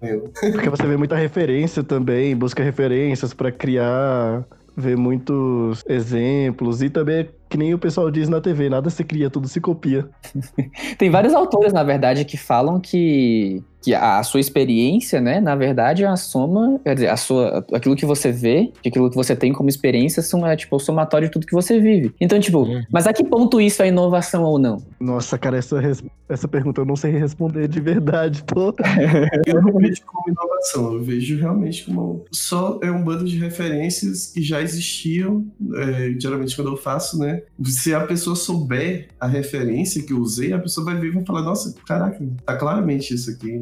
Porque 0.52 0.70
você 0.70 0.86
vê 0.86 0.96
muita 0.96 1.16
referência 1.16 1.82
também, 1.82 2.34
busca 2.36 2.62
referências 2.62 3.34
pra 3.34 3.52
criar, 3.52 4.46
vê 4.76 4.94
muitos 4.96 5.84
exemplos 5.88 6.80
e 6.82 6.88
também 6.88 7.16
é 7.16 7.28
que 7.48 7.56
nem 7.56 7.74
o 7.74 7.78
pessoal 7.78 8.10
diz 8.10 8.28
na 8.28 8.40
TV, 8.40 8.68
nada 8.68 8.90
se 8.90 9.02
cria, 9.02 9.28
tudo 9.30 9.48
se 9.48 9.60
copia. 9.60 10.08
Tem 10.98 11.10
vários 11.10 11.34
autores, 11.34 11.72
na 11.72 11.82
verdade, 11.82 12.24
que 12.24 12.36
falam 12.36 12.78
que, 12.78 13.62
que 13.82 13.94
a 13.94 14.22
sua 14.22 14.40
experiência, 14.40 15.20
né, 15.20 15.40
na 15.40 15.54
verdade, 15.54 16.02
é 16.04 16.06
a 16.06 16.16
soma, 16.16 16.80
quer 16.84 16.94
dizer, 16.94 17.08
a 17.08 17.16
sua, 17.16 17.64
aquilo 17.72 17.94
que 17.96 18.04
você 18.04 18.32
vê, 18.32 18.72
aquilo 18.86 19.08
que 19.08 19.16
você 19.16 19.36
tem 19.36 19.52
como 19.52 19.68
experiência, 19.68 20.20
são, 20.22 20.46
é, 20.46 20.56
tipo, 20.56 20.76
o 20.76 20.80
somatório 20.80 21.28
de 21.28 21.32
tudo 21.32 21.46
que 21.46 21.54
você 21.54 21.78
vive. 21.80 22.12
Então, 22.20 22.38
tipo, 22.40 22.58
Uhum. 22.58 22.82
mas 22.90 23.06
a 23.06 23.12
que 23.12 23.22
ponto 23.24 23.60
isso 23.60 23.82
é 23.82 23.88
inovação 23.88 24.42
ou 24.42 24.58
não? 24.58 24.82
Nossa, 25.00 25.38
cara, 25.38 25.56
essa, 25.58 25.80
essa 26.28 26.48
pergunta 26.48 26.80
eu 26.80 26.84
não 26.84 26.96
sei 26.96 27.12
responder 27.12 27.68
de 27.68 27.80
verdade, 27.80 28.42
tô. 28.44 28.74
Eu 29.46 29.62
não 29.62 29.72
vejo 29.74 30.02
como 30.04 30.28
inovação, 30.28 30.92
eu 30.94 31.02
vejo 31.02 31.38
realmente 31.38 31.84
como 31.86 32.24
só 32.32 32.78
é 32.82 32.90
um 32.90 33.02
bando 33.02 33.24
de 33.24 33.38
referências 33.38 34.26
que 34.26 34.42
já 34.42 34.60
existiam, 34.60 35.46
é, 35.76 36.14
geralmente 36.18 36.54
quando 36.56 36.68
eu 36.68 36.76
faço, 36.76 37.18
né? 37.18 37.42
Se 37.64 37.94
a 37.94 38.00
pessoa 38.00 38.34
souber 38.36 39.08
a 39.20 39.26
referência 39.26 40.02
que 40.02 40.12
eu 40.12 40.18
usei, 40.18 40.52
a 40.52 40.58
pessoa 40.58 40.84
vai 40.84 40.96
ver 40.96 41.08
e 41.08 41.10
vai 41.12 41.24
falar, 41.24 41.42
nossa, 41.42 41.74
caraca, 41.86 42.22
tá 42.44 42.56
claramente 42.56 43.14
isso 43.14 43.30
aqui, 43.30 43.52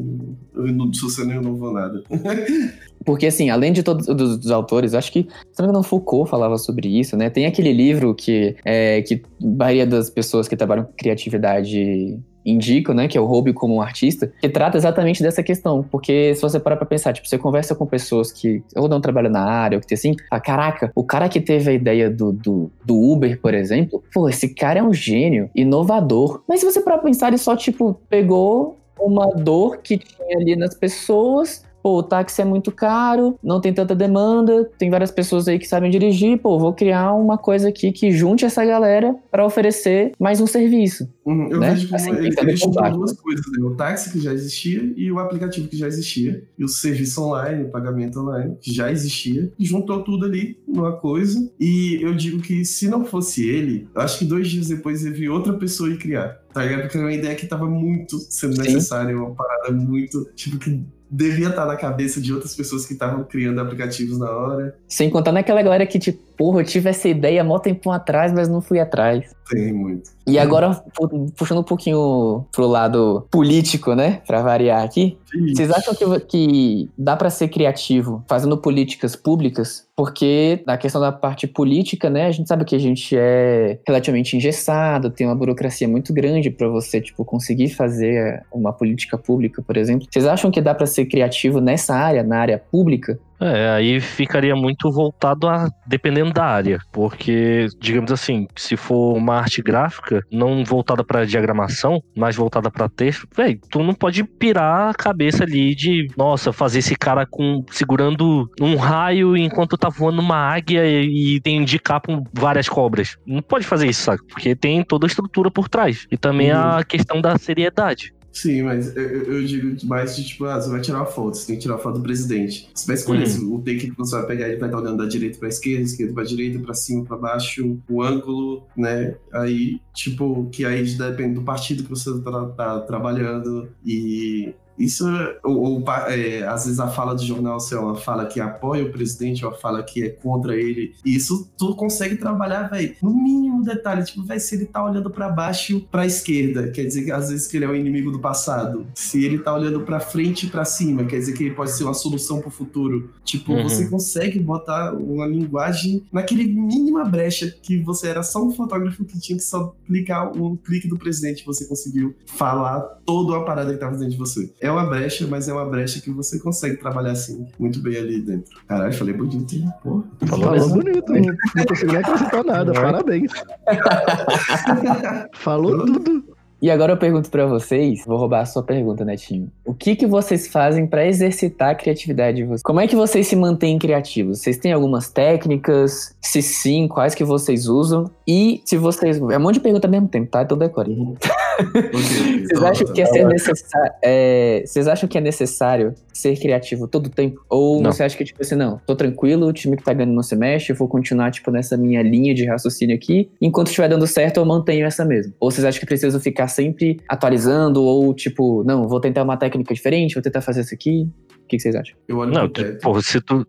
eu 0.54 0.66
não 0.72 0.92
sou 0.92 1.08
você 1.08 1.24
nem 1.24 1.36
inovou 1.36 1.72
nada. 1.72 2.02
Porque, 3.04 3.26
assim, 3.26 3.50
além 3.50 3.72
de 3.72 3.84
todos 3.84 4.06
dos, 4.06 4.36
dos 4.36 4.50
autores, 4.50 4.92
acho 4.92 5.12
que, 5.12 5.28
se 5.52 5.62
não 5.62 5.80
me 5.80 5.84
Foucault 5.86 6.28
falava 6.28 6.58
sobre 6.58 6.88
isso, 6.88 7.16
né? 7.16 7.30
Tem 7.30 7.46
aquele 7.46 7.72
livro 7.72 8.14
que, 8.14 8.56
é, 8.64 9.00
que 9.02 9.22
a 9.40 9.46
maioria 9.46 9.86
das 9.86 10.10
pessoas 10.10 10.48
que 10.48 10.56
trabalham 10.56 10.84
com 10.84 10.92
criatividade 10.92 12.18
indicam, 12.46 12.94
né? 12.94 13.08
Que 13.08 13.18
é 13.18 13.20
o 13.20 13.24
Hobby 13.24 13.52
como 13.52 13.74
um 13.74 13.80
artista, 13.80 14.32
que 14.40 14.48
trata 14.48 14.76
exatamente 14.76 15.22
dessa 15.22 15.42
questão. 15.42 15.82
Porque 15.82 16.34
se 16.34 16.40
você 16.42 16.60
parar 16.60 16.76
pra 16.76 16.86
pensar, 16.86 17.12
tipo, 17.12 17.28
você 17.28 17.36
conversa 17.36 17.74
com 17.74 17.84
pessoas 17.84 18.32
que 18.32 18.62
ou 18.74 18.88
não 18.88 19.00
trabalham 19.00 19.30
na 19.30 19.42
área, 19.42 19.76
ou 19.76 19.80
que 19.80 19.86
tem 19.86 19.96
assim, 19.96 20.16
ah, 20.30 20.40
caraca, 20.40 20.92
o 20.94 21.02
cara 21.02 21.28
que 21.28 21.40
teve 21.40 21.70
a 21.70 21.74
ideia 21.74 22.08
do, 22.08 22.32
do, 22.32 22.70
do 22.84 22.96
Uber, 22.96 23.40
por 23.40 23.52
exemplo, 23.52 24.02
pô, 24.14 24.28
esse 24.28 24.54
cara 24.54 24.78
é 24.78 24.82
um 24.82 24.92
gênio, 24.92 25.50
inovador. 25.54 26.42
Mas 26.48 26.60
se 26.60 26.66
você 26.66 26.80
parar 26.80 26.98
pra 26.98 27.06
pensar, 27.06 27.28
ele 27.28 27.38
só, 27.38 27.56
tipo, 27.56 28.00
pegou 28.08 28.78
uma 28.98 29.26
dor 29.34 29.78
que 29.78 29.98
tinha 29.98 30.38
ali 30.38 30.56
nas 30.56 30.74
pessoas 30.74 31.62
pô, 31.86 31.98
o 31.98 32.02
táxi 32.02 32.42
é 32.42 32.44
muito 32.44 32.72
caro, 32.72 33.38
não 33.40 33.60
tem 33.60 33.72
tanta 33.72 33.94
demanda, 33.94 34.68
tem 34.76 34.90
várias 34.90 35.12
pessoas 35.12 35.46
aí 35.46 35.56
que 35.56 35.68
sabem 35.68 35.88
dirigir, 35.88 36.36
pô, 36.36 36.58
vou 36.58 36.72
criar 36.72 37.12
uma 37.14 37.38
coisa 37.38 37.68
aqui 37.68 37.92
que 37.92 38.10
junte 38.10 38.44
essa 38.44 38.64
galera 38.64 39.14
para 39.30 39.46
oferecer 39.46 40.10
mais 40.18 40.40
um 40.40 40.48
serviço. 40.48 41.08
Uhum, 41.24 41.48
Eu 41.48 41.60
Né? 41.60 41.70
vejo 41.70 41.86
como 41.88 41.94
Assim, 41.96 42.56
juntou 42.56 42.90
duas 42.90 43.12
coisas, 43.12 43.44
né? 43.52 43.64
o 43.64 43.76
táxi 43.76 44.10
que 44.12 44.18
já 44.18 44.32
existia 44.32 44.92
e 44.96 45.12
o 45.12 45.20
aplicativo 45.20 45.68
que 45.68 45.76
já 45.76 45.86
existia, 45.86 46.42
e 46.58 46.64
o 46.64 46.68
serviço 46.68 47.22
online, 47.22 47.62
o 47.62 47.68
pagamento 47.70 48.18
online, 48.18 48.56
que 48.60 48.74
já 48.74 48.90
existia, 48.90 49.52
e 49.56 49.64
juntou 49.64 50.02
tudo 50.02 50.26
ali 50.26 50.58
numa 50.66 50.90
coisa. 50.90 51.48
E 51.60 52.00
eu 52.02 52.16
digo 52.16 52.42
que 52.42 52.64
se 52.64 52.88
não 52.88 53.04
fosse 53.04 53.48
ele, 53.48 53.88
eu 53.94 54.00
acho 54.00 54.18
que 54.18 54.24
dois 54.24 54.48
dias 54.48 54.66
depois 54.66 55.06
eu 55.06 55.12
vi 55.12 55.28
outra 55.28 55.52
pessoa 55.52 55.88
ir 55.88 55.98
criar. 55.98 56.40
Tá 56.52 56.62
ligado? 56.64 56.82
Porque 56.82 56.96
era 56.96 57.06
uma 57.06 57.12
ideia 57.12 57.34
que 57.34 57.46
tava 57.46 57.66
muito 57.68 58.18
sendo 58.18 58.56
necessária, 58.56 59.14
uma 59.16 59.34
parada 59.34 59.70
muito, 59.72 60.24
tipo, 60.34 60.58
que 60.58 60.82
devia 61.10 61.48
estar 61.48 61.66
na 61.66 61.76
cabeça 61.76 62.20
de 62.20 62.32
outras 62.32 62.54
pessoas 62.54 62.86
que 62.86 62.92
estavam 62.92 63.24
criando 63.24 63.60
aplicativos 63.60 64.18
na 64.18 64.30
hora. 64.30 64.76
Sem 64.88 65.08
contar 65.10 65.32
naquela 65.32 65.62
galera 65.62 65.86
que, 65.86 65.98
tipo, 65.98 66.20
porra, 66.36 66.60
eu 66.60 66.64
tive 66.64 66.88
essa 66.90 67.08
ideia 67.08 67.42
mó 67.42 67.58
tempo 67.58 67.90
atrás, 67.90 68.32
mas 68.32 68.48
não 68.48 68.60
fui 68.60 68.78
atrás. 68.78 69.34
Tem 69.48 69.72
muito. 69.72 70.10
E 70.26 70.38
agora, 70.40 70.70
pu- 70.94 71.26
puxando 71.36 71.58
um 71.58 71.64
pouquinho 71.64 72.44
pro 72.52 72.66
lado 72.66 73.26
político, 73.30 73.94
né, 73.94 74.20
pra 74.26 74.42
variar 74.42 74.82
aqui, 74.84 75.16
Vocês 75.54 75.70
acham 75.70 75.94
que, 75.94 76.20
que 76.20 76.90
dá 76.98 77.14
pra 77.14 77.28
ser 77.30 77.48
criativo 77.48 78.24
fazendo 78.28 78.56
políticas 78.56 79.14
públicas? 79.14 79.86
Porque 79.94 80.62
na 80.66 80.76
questão 80.76 81.00
da 81.00 81.12
parte 81.12 81.46
política, 81.46 82.08
né, 82.10 82.26
a 82.26 82.30
gente 82.32 82.48
sabe 82.48 82.64
que 82.64 82.74
a 82.74 82.78
gente 82.78 83.14
é 83.16 83.78
relativamente 83.86 84.36
engessado, 84.36 85.10
tem 85.10 85.26
uma 85.26 85.36
burocracia 85.36 85.86
muito 85.86 86.12
grande 86.12 86.50
pra 86.50 86.68
você, 86.68 87.00
tipo, 87.00 87.24
conseguir 87.24 87.68
fazer 87.70 88.42
uma 88.52 88.72
política 88.72 89.16
pública, 89.18 89.62
por 89.62 89.76
exemplo. 89.76 90.06
Vocês 90.10 90.26
acham 90.26 90.50
que 90.50 90.60
dá 90.60 90.74
pra 90.74 90.86
ser 90.86 91.06
criativo 91.06 91.60
nessa 91.60 91.94
área, 91.94 92.22
na 92.22 92.38
área 92.38 92.58
pública? 92.58 93.18
É, 93.40 93.70
aí 93.70 94.00
ficaria 94.00 94.54
muito 94.56 94.90
voltado 94.90 95.48
a 95.48 95.68
dependendo 95.86 96.32
da 96.32 96.44
área, 96.44 96.78
porque 96.92 97.66
digamos 97.78 98.10
assim, 98.10 98.46
se 98.56 98.76
for 98.76 99.16
uma 99.16 99.36
arte 99.36 99.62
gráfica 99.62 100.22
não 100.32 100.64
voltada 100.64 101.04
pra 101.04 101.24
diagramação, 101.24 102.00
mas 102.16 102.36
voltada 102.36 102.70
pra 102.70 102.88
texto, 102.88 103.26
velho, 103.36 103.60
tu 103.70 103.82
não 103.82 103.94
pode 103.94 104.24
pirar 104.24 104.90
a 104.90 104.94
cabeça 104.94 105.44
ali 105.44 105.74
de, 105.74 106.08
nossa, 106.16 106.52
fazer 106.52 106.78
esse 106.78 106.96
cara 106.96 107.26
com 107.26 107.64
segurando 107.70 108.48
um 108.60 108.76
raio 108.76 109.36
enquanto 109.36 109.76
tá 109.76 109.88
voando 109.88 110.20
uma 110.20 110.36
águia 110.36 110.84
e, 110.86 111.36
e 111.36 111.40
tem 111.40 111.64
de 111.64 111.78
capa 111.78 112.22
várias 112.32 112.68
cobras. 112.68 113.16
Não 113.26 113.42
pode 113.42 113.66
fazer 113.66 113.88
isso, 113.88 114.02
sabe? 114.02 114.20
Porque 114.28 114.54
tem 114.54 114.82
toda 114.82 115.06
a 115.06 115.08
estrutura 115.08 115.50
por 115.50 115.68
trás 115.68 116.06
e 116.10 116.16
também 116.16 116.50
a 116.50 116.82
questão 116.86 117.20
da 117.20 117.36
seriedade. 117.36 118.15
Sim, 118.36 118.62
mas 118.64 118.94
eu, 118.94 119.02
eu- 119.02 119.46
digo 119.46 119.86
mais 119.86 120.14
de 120.14 120.22
tipo, 120.26 120.44
ah, 120.44 120.60
você 120.60 120.68
vai 120.68 120.80
tirar 120.82 120.98
uma 120.98 121.06
foto, 121.06 121.38
você 121.38 121.46
tem 121.46 121.56
que 121.56 121.62
tirar 121.62 121.74
uma 121.76 121.80
foto 121.80 121.96
do 121.96 122.02
presidente. 122.02 122.68
Você 122.74 122.86
vai 122.86 122.94
escolher 122.96 123.26
Uhum. 123.28 123.54
o 123.54 123.58
take 123.62 123.90
que 123.90 123.96
você 123.96 124.14
vai 124.14 124.26
pegar, 124.26 124.48
ele 124.48 124.58
vai 124.58 124.68
estar 124.68 124.78
olhando 124.78 124.98
da 124.98 125.06
direita 125.06 125.38
pra 125.38 125.48
esquerda, 125.48 125.82
esquerda 125.84 126.12
pra 126.12 126.22
direita, 126.22 126.58
pra 126.58 126.74
cima, 126.74 127.02
pra 127.02 127.16
baixo, 127.16 127.78
o 127.88 128.02
ângulo, 128.02 128.66
né? 128.76 129.14
Aí, 129.32 129.80
tipo, 129.94 130.50
que 130.52 130.66
aí 130.66 130.84
depende 130.84 131.34
do 131.36 131.42
partido 131.44 131.82
que 131.82 131.88
você 131.88 132.10
tá, 132.20 132.46
tá 132.48 132.80
trabalhando 132.80 133.70
e. 133.84 134.52
Isso, 134.78 135.04
ou, 135.44 135.82
ou, 135.82 135.84
é, 136.08 136.46
às 136.46 136.64
vezes 136.64 136.78
a 136.80 136.88
fala 136.88 137.14
do 137.14 137.24
jornal 137.24 137.58
se 137.60 137.74
é 137.74 137.78
uma 137.78 137.94
fala 137.94 138.26
que 138.26 138.40
apoia 138.40 138.84
o 138.84 138.92
presidente, 138.92 139.44
ou 139.44 139.50
uma 139.50 139.56
fala 139.58 139.82
que 139.82 140.02
é 140.04 140.08
contra 140.10 140.54
ele. 140.56 140.94
E 141.04 141.14
isso 141.16 141.48
tu 141.56 141.74
consegue 141.74 142.16
trabalhar, 142.16 142.64
velho, 142.68 142.94
no 143.02 143.14
mínimo 143.14 143.62
detalhe. 143.62 144.04
Tipo, 144.04 144.24
vai 144.24 144.38
se 144.38 144.54
ele 144.54 144.66
tá 144.66 144.84
olhando 144.84 145.10
pra 145.10 145.28
baixo, 145.28 145.80
pra 145.90 146.04
esquerda, 146.06 146.70
quer 146.70 146.84
dizer 146.84 147.04
que 147.04 147.10
às 147.12 147.30
vezes 147.30 147.46
que 147.46 147.56
ele 147.56 147.64
é 147.64 147.68
o 147.68 147.74
inimigo 147.74 148.10
do 148.10 148.18
passado. 148.18 148.86
Se 148.94 149.24
ele 149.24 149.38
tá 149.38 149.54
olhando 149.54 149.80
pra 149.80 149.98
frente 150.00 150.46
e 150.46 150.50
pra 150.50 150.64
cima, 150.64 151.04
quer 151.04 151.18
dizer 151.18 151.32
que 151.32 151.44
ele 151.44 151.54
pode 151.54 151.70
ser 151.72 151.84
uma 151.84 151.94
solução 151.94 152.40
pro 152.40 152.50
futuro. 152.50 153.10
Tipo, 153.24 153.52
Uhum. 153.52 153.62
você 153.68 153.88
consegue 153.88 154.38
botar 154.38 154.92
uma 154.94 155.26
linguagem 155.26 156.04
naquele 156.12 156.44
mínima 156.46 157.04
brecha 157.04 157.50
que 157.62 157.78
você 157.78 158.08
era 158.08 158.22
só 158.22 158.42
um 158.44 158.50
fotógrafo 158.52 159.04
que 159.04 159.18
tinha 159.18 159.38
que 159.38 159.44
só 159.44 159.74
clicar 159.86 160.30
um 160.36 160.56
clique 160.56 160.88
do 160.88 160.98
presidente, 160.98 161.44
você 161.46 161.64
conseguiu 161.66 162.14
falar 162.26 162.80
toda 163.04 163.36
a 163.36 163.40
parada 163.44 163.72
que 163.72 163.78
tava 163.80 163.92
dentro 163.96 164.10
de 164.10 164.16
você. 164.18 164.52
É 164.66 164.70
uma 164.70 164.84
brecha, 164.84 165.26
mas 165.28 165.48
é 165.48 165.52
uma 165.52 165.64
brecha 165.64 166.00
que 166.00 166.10
você 166.10 166.38
consegue 166.40 166.76
trabalhar 166.76 167.12
assim, 167.12 167.46
muito 167.58 167.80
bem 167.80 167.96
ali 167.96 168.20
dentro. 168.20 168.56
Caralho, 168.66 168.92
falei 168.92 169.14
bonito, 169.14 169.54
hein? 169.54 169.68
Porra. 169.82 170.04
Falou 170.26 170.44
Falou 170.58 170.68
bonito, 170.70 171.12
não, 171.12 171.20
não 171.54 171.64
consegui 171.66 171.92
nem 171.92 171.96
acrescentar 172.02 172.44
nada, 172.44 172.72
É. 172.72 172.74
parabéns. 172.74 173.32
Falou 175.34 175.86
tudo. 175.86 176.35
E 176.66 176.70
agora 176.72 176.94
eu 176.94 176.96
pergunto 176.96 177.30
pra 177.30 177.46
vocês, 177.46 178.04
vou 178.04 178.18
roubar 178.18 178.40
a 178.40 178.44
sua 178.44 178.60
pergunta, 178.60 179.04
Netinho. 179.04 179.52
O 179.64 179.72
que 179.72 179.94
que 179.94 180.04
vocês 180.04 180.48
fazem 180.48 180.84
pra 180.84 181.06
exercitar 181.06 181.70
a 181.70 181.74
criatividade 181.76 182.38
de 182.38 182.42
vocês? 182.42 182.62
Como 182.62 182.80
é 182.80 182.88
que 182.88 182.96
vocês 182.96 183.28
se 183.28 183.36
mantêm 183.36 183.78
criativos? 183.78 184.40
Vocês 184.40 184.56
têm 184.58 184.72
algumas 184.72 185.08
técnicas? 185.08 186.16
Se 186.20 186.42
sim, 186.42 186.88
quais 186.88 187.14
que 187.14 187.22
vocês 187.22 187.68
usam? 187.68 188.10
E 188.26 188.62
se 188.64 188.76
vocês... 188.76 189.16
É 189.16 189.38
um 189.38 189.40
monte 189.40 189.54
de 189.54 189.60
pergunta 189.60 189.86
ao 189.86 189.90
mesmo 189.92 190.08
tempo, 190.08 190.28
tá? 190.28 190.42
Então 190.42 190.58
decore. 190.58 190.92
Vocês 191.56 192.62
acham 192.62 192.92
que 192.92 193.00
é 193.00 193.06
ser 193.06 193.24
necessário... 193.26 193.92
é, 194.02 194.62
Vocês 194.66 194.88
acham 194.88 195.08
que 195.08 195.16
é 195.16 195.20
necessário 195.20 195.94
ser 196.12 196.38
criativo 196.38 196.86
todo 196.86 197.06
o 197.06 197.10
tempo? 197.10 197.40
Ou 197.48 197.80
Não. 197.80 197.92
você 197.92 198.02
acha 198.02 198.16
que, 198.16 198.24
tipo 198.24 198.42
assim, 198.42 198.54
não, 198.54 198.80
tô 198.86 198.94
tranquilo, 198.94 199.46
o 199.46 199.52
time 199.52 199.76
que 199.76 199.82
tá 199.82 199.92
ganhando 199.92 200.14
não 200.14 200.22
se 200.22 200.36
mexe, 200.36 200.72
eu 200.72 200.76
vou 200.76 200.88
continuar, 200.88 201.30
tipo, 201.30 201.50
nessa 201.50 201.76
minha 201.76 202.02
linha 202.02 202.34
de 202.34 202.44
raciocínio 202.44 202.94
aqui, 202.94 203.30
enquanto 203.40 203.68
estiver 203.68 203.88
dando 203.88 204.06
certo, 204.06 204.38
eu 204.38 204.44
mantenho 204.44 204.86
essa 204.86 205.04
mesmo? 205.04 205.32
Ou 205.40 205.50
vocês 205.50 205.64
acham 205.64 205.80
que 205.80 205.86
preciso 205.86 206.18
ficar 206.20 206.48
sempre 206.56 207.00
atualizando, 207.08 207.82
ou, 207.82 208.12
tipo, 208.14 208.64
não, 208.64 208.88
vou 208.88 209.00
tentar 209.00 209.22
uma 209.22 209.36
técnica 209.36 209.72
diferente, 209.72 210.14
vou 210.14 210.22
tentar 210.22 210.40
fazer 210.40 210.62
isso 210.62 210.74
aqui? 210.74 211.08
O 211.44 211.48
que, 211.48 211.56
que 211.56 211.60
vocês 211.60 211.76
acham? 211.76 211.96
Eu 212.08 212.16
olho 212.18 212.32
Não, 212.32 212.48
pro 212.48 212.64
teto. 212.64 212.80
porra, 212.80 213.00
se 213.02 213.20
tu. 213.20 213.46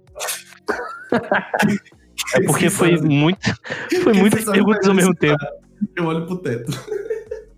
É 2.36 2.41
porque 2.41 2.70
foi 2.70 2.98
muito. 2.98 3.39
Foi 4.04 4.12
muitas 4.12 4.43
perguntas 4.43 4.88
ao 4.88 4.93
mesmo 4.93 5.15
tempo. 5.15 5.38
Eu 5.96 6.06
olho 6.06 6.26
pro 6.26 6.38
teto. 6.38 6.72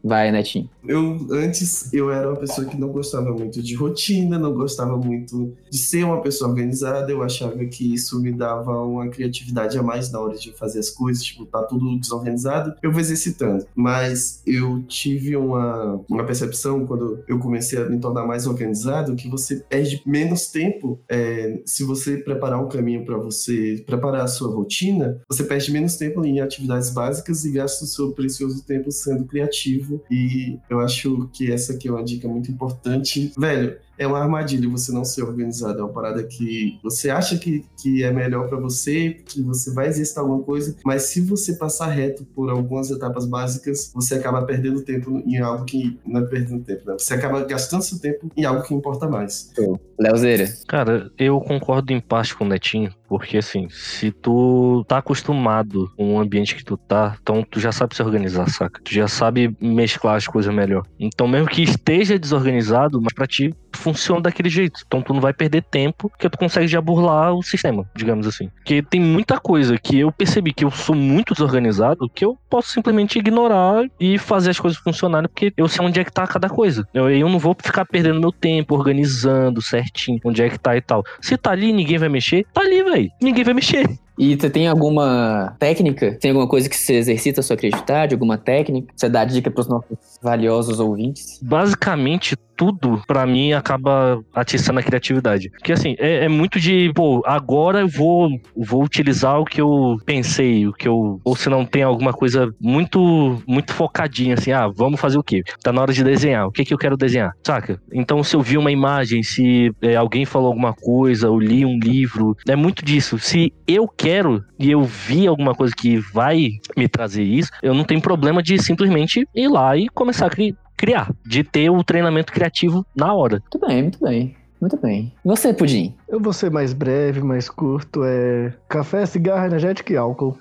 Vai, 0.04 0.32
Netinho. 0.32 0.70
Eu, 0.88 1.18
antes, 1.32 1.92
eu 1.94 2.12
era 2.12 2.30
uma 2.30 2.38
pessoa 2.38 2.68
que 2.68 2.78
não 2.78 2.90
gostava 2.90 3.32
muito 3.32 3.62
de 3.62 3.76
rotina, 3.76 4.38
não 4.38 4.54
gostava 4.54 4.96
muito 4.98 5.56
de 5.70 5.78
ser 5.78 6.04
uma 6.04 6.22
pessoa 6.22 6.50
organizada. 6.50 7.12
Eu 7.12 7.22
achava 7.22 7.64
que 7.66 7.94
isso 7.94 8.20
me 8.22 8.32
dava 8.32 8.82
uma 8.82 9.08
criatividade 9.10 9.78
a 9.78 9.84
mais 9.84 10.12
na 10.12 10.20
hora 10.20 10.38
de 10.38 10.52
fazer 10.54 10.80
as 10.80 10.90
coisas, 10.90 11.24
tipo, 11.24 11.46
tá 11.46 11.64
tudo 11.64 11.98
desorganizado. 12.00 12.76
Eu 12.82 12.92
vou 12.92 13.00
exercitando. 13.00 13.66
Mas 13.76 14.42
eu 14.46 14.84
tive 14.84 15.36
uma, 15.36 16.02
uma 16.10 16.26
percepção 16.26 16.86
quando 16.86 17.24
eu 17.28 17.40
comecei 17.40 17.80
a 17.80 17.90
me 17.90 18.00
tornar 18.00 18.26
mais 18.26 18.48
organizado 18.48 19.16
que 19.16 19.30
você 19.30 19.58
perde 19.58 20.02
menos 20.06 20.48
tempo 20.48 21.00
é, 21.10 21.62
se 21.66 21.84
você 21.84 22.18
preparar 22.18 22.64
um 22.64 22.70
caminho 22.70 23.06
para 23.06 23.18
você 23.18 23.84
preparar 23.86 24.24
a 24.24 24.28
sua 24.28 24.54
rotina. 24.54 25.22
Você 25.28 25.44
perde 25.44 25.72
menos 25.72 25.96
tempo 25.96 26.24
em 26.26 26.40
atividades 26.40 26.90
básicas 26.90 27.46
e 27.46 27.52
gasta 27.52 27.84
o 27.84 27.88
seu 27.88 28.12
precioso 28.12 28.64
tempo 28.64 28.92
sendo 28.92 29.26
criativo. 29.26 30.02
E 30.10 30.58
eu 30.70 30.80
acho 30.80 31.30
que 31.34 31.52
essa 31.52 31.74
aqui 31.74 31.88
é 31.88 31.92
uma 31.92 32.04
dica 32.04 32.28
muito 32.28 32.52
importante. 32.52 33.32
Velho, 33.38 33.78
é 34.00 34.08
uma 34.08 34.18
armadilha 34.18 34.70
você 34.70 34.92
não 34.94 35.04
ser 35.04 35.24
organizado. 35.24 35.80
É 35.80 35.84
uma 35.84 35.92
parada 35.92 36.24
que 36.24 36.80
você 36.82 37.10
acha 37.10 37.38
que, 37.38 37.66
que 37.78 38.02
é 38.02 38.12
melhor 38.12 38.48
para 38.48 38.58
você, 38.58 39.18
que 39.26 39.42
você 39.42 39.74
vai 39.74 39.88
exercitar 39.88 40.24
alguma 40.24 40.42
coisa, 40.42 40.76
mas 40.86 41.04
se 41.04 41.20
você 41.22 41.54
passar 41.54 41.88
reto 41.88 42.24
por 42.34 42.50
algumas 42.50 42.90
etapas 42.90 43.26
básicas, 43.26 43.92
você 43.94 44.16
acaba 44.16 44.42
perdendo 44.44 44.82
tempo 44.82 45.22
em 45.26 45.38
algo 45.38 45.66
que 45.66 46.00
não 46.06 46.22
é 46.22 46.26
perdendo 46.26 46.64
tempo, 46.64 46.90
né? 46.90 46.96
Você 46.98 47.14
acaba 47.14 47.44
gastando 47.44 47.82
seu 47.82 48.00
tempo 48.00 48.32
em 48.36 48.46
algo 48.46 48.64
que 48.64 48.74
importa 48.74 49.08
mais. 49.08 49.52
Leozeira. 50.00 50.48
Cara, 50.66 51.12
eu 51.18 51.42
concordo 51.42 51.92
em 51.92 52.00
parte 52.00 52.34
com 52.34 52.46
o 52.46 52.48
Netinho, 52.48 52.94
porque 53.08 53.38
assim, 53.38 53.68
se 53.70 54.12
tu 54.12 54.86
tá 54.88 55.00
acostumado 55.00 55.92
com 55.98 56.16
o 56.16 56.20
ambiente 56.20 56.56
que 56.56 56.64
tu 56.64 56.78
tá, 56.78 57.18
então 57.22 57.44
tu 57.44 57.60
já 57.60 57.74
sabe 57.74 57.96
se 57.96 58.02
organizar, 58.02 58.50
saca? 58.50 58.80
Tu 58.82 58.94
já 58.94 59.10
sabe 59.10 59.54
mesclar 59.60 60.16
as 60.16 60.26
coisas 60.26 60.54
melhor. 60.56 60.86
Então, 60.98 61.28
mesmo 61.28 61.50
que 61.50 61.64
esteja 61.64 62.18
desorganizado, 62.18 63.02
mas 63.02 63.14
pra 63.14 63.28
ti 63.28 63.54
funciona 63.74 64.22
daquele 64.22 64.50
jeito. 64.50 64.82
Então 64.86 65.02
tu 65.02 65.14
não 65.14 65.22
vai 65.22 65.34
perder 65.34 65.64
tempo, 65.64 66.10
porque 66.10 66.30
tu 66.30 66.38
consegue 66.38 66.68
já 66.68 66.82
burlar 66.82 67.34
o 67.34 67.44
sistema, 67.44 67.90
digamos 67.96 68.28
assim. 68.28 68.50
Porque 68.50 68.82
tem 68.82 69.00
muita 69.00 69.40
coisa 69.40 69.78
que 69.78 70.00
eu 70.00 70.12
percebi 70.12 70.54
que 70.54 70.66
eu 70.66 70.72
sou 70.72 70.96
muito 70.96 71.34
desorganizado, 71.34 72.10
que 72.10 72.26
eu 72.26 72.38
posso 72.50 72.70
simplesmente 72.72 73.20
ignorar 73.20 73.86
e 74.00 74.18
fazer 74.18 74.52
as 74.52 74.60
coisas 74.60 74.80
funcionarem, 74.80 75.30
porque 75.30 75.54
eu 75.58 75.68
sei 75.68 75.86
onde 75.86 76.00
é 76.00 76.04
que 76.04 76.12
tá 76.12 76.26
cada 76.28 76.50
coisa. 76.50 76.88
Eu, 76.94 77.10
eu 77.10 77.30
não 77.30 77.40
vou 77.40 77.56
ficar 77.62 77.86
perdendo 77.86 78.20
meu 78.20 78.32
tempo 78.32 78.76
organizando 78.76 79.62
certinho 79.62 80.20
onde 80.24 80.42
é 80.42 80.50
que 80.50 80.60
tá 80.60 80.76
e 80.76 80.82
tal. 80.82 81.04
Se 81.22 81.38
tá 81.38 81.52
ali 81.52 81.72
ninguém 81.74 81.98
vai 81.98 82.10
mexer, 82.10 82.46
tá 82.54 82.62
ali, 82.62 82.84
velho. 82.84 83.10
Ninguém 83.22 83.44
vai 83.44 83.54
mexer. 83.54 83.88
E 84.20 84.36
você 84.36 84.50
tem 84.50 84.68
alguma 84.68 85.56
técnica? 85.58 86.18
Tem 86.20 86.32
alguma 86.32 86.48
coisa 86.48 86.70
que 86.70 86.76
você 86.76 86.96
exercita 86.96 87.40
a 87.40 87.44
sua 87.44 87.56
criatividade? 87.56 88.14
Alguma 88.14 88.38
técnica? 88.38 88.94
Você 88.94 89.08
dá 89.08 89.24
dica 89.24 89.50
pros 89.50 89.68
nossos 89.68 89.98
valiosos 90.22 90.80
ouvintes? 90.80 91.40
basicamente 91.42 92.36
tudo 92.60 93.02
pra 93.08 93.26
mim 93.26 93.54
acaba 93.54 94.22
atiçando 94.36 94.82
a 94.82 94.84
criatividade. 94.84 95.50
Porque 95.50 95.72
assim, 95.72 95.96
é, 95.98 96.26
é 96.26 96.28
muito 96.28 96.60
de, 96.60 96.92
pô, 96.94 97.24
agora 97.26 97.80
eu 97.80 97.88
vou, 97.88 98.30
vou 98.54 98.84
utilizar 98.84 99.40
o 99.40 99.46
que 99.46 99.62
eu 99.62 99.96
pensei, 100.06 100.68
o 100.68 100.74
que 100.74 100.86
eu. 100.86 101.22
Ou 101.24 101.36
se 101.38 101.50
não 101.50 101.66
tem 101.66 101.84
alguma 101.84 102.12
coisa 102.12 102.54
muito 102.60 103.42
muito 103.48 103.74
focadinha, 103.74 104.34
assim, 104.34 104.52
ah, 104.52 104.68
vamos 104.68 105.00
fazer 105.00 105.18
o 105.18 105.24
quê? 105.24 105.42
Tá 105.64 105.72
na 105.72 105.82
hora 105.82 105.94
de 105.94 106.04
desenhar. 106.04 106.48
O 106.48 106.52
que 106.52 106.66
que 106.66 106.74
eu 106.74 106.78
quero 106.78 106.98
desenhar? 106.98 107.32
Saca? 107.42 107.82
Então, 107.94 108.22
se 108.26 108.36
eu 108.36 108.42
vi 108.42 108.58
uma 108.58 108.72
imagem, 108.72 109.24
se 109.24 109.74
é, 109.82 109.96
alguém 109.96 110.26
falou 110.26 110.50
alguma 110.50 110.74
coisa, 110.74 111.28
eu 111.28 111.40
li 111.40 111.66
um 111.66 111.80
livro, 111.80 112.36
é 112.46 112.58
muito 112.58 112.84
disso. 112.84 113.18
Se 113.18 113.54
eu 113.66 113.88
quero 113.88 114.09
e 114.58 114.72
eu 114.72 114.84
vi 114.84 115.28
alguma 115.28 115.54
coisa 115.54 115.74
que 115.76 115.98
vai 115.98 116.52
me 116.76 116.88
trazer 116.88 117.24
isso, 117.24 117.52
eu 117.62 117.74
não 117.74 117.84
tenho 117.84 118.02
problema 118.02 118.42
de 118.42 118.58
simplesmente 118.62 119.28
ir 119.36 119.48
lá 119.48 119.78
e 119.78 119.88
começar 119.90 120.28
a 120.28 120.30
criar 120.30 120.56
criar, 120.80 121.14
de 121.26 121.44
ter 121.44 121.70
o 121.70 121.84
treinamento 121.84 122.32
criativo 122.32 122.86
na 122.96 123.14
hora. 123.14 123.44
Muito 123.52 123.68
bem, 123.68 123.82
muito 123.82 124.00
bem. 124.02 124.36
Muito 124.62 124.78
bem. 124.78 125.14
E 125.24 125.28
você, 125.28 125.54
Pudim? 125.54 125.96
Eu 126.08 126.20
vou 126.20 126.34
ser 126.34 126.52
mais 126.52 126.74
breve, 126.74 127.22
mais 127.22 127.50
curto. 127.50 128.04
É 128.04 128.54
café, 128.68 129.06
cigarro, 129.06 129.46
energético 129.46 129.94
e 129.94 129.98
álcool. 129.98 130.38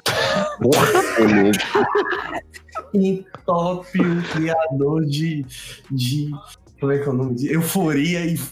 Entope 2.92 3.98
o 4.02 4.22
criador 4.33 5.04
de, 5.04 5.44
de. 5.90 6.31
Como 6.80 6.92
é 6.92 6.98
que 6.98 7.08
é 7.08 7.10
o 7.10 7.14
nome? 7.14 7.34
De 7.34 7.52
euforia 7.52 8.26
e. 8.26 8.38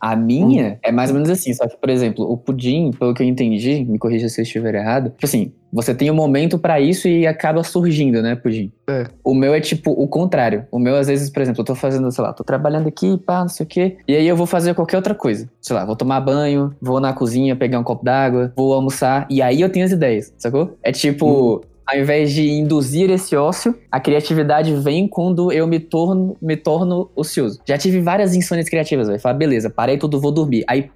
A 0.00 0.16
minha 0.16 0.78
é 0.82 0.90
mais 0.90 1.10
ou 1.10 1.14
menos 1.14 1.28
assim, 1.28 1.52
só 1.52 1.68
que, 1.68 1.76
por 1.76 1.90
exemplo, 1.90 2.24
o 2.24 2.36
pudim, 2.36 2.90
pelo 2.90 3.12
que 3.12 3.22
eu 3.22 3.26
entendi, 3.26 3.84
me 3.84 3.98
corrija 3.98 4.30
se 4.30 4.40
eu 4.40 4.44
estiver 4.44 4.74
errado, 4.74 5.10
tipo 5.10 5.26
assim, 5.26 5.52
você 5.70 5.94
tem 5.94 6.10
um 6.10 6.14
momento 6.14 6.58
pra 6.58 6.80
isso 6.80 7.06
e 7.06 7.26
acaba 7.26 7.62
surgindo, 7.62 8.22
né, 8.22 8.34
pudim? 8.34 8.72
É. 8.88 9.06
O 9.22 9.34
meu 9.34 9.54
é 9.54 9.60
tipo 9.60 9.90
o 9.90 10.08
contrário. 10.08 10.66
O 10.72 10.78
meu, 10.78 10.96
às 10.96 11.06
vezes, 11.06 11.28
por 11.28 11.42
exemplo, 11.42 11.60
eu 11.60 11.66
tô 11.66 11.74
fazendo, 11.74 12.10
sei 12.10 12.24
lá, 12.24 12.32
tô 12.32 12.42
trabalhando 12.42 12.88
aqui, 12.88 13.18
pá, 13.18 13.42
não 13.42 13.48
sei 13.48 13.64
o 13.64 13.68
quê, 13.68 13.98
e 14.08 14.16
aí 14.16 14.26
eu 14.26 14.36
vou 14.36 14.46
fazer 14.46 14.74
qualquer 14.74 14.96
outra 14.96 15.14
coisa. 15.14 15.48
Sei 15.60 15.76
lá, 15.76 15.84
vou 15.84 15.94
tomar 15.94 16.20
banho, 16.20 16.74
vou 16.80 16.98
na 16.98 17.12
cozinha 17.12 17.54
pegar 17.54 17.78
um 17.78 17.84
copo 17.84 18.02
d'água, 18.02 18.52
vou 18.56 18.72
almoçar, 18.72 19.26
e 19.28 19.42
aí 19.42 19.60
eu 19.60 19.70
tenho 19.70 19.84
as 19.84 19.92
ideias, 19.92 20.32
sacou? 20.38 20.78
É 20.82 20.92
tipo. 20.92 21.62
Ao 21.90 21.98
invés 21.98 22.32
de 22.32 22.48
induzir 22.48 23.10
esse 23.10 23.34
ócio, 23.34 23.76
a 23.90 23.98
criatividade 23.98 24.72
vem 24.76 25.08
quando 25.08 25.50
eu 25.50 25.66
me 25.66 25.80
torno, 25.80 26.36
me 26.40 26.56
torno 26.56 27.10
ocioso. 27.16 27.60
Já 27.66 27.76
tive 27.76 28.00
várias 28.00 28.32
insônias 28.32 28.68
criativas, 28.68 29.08
velho. 29.08 29.18
Falar, 29.18 29.34
beleza, 29.34 29.68
parei 29.68 29.98
tudo, 29.98 30.20
vou 30.20 30.30
dormir. 30.30 30.62
Aí, 30.68 30.88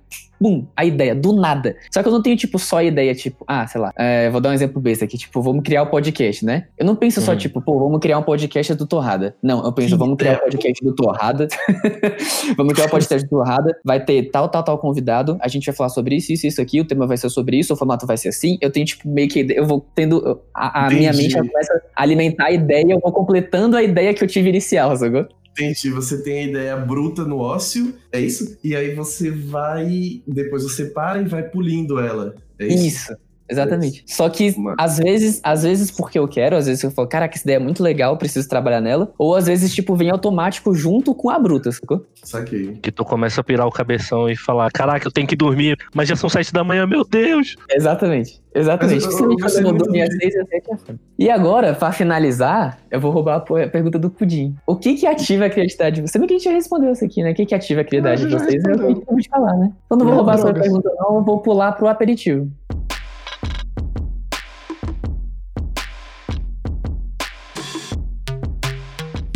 bum, 0.44 0.66
a 0.76 0.85
ideia, 0.85 1.14
do 1.14 1.33
nada. 1.33 1.74
Só 1.90 2.02
que 2.02 2.09
eu 2.09 2.12
não 2.12 2.20
tenho, 2.20 2.37
tipo, 2.37 2.59
só 2.59 2.76
a 2.76 2.85
ideia, 2.85 3.14
tipo, 3.14 3.42
ah, 3.48 3.66
sei 3.66 3.80
lá, 3.80 3.90
é, 3.96 4.28
vou 4.28 4.42
dar 4.42 4.50
um 4.50 4.52
exemplo 4.52 4.78
besta 4.78 5.07
aqui, 5.07 5.16
tipo, 5.16 5.40
vamos 5.40 5.62
criar 5.64 5.83
o 5.83 5.87
um 5.87 5.88
podcast, 5.88 6.44
né? 6.44 6.66
Eu 6.76 6.85
não 6.85 6.94
penso 6.94 7.22
só, 7.22 7.33
Uhum. 7.33 7.38
tipo, 7.38 7.62
pô, 7.62 7.78
vamos 7.78 7.98
criar 7.98 8.18
um 8.18 8.22
podcast 8.22 8.74
do 8.74 8.87
Torrada. 8.87 9.35
Não, 9.42 9.64
eu 9.64 9.72
penso, 9.72 9.96
vamos 9.96 10.18
criar 10.18 10.35
um 10.35 10.50
podcast 10.50 10.85
do 10.85 10.94
Torrada. 10.94 11.48
vamos 12.59 12.74
criar 12.74 12.87
um 12.87 12.90
podcast 12.90 13.26
do 13.26 13.30
Torrada. 13.30 13.74
Vai 13.83 14.04
ter 14.04 14.30
tal, 14.30 14.48
tal, 14.50 14.62
tal 14.62 14.76
convidado. 14.76 15.38
A 15.40 15.48
gente 15.48 15.64
vai 15.64 15.74
falar 15.74 15.88
sobre 15.88 16.16
isso, 16.16 16.30
isso, 16.30 16.46
isso 16.46 16.61
aqui. 16.61 16.78
O 16.78 16.85
tema 16.85 17.07
vai 17.07 17.16
ser 17.16 17.30
sobre 17.30 17.59
isso, 17.59 17.72
o 17.72 17.76
formato 17.76 18.07
vai 18.07 18.18
ser 18.18 18.28
assim. 18.28 18.59
Eu 18.61 18.70
tenho, 18.70 18.85
tipo, 18.85 19.09
meio 19.09 19.28
que. 19.28 19.46
Eu 19.50 19.64
vou 19.66 19.87
tendo. 19.94 20.42
A, 20.54 20.87
a 20.87 20.90
minha 20.90 21.12
mente 21.12 21.35
começa 21.35 21.83
a 21.96 22.02
alimentar 22.02 22.46
a 22.46 22.52
ideia, 22.52 22.92
eu 22.92 23.00
vou 23.00 23.12
completando 23.12 23.76
a 23.76 23.83
ideia 23.83 24.12
que 24.12 24.22
eu 24.22 24.28
tive 24.28 24.50
inicial, 24.50 24.94
sacou? 24.96 25.26
Entendi, 25.56 25.88
você 25.88 26.20
tem 26.20 26.40
a 26.40 26.48
ideia 26.48 26.76
bruta 26.76 27.24
no 27.24 27.38
ócio, 27.38 27.94
é 28.10 28.20
isso? 28.20 28.58
E 28.62 28.74
aí 28.74 28.92
você 28.92 29.30
vai. 29.30 30.20
Depois 30.26 30.64
você 30.64 30.86
para 30.86 31.22
e 31.22 31.26
vai 31.26 31.44
pulindo 31.44 32.00
ela. 32.00 32.34
É 32.58 32.66
isso? 32.66 32.86
Isso. 32.86 33.23
Exatamente. 33.48 34.02
Só 34.07 34.28
que, 34.28 34.50
Uma- 34.57 34.74
às 34.78 34.98
vezes, 34.98 35.40
às 35.42 35.62
vezes 35.62 35.90
porque 35.90 36.18
eu 36.18 36.26
quero, 36.26 36.57
às 36.57 36.66
vezes 36.66 36.83
eu 36.83 36.90
falo, 36.90 37.07
caraca, 37.09 37.35
essa 37.35 37.44
ideia 37.44 37.57
é 37.57 37.61
muito 37.61 37.83
legal, 37.83 38.16
preciso 38.16 38.48
trabalhar 38.48 38.80
nela. 38.80 39.12
Ou 39.18 39.35
às 39.35 39.46
vezes, 39.46 39.74
tipo, 39.74 39.94
vem 39.94 40.11
automático 40.11 40.74
junto 40.74 41.14
com 41.14 41.28
a 41.30 41.38
bruta, 41.38 41.70
sacou? 41.70 42.04
Saquei. 42.22 42.78
Que 42.83 42.90
tu 42.90 43.04
começa 43.04 43.40
a 43.40 43.44
pirar 43.44 43.66
o 43.66 43.70
cabeção 43.70 44.28
e 44.28 44.37
falar, 44.37 44.70
caraca, 44.72 45.07
eu 45.07 45.12
tenho 45.12 45.26
que 45.26 45.37
dormir, 45.37 45.76
mas 45.94 46.09
já 46.09 46.16
são 46.16 46.28
sete 46.30 46.52
da 46.52 46.64
manhã, 46.64 46.87
meu 46.87 47.04
Deus! 47.04 47.57
Exatamente. 47.70 48.42
Exatamente. 48.54 49.04
Mas 49.04 49.14
eu- 49.18 49.30
eu 49.30 49.62
eu 49.62 49.62
muito 49.72 49.85
dormi 49.85 50.00
às 50.00 50.16
seis 50.16 50.33
e 50.35 50.38
às 50.40 50.48
sete 50.48 50.70
é. 50.70 50.94
E 51.18 51.28
agora, 51.28 51.74
pra 51.74 51.90
finalizar, 51.90 52.78
eu 52.90 53.00
vou 53.00 53.11
roubar 53.11 53.37
a 53.37 53.40
pergunta 53.68 53.98
do 53.98 54.09
Pudim. 54.09 54.54
O 54.66 54.76
que 54.76 54.94
que 54.94 55.07
ativa 55.07 55.46
a 55.46 55.50
criatividade 55.50 55.96
de 55.96 56.02
vocês? 56.02 56.12
Você 56.12 56.18
que 56.26 56.35
a 56.35 56.37
gente 56.38 56.44
já 56.44 56.52
respondeu 56.52 56.92
isso 56.92 57.04
aqui, 57.04 57.22
né? 57.22 57.33
O 57.33 57.35
que 57.35 57.44
que 57.46 57.54
ativa 57.54 57.80
a 57.80 57.85
criatividade 57.85 58.24
Ah, 58.24 58.26
de 58.38 58.44
vocês? 58.44 58.64
É 58.64 58.72
o 58.72 58.78
que 58.78 58.85
a 58.85 58.88
gente 58.88 59.02
acabou 59.02 59.20
de 59.20 59.28
falar, 59.28 59.57
né? 59.57 59.72
Então 59.87 59.98
não 59.98 60.07
vou 60.07 60.14
roubar 60.14 60.35
a 60.35 60.38
sua 60.38 60.54
pergunta 60.54 60.88
não, 60.98 61.16
eu 61.16 61.22
vou 61.24 61.40
pular 61.40 61.72
pro 61.72 61.88
aperitivo. 61.88 62.48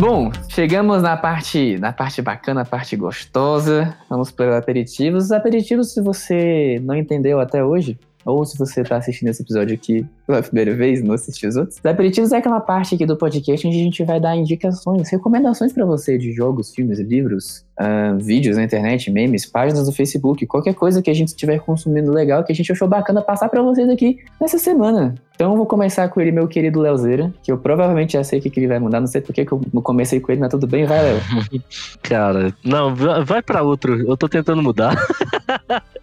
Bom, 0.01 0.31
chegamos 0.49 1.03
na 1.03 1.17
parte, 1.17 1.77
na 1.79 1.93
parte 1.93 2.23
bacana, 2.23 2.61
a 2.61 2.65
parte 2.65 2.95
gostosa. 2.95 3.97
Vamos 4.09 4.31
para 4.31 4.51
os 4.51 4.55
aperitivos. 4.55 5.25
Os 5.25 5.33
aperitivos, 5.33 5.93
se 5.93 6.01
você 6.01 6.81
não 6.85 6.95
entendeu 6.95 7.41
até 7.41 7.65
hoje, 7.65 7.99
ou 8.24 8.44
se 8.44 8.59
você 8.59 8.83
tá 8.85 8.96
assistindo 8.96 9.28
esse 9.28 9.42
episódio 9.42 9.74
aqui 9.74 10.04
pela 10.26 10.42
primeira 10.42 10.74
vez, 10.74 11.02
não 11.02 11.14
assistiu 11.14 11.48
os 11.48 11.57
outros. 11.57 11.78
Os 11.78 11.87
aperitivos 11.87 12.33
é 12.33 12.37
aquela 12.37 12.61
parte 12.61 12.94
aqui 12.94 13.07
do 13.07 13.16
podcast 13.16 13.66
onde 13.66 13.76
a 13.81 13.83
gente 13.83 14.04
vai 14.04 14.20
dar 14.20 14.37
indicações, 14.37 15.09
recomendações 15.11 15.72
pra 15.72 15.85
você 15.87 16.18
de 16.18 16.33
jogos, 16.33 16.74
filmes, 16.74 16.98
livros, 16.98 17.64
ah, 17.78 18.14
vídeos 18.20 18.57
na 18.57 18.64
internet, 18.64 19.11
memes, 19.11 19.46
páginas 19.46 19.87
do 19.87 19.92
Facebook, 19.92 20.46
qualquer 20.46 20.74
coisa 20.74 21.00
que 21.00 21.11
a 21.11 21.14
gente 21.14 21.28
estiver 21.28 21.59
consumindo 21.61 22.11
legal, 22.12 22.44
que 22.44 22.52
a 22.52 22.54
gente 22.54 22.70
achou 22.70 22.87
bacana 22.88 23.22
passar 23.22 23.48
pra 23.48 23.62
vocês 23.62 23.88
aqui 23.88 24.18
nessa 24.40 24.59
semana. 24.59 25.14
Então 25.35 25.52
eu 25.52 25.57
vou 25.57 25.66
começar 25.66 26.09
com 26.09 26.20
ele, 26.20 26.33
meu 26.33 26.48
querido 26.48 26.81
Leozeira, 26.81 27.33
que 27.42 27.52
eu 27.52 27.57
provavelmente 27.59 28.14
já 28.14 28.24
sei 28.24 28.40
o 28.40 28.42
que, 28.42 28.59
ele 28.59 28.66
vai 28.66 28.81
mudar, 28.81 28.98
não 29.00 29.07
sei 29.07 29.20
porque 29.20 29.44
que 29.44 29.52
eu 29.52 29.61
comecei 29.83 30.18
com 30.18 30.33
ele, 30.33 30.40
mas 30.40 30.50
tudo 30.50 30.66
bem, 30.66 30.85
vai, 30.85 31.00
Léo. 31.00 31.20
Cara, 32.02 32.52
não, 32.64 32.94
va- 32.94 33.20
vai 33.20 33.40
pra 33.40 33.62
outro. 33.62 34.00
Eu 34.07 34.16
tô 34.16 34.28
tentando 34.28 34.61
mudar. 34.62 34.96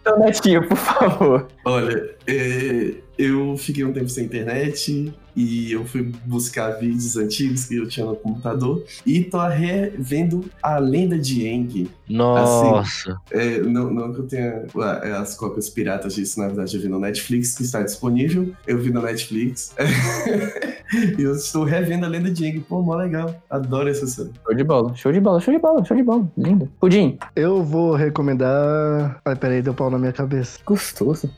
Então, 0.00 0.18
Netinho, 0.18 0.66
por 0.68 0.76
favor. 0.76 1.48
Olha, 1.64 2.14
é, 2.26 2.94
eu 3.18 3.56
fiquei 3.56 3.84
um 3.84 3.92
tempo 3.92 4.08
sem 4.08 4.24
internet 4.24 5.12
e 5.34 5.70
eu 5.70 5.84
fui 5.84 6.12
buscar 6.24 6.70
vídeos 6.72 7.16
antigos 7.16 7.66
que 7.66 7.76
eu 7.76 7.86
tinha 7.86 8.06
no 8.06 8.16
computador 8.16 8.82
e 9.04 9.22
tô 9.22 9.38
revendo 9.46 10.44
a 10.62 10.78
lenda 10.78 11.18
de 11.18 11.46
Aang. 11.46 11.90
Nossa. 12.08 13.20
É, 13.30 13.60
não, 13.60 13.90
não 13.90 14.12
que 14.12 14.20
eu 14.20 14.26
tenha 14.26 14.64
ah, 14.76 15.20
as 15.20 15.34
cópias 15.34 15.68
piratas 15.68 16.14
disso, 16.14 16.40
na 16.40 16.46
verdade 16.46 16.76
eu 16.76 16.80
vi 16.80 16.88
no 16.88 16.98
Netflix, 16.98 17.54
que 17.54 17.62
está 17.62 17.82
disponível. 17.82 18.50
Eu 18.66 18.78
vi 18.78 18.90
no 18.90 19.02
Netflix. 19.02 19.74
e 21.18 21.22
eu 21.22 21.34
estou 21.34 21.64
revendo 21.64 22.06
a 22.06 22.08
lenda 22.08 22.30
de 22.30 22.46
Aang. 22.46 22.60
Pô, 22.60 22.80
mó 22.80 22.96
legal. 22.96 23.34
Adoro 23.50 23.90
essa 23.90 24.06
série. 24.06 24.30
Show 24.42 24.54
de 24.54 24.64
bola, 24.64 24.94
show 24.94 25.12
de 25.12 25.20
bola, 25.20 25.40
show 25.40 25.52
de 25.52 25.60
bola, 25.60 25.84
show 25.84 25.96
de 25.96 26.02
bola. 26.02 26.32
Lindo. 26.36 26.70
Pudim. 26.80 27.18
Eu 27.34 27.62
vou 27.62 27.94
recomendar. 27.94 29.20
Ai, 29.24 29.36
peraí, 29.36 29.60
deu 29.60 29.74
pau 29.74 29.90
na 29.90 29.98
minha 29.98 30.12
cabeça. 30.12 30.58
Gostoso. 30.64 31.30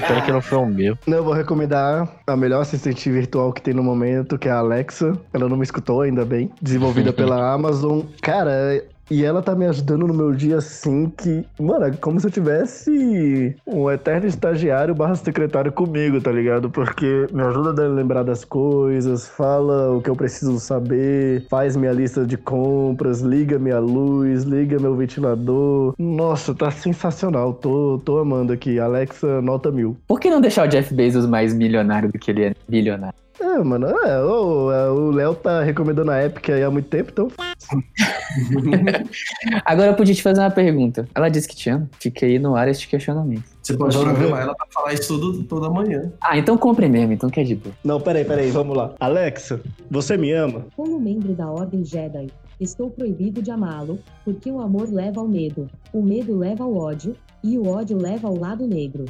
Que 0.00 0.06
pena 0.06 0.22
que 0.22 0.30
não 0.30 0.40
foi 0.40 0.58
o 0.58 0.66
meu. 0.66 0.96
Não, 1.08 1.16
eu 1.16 1.24
vou 1.24 1.32
recomendar 1.32 2.08
a 2.24 2.36
melhor 2.36 2.60
assistente 2.60 3.10
virtual 3.10 3.52
que 3.52 3.60
tem 3.60 3.74
no 3.74 3.82
momento, 3.82 4.38
que 4.38 4.48
é 4.48 4.52
a 4.52 4.58
Alexa. 4.58 5.18
Ela 5.32 5.48
não 5.48 5.56
me 5.56 5.64
escutou, 5.64 6.02
ainda 6.02 6.24
bem. 6.24 6.50
Desenvolvida 6.62 7.10
pela 7.14 7.52
Amazon. 7.52 8.02
Cara, 8.22 8.84
e 9.10 9.24
ela 9.24 9.42
tá 9.42 9.54
me 9.54 9.66
ajudando 9.66 10.06
no 10.06 10.14
meu 10.14 10.32
dia 10.32 10.58
assim 10.58 11.10
que. 11.10 11.44
Mano, 11.58 11.86
é 11.86 11.90
como 11.92 12.20
se 12.20 12.26
eu 12.26 12.30
tivesse 12.30 13.56
um 13.66 13.90
eterno 13.90 14.26
estagiário 14.26 14.94
barra 14.94 15.14
secretário 15.14 15.72
comigo, 15.72 16.20
tá 16.20 16.30
ligado? 16.30 16.70
Porque 16.70 17.26
me 17.32 17.42
ajuda 17.42 17.84
a 17.84 17.88
lembrar 17.88 18.22
das 18.22 18.44
coisas, 18.44 19.26
fala 19.28 19.92
o 19.92 20.00
que 20.00 20.10
eu 20.10 20.16
preciso 20.16 20.58
saber, 20.58 21.46
faz 21.48 21.76
minha 21.76 21.92
lista 21.92 22.26
de 22.26 22.36
compras, 22.36 23.20
liga 23.20 23.58
minha 23.58 23.78
luz, 23.78 24.44
liga 24.44 24.78
meu 24.78 24.94
ventilador. 24.94 25.94
Nossa, 25.98 26.54
tá 26.54 26.70
sensacional. 26.70 27.54
Tô, 27.54 28.00
tô 28.04 28.18
amando 28.18 28.52
aqui. 28.52 28.78
Alexa, 28.78 29.40
nota 29.40 29.70
mil. 29.70 29.96
Por 30.06 30.20
que 30.20 30.30
não 30.30 30.40
deixar 30.40 30.66
o 30.66 30.68
Jeff 30.68 30.92
Bezos 30.94 31.26
mais 31.26 31.54
milionário 31.54 32.10
do 32.10 32.18
que 32.18 32.30
ele 32.30 32.44
é 32.44 32.54
bilionário? 32.68 33.27
É, 33.40 33.58
mano, 33.58 33.86
é, 33.86 34.22
o, 34.22 34.72
é, 34.72 34.90
o 34.90 35.10
Léo 35.10 35.34
tá 35.34 35.62
recomendando 35.62 36.10
a 36.10 36.24
Epic 36.24 36.50
aí 36.50 36.62
há 36.62 36.70
muito 36.70 36.88
tempo, 36.88 37.10
então. 37.12 37.28
Agora 39.64 39.90
eu 39.90 39.94
podia 39.94 40.14
te 40.14 40.22
fazer 40.22 40.40
uma 40.40 40.50
pergunta. 40.50 41.08
Ela 41.14 41.28
disse 41.28 41.46
que 41.46 41.54
te 41.54 41.70
ama. 41.70 41.88
Aí 42.22 42.38
no 42.38 42.56
ar 42.56 42.68
este 42.68 42.88
questionamento. 42.88 43.44
Você 43.62 43.76
pode 43.76 43.96
programar 43.96 44.42
ela 44.42 44.54
pra 44.54 44.66
falar 44.72 44.94
isso 44.94 45.20
todo, 45.20 45.42
toda 45.44 45.70
manhã. 45.70 46.10
Ah, 46.20 46.36
então 46.38 46.56
compre 46.56 46.88
mesmo, 46.88 47.12
então 47.12 47.30
que 47.30 47.38
é 47.38 47.44
de 47.44 47.54
boa. 47.54 47.74
Não, 47.84 48.00
peraí, 48.00 48.24
peraí, 48.24 48.50
vamos 48.50 48.76
lá. 48.76 48.94
Alexa, 48.98 49.60
você 49.90 50.16
me 50.16 50.32
ama? 50.32 50.66
Como 50.74 50.98
membro 50.98 51.34
da 51.34 51.50
Ordem 51.50 51.84
Jedi, 51.84 52.28
estou 52.58 52.90
proibido 52.90 53.42
de 53.42 53.50
amá-lo, 53.50 53.98
porque 54.24 54.50
o 54.50 54.60
amor 54.60 54.88
leva 54.90 55.20
ao 55.20 55.28
medo, 55.28 55.68
o 55.92 56.02
medo 56.02 56.36
leva 56.36 56.64
ao 56.64 56.74
ódio, 56.74 57.14
e 57.44 57.58
o 57.58 57.68
ódio 57.68 57.96
leva 57.96 58.26
ao 58.26 58.36
lado 58.36 58.66
negro. 58.66 59.04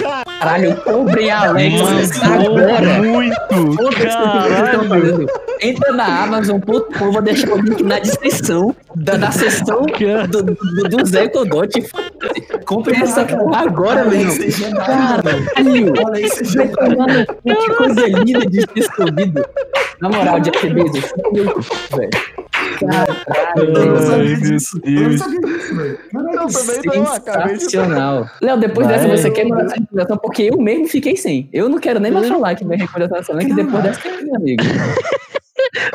Caralho, 0.00 0.76
comprem 0.82 1.30
a 1.30 1.48
Alexa 1.48 2.26
agora. 2.26 3.02
muito! 3.02 3.36
Foda-se 3.50 4.16
o 4.16 4.32
que 4.32 4.38
vocês 4.38 4.64
estão 4.64 4.88
fazendo. 4.88 5.26
Entra 5.60 5.92
na 5.92 6.22
Amazon.com, 6.24 7.12
vou 7.12 7.22
deixar 7.22 7.52
o 7.52 7.60
link 7.60 7.82
na 7.82 7.98
descrição 7.98 8.74
da, 8.94 9.16
da 9.16 9.30
sessão 9.30 9.82
do, 10.30 10.42
do, 10.42 10.88
do 10.88 11.06
Zé 11.06 11.28
Codot. 11.28 11.70
Comprem 12.64 13.02
essa 13.02 13.24
porra 13.24 13.62
agora, 13.62 14.10
Jedi. 14.10 14.52
Caralho! 14.74 15.92
Vai 16.56 16.68
tomar 16.68 17.06
no 17.08 17.26
cu, 17.26 17.42
que 17.42 17.74
coisa 17.74 18.06
linda 18.06 18.46
de 18.46 18.66
ter 18.66 18.80
escondido. 18.80 19.44
Na 20.00 20.08
moral, 20.08 20.40
Jeff 20.40 20.70
Bezos, 20.70 21.12
velho. 21.32 22.10
Caralho, 22.80 23.74
Eu 23.74 23.86
não 23.86 23.96
Ai, 23.96 24.02
sabia 24.06 24.24
meu 24.24 24.40
disso. 24.40 24.80
Eu 24.82 24.90
não 24.92 25.08
Deus. 25.08 25.20
sabia 25.20 25.40
disso, 25.40 25.76
velho. 25.76 25.98
Eu 26.12 26.46
também 26.46 27.02
não, 27.02 27.12
acabei 27.12 27.54
de 27.54 27.60
Sensacional. 27.60 28.30
Léo, 28.40 28.58
depois 28.58 28.86
Vai. 28.86 28.98
dessa 28.98 29.08
você 29.16 29.30
quer 29.30 29.44
mandar 29.46 29.64
essa 29.66 29.74
recomendação, 29.74 30.16
porque 30.18 30.42
eu 30.44 30.58
mesmo 30.58 30.88
fiquei 30.88 31.16
sem. 31.16 31.48
Eu 31.52 31.68
não 31.68 31.78
quero 31.78 32.00
nem 32.00 32.10
mais 32.10 32.28
falar 32.28 32.54
que 32.54 32.64
minha 32.64 32.78
recomendação 32.78 33.18
da 33.18 33.24
semana, 33.24 33.46
que 33.48 33.54
depois 33.54 33.82
dessa 33.82 34.08
é 34.08 34.22
meu 34.22 34.36
amigo. 34.36 34.62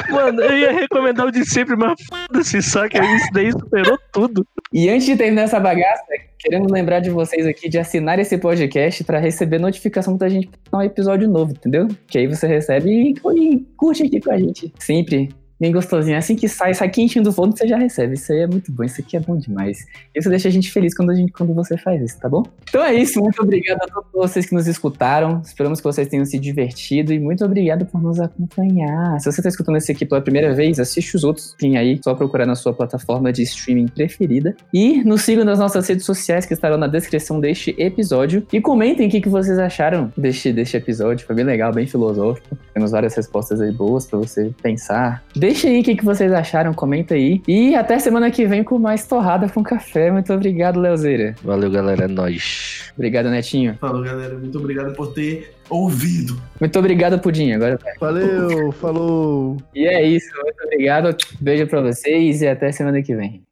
Mano, 0.10 0.42
eu 0.42 0.58
ia 0.58 0.72
recomendar 0.72 1.26
o 1.26 1.32
de 1.32 1.44
sempre, 1.46 1.76
mas 1.76 1.96
foda-se, 2.08 2.62
só 2.62 2.88
que 2.88 2.98
isso 2.98 3.28
daí 3.34 3.52
superou 3.52 3.98
tudo. 4.12 4.46
E 4.72 4.90
antes 4.90 5.06
de 5.06 5.16
terminar 5.18 5.44
essa 5.44 5.60
bagaça, 5.60 6.04
queremos 6.40 6.72
lembrar 6.72 7.00
de 7.00 7.10
vocês 7.10 7.46
aqui 7.46 7.68
de 7.68 7.78
assinar 7.78 8.20
esse 8.20 8.38
podcast 8.38 9.04
pra 9.04 9.20
receber 9.20 9.60
notificação 9.60 10.14
quando 10.14 10.24
a 10.24 10.30
gente 10.30 10.48
postar 10.48 10.78
um 10.78 10.82
episódio 10.82 11.28
novo, 11.28 11.52
entendeu? 11.52 11.88
Que 12.08 12.20
aí 12.20 12.28
você 12.28 12.48
recebe 12.48 12.90
e, 12.90 13.16
e 13.36 13.60
curte 13.76 14.04
aqui 14.04 14.22
com 14.22 14.32
a 14.32 14.38
gente. 14.38 14.72
Sempre. 14.80 15.30
Bem 15.60 15.72
gostosinho. 15.72 16.18
Assim 16.18 16.36
que 16.36 16.50
sai, 16.50 16.74
sai 16.74 16.90
quentinho 16.90 17.24
do 17.24 17.32
forno, 17.32 17.56
você 17.56 17.66
já 17.66 17.78
recebe. 17.78 18.16
Isso 18.16 18.32
aí 18.32 18.40
é 18.40 18.48
muito 18.48 18.72
bom. 18.72 18.84
Isso 18.84 19.00
aqui 19.00 19.16
é 19.16 19.20
bom 19.20 19.38
demais. 19.38 19.86
Isso 20.14 20.30
deixa 20.30 20.50
a 20.50 20.52
gente 20.52 20.70
feliz 20.72 20.94
quando, 20.94 21.12
a 21.12 21.16
gente, 21.16 21.32
quando 21.32 21.54
você 21.54 21.78
faz 21.78 22.02
isso, 22.02 22.20
tá 22.20 22.28
bom? 22.28 22.44
Então 22.68 22.84
é 22.84 22.94
isso. 22.94 23.22
Muito 23.22 23.42
obrigado 23.42 23.80
a 23.84 23.88
todos 23.88 24.12
vocês 24.14 24.46
que 24.46 24.54
nos 24.54 24.68
escutaram. 24.68 25.42
Esperamos 25.46 25.80
que 25.80 25.86
vocês 25.86 26.08
tenham 26.10 26.26
se 26.26 26.38
divertido. 26.38 27.14
E 27.14 27.20
muito 27.20 27.46
obrigado 27.46 27.86
por 27.86 28.02
nos 28.02 28.20
acompanhar. 28.20 29.18
Se 29.20 29.32
você 29.32 29.40
está 29.40 29.50
escutando 29.50 29.78
esse 29.78 29.92
aqui 29.92 30.06
pela 30.06 30.22
primeira 30.22 30.54
vez, 30.54 30.78
assiste 30.78 31.16
os 31.16 31.24
outros. 31.24 31.56
Tem 31.58 31.78
aí, 31.78 32.00
só 32.04 32.14
procurar 32.14 32.46
na 32.46 32.56
sua 32.56 32.74
plataforma 32.74 33.32
de 33.32 33.44
streaming 33.44 33.88
preferida. 33.88 34.56
E 34.74 35.04
nos 35.06 35.22
sigam 35.22 35.46
nas 35.46 35.60
nossas 35.60 35.88
redes 35.88 36.06
sociais 36.06 36.46
que 36.46 36.54
estarão 36.54 36.78
na 36.78 36.88
descrição 36.88 37.40
deste 37.40 37.74
episódio. 37.78 38.46
E 38.52 38.60
comentem 38.60 39.08
o 39.08 39.10
que, 39.10 39.22
que 39.22 39.30
vocês 39.30 39.58
acharam 39.58 40.12
deste, 40.18 40.52
deste 40.52 40.76
episódio. 40.76 41.26
Foi 41.26 41.36
bem 41.36 41.46
legal, 41.46 41.72
bem 41.72 41.88
filosófico. 41.88 42.58
Temos 42.74 42.92
várias 42.92 43.16
respostas 43.16 43.62
aí 43.62 43.72
boas 43.72 44.06
pra 44.06 44.20
você 44.20 44.54
pensar. 44.62 45.24
Deixa 45.46 45.68
aí 45.68 45.82
o 45.82 45.84
que, 45.84 45.96
que 45.96 46.04
vocês 46.04 46.34
acharam, 46.34 46.74
comenta 46.74 47.14
aí. 47.14 47.40
E 47.48 47.76
até 47.76 48.00
semana 48.00 48.32
que 48.32 48.48
vem 48.48 48.64
com 48.64 48.80
mais 48.80 49.06
torrada 49.06 49.48
com 49.48 49.62
café. 49.62 50.10
Muito 50.10 50.34
obrigado, 50.34 50.80
Leozeira. 50.80 51.36
Valeu, 51.44 51.70
galera, 51.70 52.06
é 52.06 52.08
nóis. 52.08 52.92
Obrigado, 52.96 53.30
Netinho. 53.30 53.78
Falou, 53.80 54.02
galera. 54.02 54.36
Muito 54.40 54.58
obrigado 54.58 54.96
por 54.96 55.14
ter 55.14 55.54
ouvido. 55.70 56.42
Muito 56.60 56.80
obrigado, 56.80 57.20
Pudim. 57.20 57.52
Agora 57.52 57.78
vai. 57.78 57.94
Valeu, 58.00 58.72
falou. 58.72 59.58
E 59.76 59.86
é 59.86 60.04
isso. 60.04 60.32
Muito 60.36 60.64
obrigado. 60.64 61.16
Beijo 61.40 61.68
pra 61.68 61.82
vocês 61.82 62.42
e 62.42 62.48
até 62.48 62.72
semana 62.72 63.04
que 63.04 63.16
vem. 63.16 63.44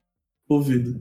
Ouvido. 0.49 0.95